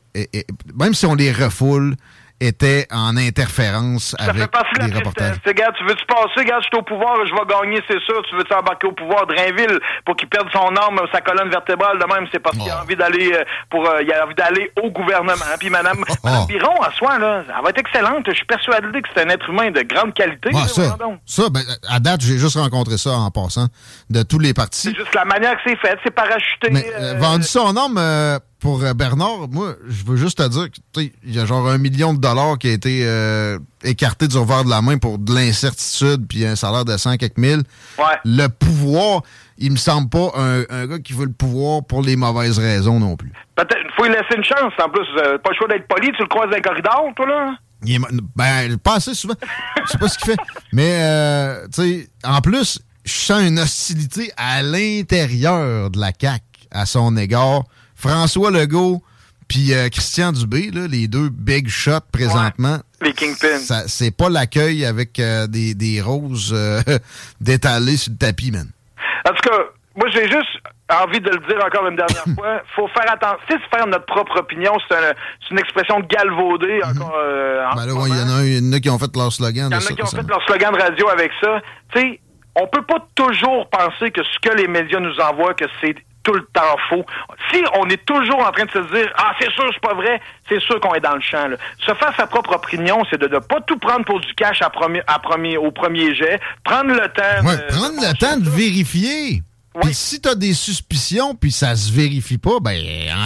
même 0.80 0.94
si 0.94 1.08
on 1.08 1.16
les 1.16 1.32
refoule, 1.32 1.96
était 2.44 2.88
en 2.92 3.16
interférence 3.16 4.16
avec 4.20 4.36
les 4.36 4.44
reportages. 4.94 5.38
Regarde, 5.46 5.76
tu 5.78 5.86
veux-tu 5.86 6.06
passer? 6.06 6.34
Regarde, 6.38 6.64
je 6.64 6.68
suis 6.68 6.78
au 6.78 6.84
pouvoir, 6.84 7.16
je 7.26 7.34
vais 7.34 7.46
gagner, 7.48 7.82
c'est 7.88 8.00
sûr. 8.02 8.22
Tu 8.30 8.36
veux-tu 8.36 8.54
embarquer 8.54 8.88
au 8.88 8.92
pouvoir 8.92 9.26
de 9.28 9.34
Rainville 9.34 9.80
pour 10.06 10.16
qu'il 10.16 10.28
perde 10.28 10.48
son 10.52 10.76
arme, 10.76 11.00
sa 11.12 11.22
colonne 11.22 11.50
vertébrale 11.50 12.00
de 12.00 12.06
même? 12.06 12.28
C'est 12.32 12.40
parce 12.40 12.58
qu'il 12.58 12.70
a 12.70 12.80
oh. 12.80 12.84
envie 12.84 12.96
d'aller 12.96 13.32
euh, 13.34 13.44
pour 13.70 13.88
euh, 13.88 14.02
il 14.02 14.12
a 14.12 14.26
envie 14.26 14.36
d'aller 14.36 14.72
au 14.82 14.90
gouvernement. 14.92 15.34
Puis 15.60 15.70
Madame, 15.70 16.04
oh. 16.08 16.14
Madame 16.24 16.48
Biron, 16.48 16.82
à 16.82 16.92
soi, 16.92 17.18
là, 17.18 17.44
elle 17.48 17.64
va 17.64 17.70
être 17.70 17.80
excellente. 17.80 18.26
Je 18.28 18.36
suis 18.36 18.46
persuadé 18.46 19.02
que 19.02 19.10
c'est 19.16 19.26
un 19.26 19.30
être 19.30 19.50
humain 19.50 19.72
de 19.72 19.82
grande 19.82 20.14
qualité. 20.14 20.52
ça, 20.68 20.98
ça 21.26 21.50
ben, 21.50 21.62
à 21.90 22.00
date, 22.00 22.22
j'ai 22.22 22.38
juste 22.38 22.58
rencontré 22.58 22.98
ça 22.98 23.12
en 23.12 23.32
passant 23.32 23.68
de 24.10 24.24
tous 24.24 24.40
les 24.40 24.54
partis. 24.54 24.90
C'est 24.90 24.96
juste 24.96 25.14
la 25.16 25.26
manière 25.26 25.56
que 25.56 25.62
c'est 25.70 25.78
fait, 25.78 25.98
c'est 26.04 26.12
parachuté. 26.12 26.70
Mais, 26.72 26.86
euh, 27.00 27.16
vendu 27.18 27.44
son 27.44 27.76
arme 27.76 28.40
pour 28.64 28.82
euh, 28.82 28.94
Bernard, 28.94 29.50
moi, 29.52 29.74
je 29.90 30.06
veux 30.06 30.16
juste 30.16 30.38
te 30.38 30.48
dire 30.48 30.68
qu'il 30.94 31.12
y 31.26 31.38
a 31.38 31.46
genre 31.46 31.68
un 31.68 31.78
million 31.78 32.14
de 32.14 32.20
dollars 32.20 32.58
qui 32.58 32.70
a 32.70 32.72
été 32.72 33.02
euh, 33.04 33.60
écarté 33.84 34.30
du 34.30 34.38
revers 34.38 34.64
de 34.64 34.70
la 34.70 34.82
main 34.82 34.98
pour 34.98 35.20
de 35.20 35.36
l'incertitude 35.36 36.26
puis 36.30 36.46
un 36.46 36.56
salaire 36.56 36.86
de 36.86 36.96
100 36.96 37.18
quelques 37.18 37.38
mille. 37.38 37.64
Le 38.24 38.48
pouvoir, 38.48 39.24
il 39.58 39.74
me 39.74 39.76
semble 39.76 40.08
pas 40.10 40.32
un, 40.38 40.88
gars 40.88 41.00
qui 41.00 41.12
veut 41.12 41.26
le 41.26 41.34
pouvoir 41.34 41.84
pour 41.84 42.02
les 42.02 42.16
mauvaises 42.16 42.58
raisons 42.58 43.02
non 43.02 43.18
plus. 43.18 43.34
Peut-être, 43.58 43.84
faut 43.98 44.06
lui 44.06 44.12
laisser 44.12 44.38
une 44.38 44.46
chance. 44.46 44.72
En 44.82 44.90
plus, 44.90 45.08
euh, 45.18 45.38
pas 45.40 45.50
le 45.50 45.56
choix 45.58 45.68
d'être 45.68 45.88
poli, 45.90 46.10
tu 46.16 46.22
le 46.22 46.30
croises 46.30 46.50
dans 46.50 46.56
le 46.56 46.62
corridor, 46.62 47.12
toi, 47.18 47.26
là? 47.28 47.56
Il 47.86 48.00
ben, 48.34 48.78
pas 48.78 48.96
assez 48.96 49.14
souvent. 49.14 49.36
Je 49.84 49.92
sais 49.92 49.98
pas 49.98 50.08
ce 50.08 50.18
qu'il 50.18 50.32
fait. 50.32 50.40
Mais, 50.72 51.66
tu 51.66 51.82
sais, 51.82 52.10
en 52.24 52.40
plus, 52.40 52.80
je 53.04 53.12
sens 53.12 53.44
une 53.44 53.60
hostilité 53.60 54.32
à 54.38 54.64
l'intérieur 54.64 55.90
de 55.90 56.00
la 56.00 56.14
CAQ 56.18 56.44
à 56.72 56.86
son 56.86 57.18
égard. 57.18 57.64
François 58.04 58.52
Legault 58.52 59.02
puis 59.48 59.74
euh, 59.74 59.88
Christian 59.88 60.34
Dubé, 60.34 60.72
là, 60.72 60.88
les 60.88 61.08
deux 61.08 61.30
big 61.30 61.70
shots 61.70 62.10
présentement. 62.12 62.80
les 63.02 63.14
kingpins. 63.14 63.60
C'est 63.88 64.16
pas 64.16 64.30
l'accueil 64.30 64.86
avec 64.86 65.20
euh, 65.20 65.48
des, 65.48 65.74
des, 65.74 66.02
roses 66.02 66.54
euh, 66.54 66.82
détalées 67.42 67.98
sur 67.98 68.12
le 68.12 68.18
tapis, 68.18 68.52
man. 68.52 68.68
En 69.26 69.34
tout 69.34 69.50
cas, 69.50 69.58
moi, 69.96 70.10
j'ai 70.10 70.26
juste 70.30 70.50
envie 70.90 71.22
de 71.22 71.30
le 71.30 71.38
dire 71.48 71.64
encore 71.66 71.88
une 71.88 71.96
dernière 71.96 72.26
fois. 72.36 72.62
faut 72.76 72.88
faire 72.90 73.10
attention. 73.12 73.38
C'est 73.50 73.56
se 73.58 73.78
faire 73.78 73.88
notre 73.88 74.06
propre 74.06 74.40
opinion. 74.40 74.74
C'est 74.90 75.52
une 75.52 75.60
expression 75.60 76.02
galvaudée. 76.02 76.82
Mhm. 76.84 77.02
Encore, 77.02 77.16
ben 77.76 77.86
là, 77.86 77.94
il 78.08 78.56
y, 78.56 78.70
en 78.70 78.74
a, 78.74 78.80
qui 78.80 78.90
ont 78.90 79.00
fait 79.00 79.16
leur 79.16 79.32
slogan. 79.32 79.70
Il 79.72 79.74
y 79.74 79.78
en 79.78 79.80
a 79.80 79.96
qui 79.96 80.04
ont 80.04 80.06
fait 80.08 80.28
leur 80.28 80.44
slogan 80.46 80.74
de 80.74 80.82
radio 80.82 81.08
avec 81.10 81.32
ça. 81.42 81.62
Tu 81.94 82.00
sais, 82.02 82.20
on 82.56 82.68
peut 82.68 82.84
pas 82.84 83.06
toujours 83.16 83.70
penser 83.70 84.12
que 84.12 84.22
ce 84.24 84.40
que 84.40 84.56
les 84.56 84.68
médias 84.68 85.00
nous 85.00 85.20
envoient, 85.20 85.54
que 85.54 85.66
c'est 85.82 85.96
tout 86.24 86.34
le 86.34 86.44
temps 86.54 86.78
faux. 86.90 87.06
Si 87.52 87.62
on 87.80 87.88
est 87.90 88.04
toujours 88.06 88.40
en 88.40 88.52
train 88.52 88.66
de 88.66 88.72
se 88.72 88.94
dire 88.94 89.12
ah 89.18 89.34
c'est 89.40 89.52
sûr 89.52 89.70
c'est 89.74 89.82
pas 89.82 89.94
vrai, 89.94 90.22
c'est 90.50 90.60
sûr 90.60 90.80
qu'on 90.80 90.94
est 90.94 91.00
dans 91.00 91.16
le 91.16 91.22
champ. 91.22 91.48
Là. 91.48 91.58
Se 91.80 91.94
faire 91.94 92.14
sa 92.16 92.28
propre 92.28 92.56
opinion, 92.56 93.04
c'est 93.10 93.20
de 93.20 93.28
ne 93.28 93.40
pas 93.40 93.62
tout 93.62 93.78
prendre 93.78 94.06
pour 94.06 94.20
du 94.20 94.34
cash 94.34 94.62
à 94.62 94.70
premier, 94.70 95.02
à 95.08 95.20
premier, 95.20 95.58
au 95.58 95.72
premier 95.72 96.16
jet, 96.16 96.40
prendre 96.64 96.92
le 96.92 97.08
temps. 97.10 97.48
Ouais, 97.48 97.58
prendre 97.68 98.02
le 98.02 98.18
temps 98.18 98.38
de 98.38 98.50
vérifier. 98.50 99.44
Puis 99.82 99.94
si 99.94 100.22
t'as 100.22 100.36
des 100.36 100.54
suspicions, 100.54 101.36
puis 101.36 101.52
ça 101.52 101.76
se 101.76 101.92
vérifie 101.92 102.38
pas, 102.38 102.60
ben 102.62 102.78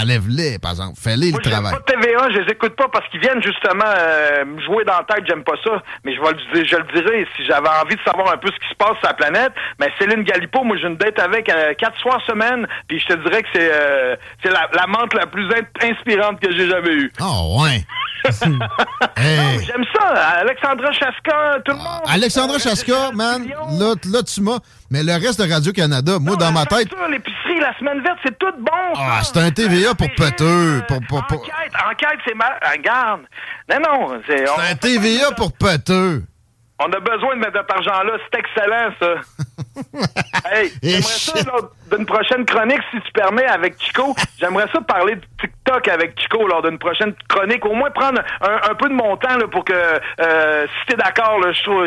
enlève-les, 0.02 0.60
par 0.60 0.72
exemple. 0.72 0.94
Fais-les 1.00 1.32
le 1.32 1.40
travail. 1.40 1.74
pas 1.74 1.82
TVA, 1.82 2.30
je 2.32 2.40
les 2.40 2.52
écoute 2.52 2.76
pas 2.76 2.88
parce 2.92 3.08
qu'ils 3.10 3.20
viennent 3.20 3.44
justement 3.44 3.86
euh, 3.86 4.46
me 4.46 4.62
jouer 4.62 4.84
dans 4.86 4.98
la 4.98 5.04
tête, 5.04 5.26
j'aime 5.28 5.44
pas 5.44 5.56
ça. 5.64 5.82
Mais 6.06 6.16
je 6.16 6.22
vais 6.22 6.32
le 6.32 6.66
je 6.66 6.76
le 6.76 6.84
dirais, 6.94 7.28
si 7.36 7.46
j'avais 7.46 7.68
envie 7.68 7.96
de 7.96 8.02
savoir 8.06 8.34
un 8.34 8.38
peu 8.38 8.48
ce 8.48 8.60
qui 8.60 8.70
se 8.70 8.76
passe 8.76 8.98
sur 9.00 9.08
la 9.08 9.14
planète, 9.14 9.52
mais 9.80 9.88
ben, 9.88 9.94
Céline 10.00 10.24
Galipo, 10.24 10.64
moi 10.64 10.78
j'ai 10.78 10.88
une 10.88 10.98
date 10.98 11.20
avec 11.20 11.50
euh, 11.50 11.74
quatre 11.74 12.00
soirs 12.00 12.22
semaine, 12.26 12.68
puis 12.88 13.00
je 13.00 13.08
te 13.08 13.14
dirais 13.28 13.44
que 13.44 13.50
c'est 13.54 13.70
euh, 13.72 14.16
c'est 14.44 14.52
la, 14.52 14.70
la 14.74 14.88
menthe 14.88 15.14
la 15.14 15.28
plus 15.28 15.50
inspirante 15.82 16.40
que 16.40 16.52
j'ai 16.56 16.70
jamais 16.70 16.94
eue. 16.94 17.12
Oh 17.22 17.62
ouais. 17.62 17.86
J'aime 18.28 19.86
ça. 19.96 20.08
Alexandra 20.42 20.92
Chaska, 20.92 21.60
tout 21.64 21.72
le 21.72 21.78
monde. 21.78 22.02
Alexandra 22.08 22.60
Chaska, 22.60 23.12
man, 23.14 23.48
là, 23.80 23.94
là 24.12 24.24
tu 24.24 24.42
m'as. 24.42 24.60
Mais 24.90 25.04
le 25.04 25.14
reste 25.14 25.42
de 25.42 25.52
Radio-Canada, 25.52 26.18
moi, 26.20 26.36
dans 26.38 26.52
ma 26.52 26.66
tête. 26.66 26.88
L'épicerie, 27.10 27.60
la 27.60 27.78
semaine 27.78 28.02
verte, 28.02 28.20
c'est 28.24 28.38
tout 28.40 28.54
bon. 28.60 28.72
Ah, 28.96 29.22
c'est 29.24 29.38
un 29.38 29.52
TVA 29.52 29.94
pour 29.96 30.08
peteux. 30.16 30.82
Pour, 30.88 31.00
pour, 31.10 31.26
pour... 31.28 31.42
Enquête, 31.42 31.74
enquête, 31.90 32.20
c'est 32.26 32.36
mal. 32.36 32.58
Regarde. 32.64 33.22
Non, 33.70 33.80
non. 33.80 34.22
C'est 34.28 34.48
un 34.48 34.76
TVA 34.76 35.32
pour 35.32 35.52
peteux. 35.52 36.24
On 36.80 36.92
a 36.92 37.00
besoin 37.00 37.36
de 37.36 37.40
mettre 37.40 37.58
cet 37.58 37.72
argent-là. 37.72 38.18
C'est 38.32 38.40
excellent, 38.40 38.90
ça. 39.00 39.16
hey, 40.52 40.72
j'aimerais 40.84 41.02
ça, 41.02 41.34
d'une 41.92 42.06
prochaine 42.06 42.46
chronique, 42.46 42.82
si 42.92 43.02
tu 43.02 43.12
permets, 43.14 43.46
avec 43.46 43.82
Chico. 43.82 44.16
J'aimerais 44.40 44.68
ça 44.72 44.82
parler 44.82 45.16
de 45.16 45.22
TikTok 45.42 45.88
avec 45.88 46.20
Chico 46.20 46.48
lors 46.48 46.62
d'une 46.62 46.78
prochaine 46.78 47.14
chronique. 47.28 47.66
Au 47.66 47.74
moins 47.74 47.90
prendre 47.90 48.22
un, 48.42 48.76
peu 48.76 48.90
de 48.90 48.94
mon 48.94 49.18
temps 49.18 49.38
là, 49.38 49.48
pour 49.48 49.66
que, 49.66 49.74
euh, 49.74 50.68
si 50.68 50.88
t'es 50.88 50.98
d'accord, 50.98 51.40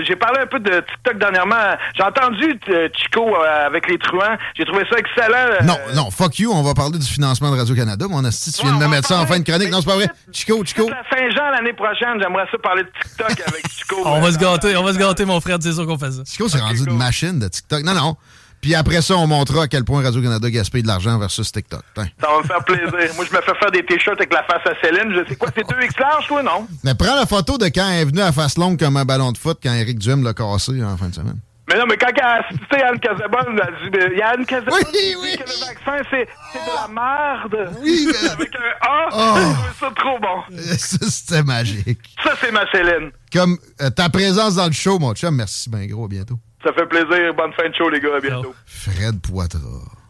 j'ai 0.06 0.16
parlé 0.16 0.40
un 0.40 0.46
peu 0.46 0.58
de 0.58 0.80
TikTok 0.80 1.18
dernièrement. 1.18 1.76
J'ai 1.94 2.02
entendu 2.02 2.58
euh, 2.70 2.88
Chico 2.96 3.28
euh, 3.28 3.66
avec 3.66 3.88
les 3.88 3.98
truands. 3.98 4.36
J'ai 4.56 4.64
trouvé 4.64 4.84
ça 4.90 4.98
excellent. 4.98 5.64
Non, 5.64 5.78
non, 5.94 6.10
fuck 6.10 6.38
you. 6.40 6.50
On 6.52 6.62
va 6.62 6.74
parler 6.74 6.98
du 6.98 7.06
financement 7.06 7.52
de 7.52 7.58
Radio-Canada. 7.58 8.06
Mon 8.08 8.24
asti, 8.24 8.52
tu 8.52 8.62
viens 8.66 8.76
de 8.76 8.82
me 8.82 8.88
mettre 8.88 9.06
ça 9.06 9.20
en 9.20 9.26
fin 9.26 9.38
de 9.38 9.44
chronique. 9.44 9.70
Non, 9.70 9.80
c'est 9.80 9.88
pas 9.88 9.96
vrai. 9.96 10.08
Chico, 10.32 10.64
Chico. 10.64 10.88
Saint-Jean 11.10 11.50
l'année 11.50 11.74
prochaine, 11.74 12.20
j'aimerais 12.20 12.46
ça 12.50 12.58
parler 12.58 12.82
de 12.82 12.90
TikTok 13.02 13.46
avec 13.46 13.68
Chico. 13.70 13.96
on 14.04 14.20
va 14.20 14.32
se 14.32 14.38
gâter 14.38 14.76
on 14.80 14.84
va 14.84 14.92
se 14.92 14.98
gâter, 14.98 15.24
mon 15.24 15.40
frère, 15.40 15.58
c'est 15.60 15.72
sûr 15.72 15.86
qu'on 15.86 15.98
fait 15.98 16.12
ça. 16.12 16.22
Chico 16.24 16.48
s'est 16.48 16.58
rendu 16.58 16.84
une 16.84 16.96
machine 16.96 17.38
de 17.38 17.48
TikTok? 17.48 17.82
Non, 17.84 17.94
non. 17.94 18.16
Puis 18.60 18.74
après 18.74 19.00
ça, 19.00 19.16
on 19.16 19.26
montrera 19.26 19.62
à 19.62 19.68
quel 19.68 19.84
point 19.84 20.02
Radio-Canada 20.02 20.50
gaspille 20.50 20.82
de 20.82 20.86
l'argent 20.86 21.18
versus 21.18 21.50
TikTok. 21.50 21.82
Ça 21.96 22.02
va 22.20 22.38
me 22.42 22.46
faire 22.46 22.62
plaisir. 22.64 23.14
Moi, 23.16 23.24
je 23.24 23.34
me 23.34 23.40
fais 23.40 23.54
faire 23.58 23.70
des 23.70 23.84
t-shirts 23.86 24.18
avec 24.18 24.32
la 24.32 24.42
face 24.42 24.66
à 24.66 24.72
Céline. 24.82 25.14
Je 25.14 25.28
sais 25.28 25.36
quoi, 25.36 25.48
c'est 25.54 25.66
deux 25.66 25.82
X 25.82 25.98
large, 25.98 26.26
toi, 26.26 26.42
non? 26.42 26.66
Mais 26.84 26.94
prends 26.94 27.14
la 27.14 27.24
photo 27.24 27.56
de 27.56 27.66
quand 27.66 27.88
elle 27.88 28.00
est 28.00 28.04
venue 28.04 28.20
à 28.20 28.32
face 28.32 28.58
longue 28.58 28.78
comme 28.78 28.98
un 28.98 29.04
ballon 29.06 29.32
de 29.32 29.38
foot 29.38 29.58
quand 29.62 29.72
Eric 29.72 29.98
Duhem 29.98 30.22
l'a 30.22 30.34
cassé 30.34 30.82
en 30.84 30.96
fin 30.98 31.08
de 31.08 31.14
semaine. 31.14 31.38
Mais 31.70 31.78
non, 31.78 31.86
mais 31.86 31.96
quand 31.96 32.10
elle 32.12 32.20
a 32.20 32.44
assisté 32.44 32.82
Anne 32.82 32.98
Casabonne, 32.98 33.54
elle 33.54 33.60
a 33.60 34.08
dit, 34.08 34.16
Yann 34.16 34.44
Casabonne 34.44 34.82
oui, 34.92 35.14
oui. 35.22 35.30
dit 35.30 35.38
que 35.38 35.48
le 35.48 35.66
vaccin, 35.66 36.04
c'est, 36.10 36.26
de 36.26 36.66
la 36.74 36.88
merde. 36.88 37.76
Oui, 37.80 38.08
mais... 38.08 38.28
Avec 38.32 38.50
un 38.56 38.88
A, 38.88 39.08
oh. 39.12 39.54
ça 39.78 39.90
trop 39.94 40.18
bon. 40.18 40.56
Ça, 40.76 40.98
c'était 41.08 41.44
magique. 41.44 42.00
Ça, 42.24 42.32
c'est 42.40 42.50
ma 42.50 42.68
Céline. 42.72 43.12
Comme 43.32 43.56
euh, 43.80 43.90
ta 43.90 44.08
présence 44.08 44.56
dans 44.56 44.66
le 44.66 44.72
show, 44.72 44.98
mon 44.98 45.14
chum. 45.14 45.36
Merci 45.36 45.70
bien 45.70 45.86
gros, 45.86 46.06
à 46.06 46.08
bientôt. 46.08 46.40
Ça 46.64 46.72
fait 46.72 46.86
plaisir. 46.86 47.34
Bonne 47.34 47.52
fin 47.52 47.68
de 47.68 47.74
show, 47.76 47.88
les 47.88 48.00
gars. 48.00 48.16
À 48.16 48.20
bientôt. 48.20 48.52
Fred 48.66 49.20
Poitras. 49.20 50.00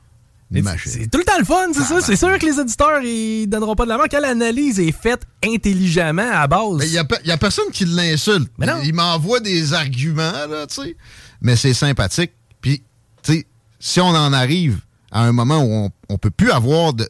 C'est 0.85 1.09
tout 1.09 1.19
le 1.19 1.25
temps 1.25 1.39
le 1.39 1.45
fun, 1.45 1.69
c'est 1.73 1.83
ça. 1.83 2.01
C'est 2.01 2.17
sûr 2.17 2.37
que 2.37 2.45
les 2.45 2.59
éditeurs, 2.59 3.01
ils 3.03 3.47
donneront 3.47 3.77
pas 3.77 3.85
de 3.85 3.91
la 3.91 3.99
main 3.99 4.07
quand 4.11 4.19
l'analyse 4.19 4.81
est 4.81 4.91
faite 4.91 5.23
intelligemment 5.45 6.29
à 6.33 6.49
base? 6.49 6.85
Il 6.85 6.93
y, 6.93 6.99
a 7.33 7.37
personne 7.37 7.71
qui 7.73 7.85
l'insulte. 7.85 8.51
Il 8.85 8.95
m'envoie 8.95 9.39
des 9.39 9.75
arguments, 9.75 10.47
là, 10.49 10.67
tu 10.67 10.83
sais. 10.83 10.97
Mais 11.41 11.57
c'est 11.57 11.75
sympathique. 11.75 12.33
Puis, 12.61 12.83
tu 13.23 13.33
sais, 13.33 13.47
si 13.79 14.01
on 14.01 14.09
en 14.09 14.33
arrive 14.33 14.81
à 15.11 15.23
un 15.23 15.33
moment 15.33 15.59
où 15.59 15.73
on, 15.73 15.91
on 16.09 16.19
peut 16.19 16.31
plus 16.31 16.51
avoir 16.51 16.93
de, 16.93 17.09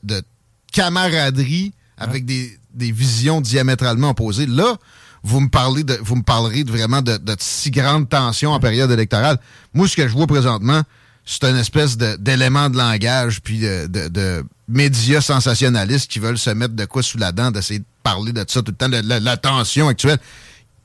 camaraderie 0.72 1.72
avec 1.99 2.24
des, 2.24 2.59
visions 2.74 3.41
diamétralement 3.41 4.11
opposées, 4.11 4.47
là, 4.47 4.76
vous 5.22 5.41
me 5.41 5.49
parlez 5.49 5.85
de, 5.85 5.99
vous 6.03 6.16
me 6.16 6.22
parlerez 6.22 6.64
de 6.64 6.70
vraiment 6.70 7.03
de, 7.03 7.16
de 7.16 7.37
si 7.39 7.70
grande 7.70 8.09
tension 8.09 8.53
en 8.53 8.61
période 8.61 8.91
électorale. 8.91 9.39
Moi, 9.74 9.87
ce 9.89 9.97
que 9.97 10.09
je 10.09 10.12
vois 10.14 10.26
présentement, 10.26 10.83
c'est 11.24 11.45
une 11.45 11.57
espèce 11.57 11.97
d'élément 11.97 12.70
de, 12.70 12.76
langage 12.76 13.41
puis 13.43 13.61
de, 13.61 13.87
de, 13.87 14.45
médias 14.68 15.20
sensationnalistes 15.20 16.11
qui 16.11 16.20
veulent 16.20 16.39
se 16.39 16.51
mettre 16.51 16.74
de 16.74 16.85
quoi 16.85 17.03
sous 17.03 17.18
la 17.18 17.33
dent, 17.33 17.51
d'essayer 17.51 17.81
de 17.81 17.85
parler 18.03 18.33
de 18.33 18.45
ça 18.47 18.62
tout 18.62 18.70
le 18.72 18.76
temps, 18.76 18.89
de, 18.89 19.03
la, 19.03 19.37
tension 19.37 19.89
actuelle. 19.89 20.18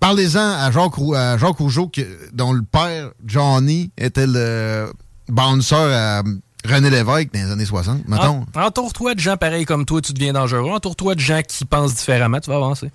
Parlez-en 0.05 0.39
à 0.39 0.69
Jacques, 0.69 0.99
à 1.15 1.35
Jacques 1.39 1.57
Rougeau, 1.57 1.91
dont 2.31 2.53
le 2.53 2.61
père, 2.61 3.09
Johnny, 3.25 3.91
était 3.97 4.27
le 4.27 4.93
bouncer 5.27 5.73
à 5.73 6.21
René 6.63 6.91
Lévesque 6.91 7.33
dans 7.33 7.39
les 7.39 7.51
années 7.51 7.65
60, 7.65 8.07
mettons. 8.07 8.45
Entoure-toi 8.53 9.15
de 9.15 9.19
gens 9.19 9.35
pareils 9.35 9.65
comme 9.65 9.83
toi, 9.83 10.01
tu 10.01 10.13
deviens 10.13 10.33
dangereux. 10.33 10.69
Entoure-toi 10.69 11.15
de 11.15 11.19
gens 11.19 11.41
qui 11.41 11.65
pensent 11.65 11.95
différemment, 11.95 12.39
tu 12.39 12.51
vas 12.51 12.57
avancer. 12.57 12.91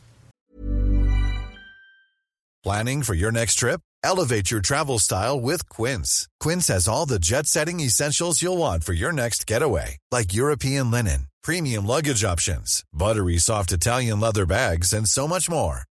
Planning 2.62 3.02
for 3.02 3.16
your 3.16 3.32
next 3.32 3.56
trip? 3.56 3.80
Elevate 4.04 4.48
your 4.48 4.60
travel 4.60 5.00
style 5.00 5.40
with 5.40 5.68
Quince. 5.68 6.28
Quince 6.38 6.68
has 6.68 6.86
all 6.86 7.06
the 7.06 7.18
jet-setting 7.20 7.80
essentials 7.80 8.40
you'll 8.40 8.56
want 8.56 8.84
for 8.84 8.92
your 8.92 9.12
next 9.12 9.48
getaway, 9.48 9.96
like 10.12 10.32
European 10.32 10.92
linen, 10.92 11.26
premium 11.42 11.88
luggage 11.88 12.22
options, 12.22 12.84
buttery 12.92 13.36
soft 13.36 13.72
Italian 13.72 14.20
leather 14.20 14.46
bags, 14.46 14.92
and 14.92 15.08
so 15.08 15.26
much 15.26 15.50
more. 15.50 15.89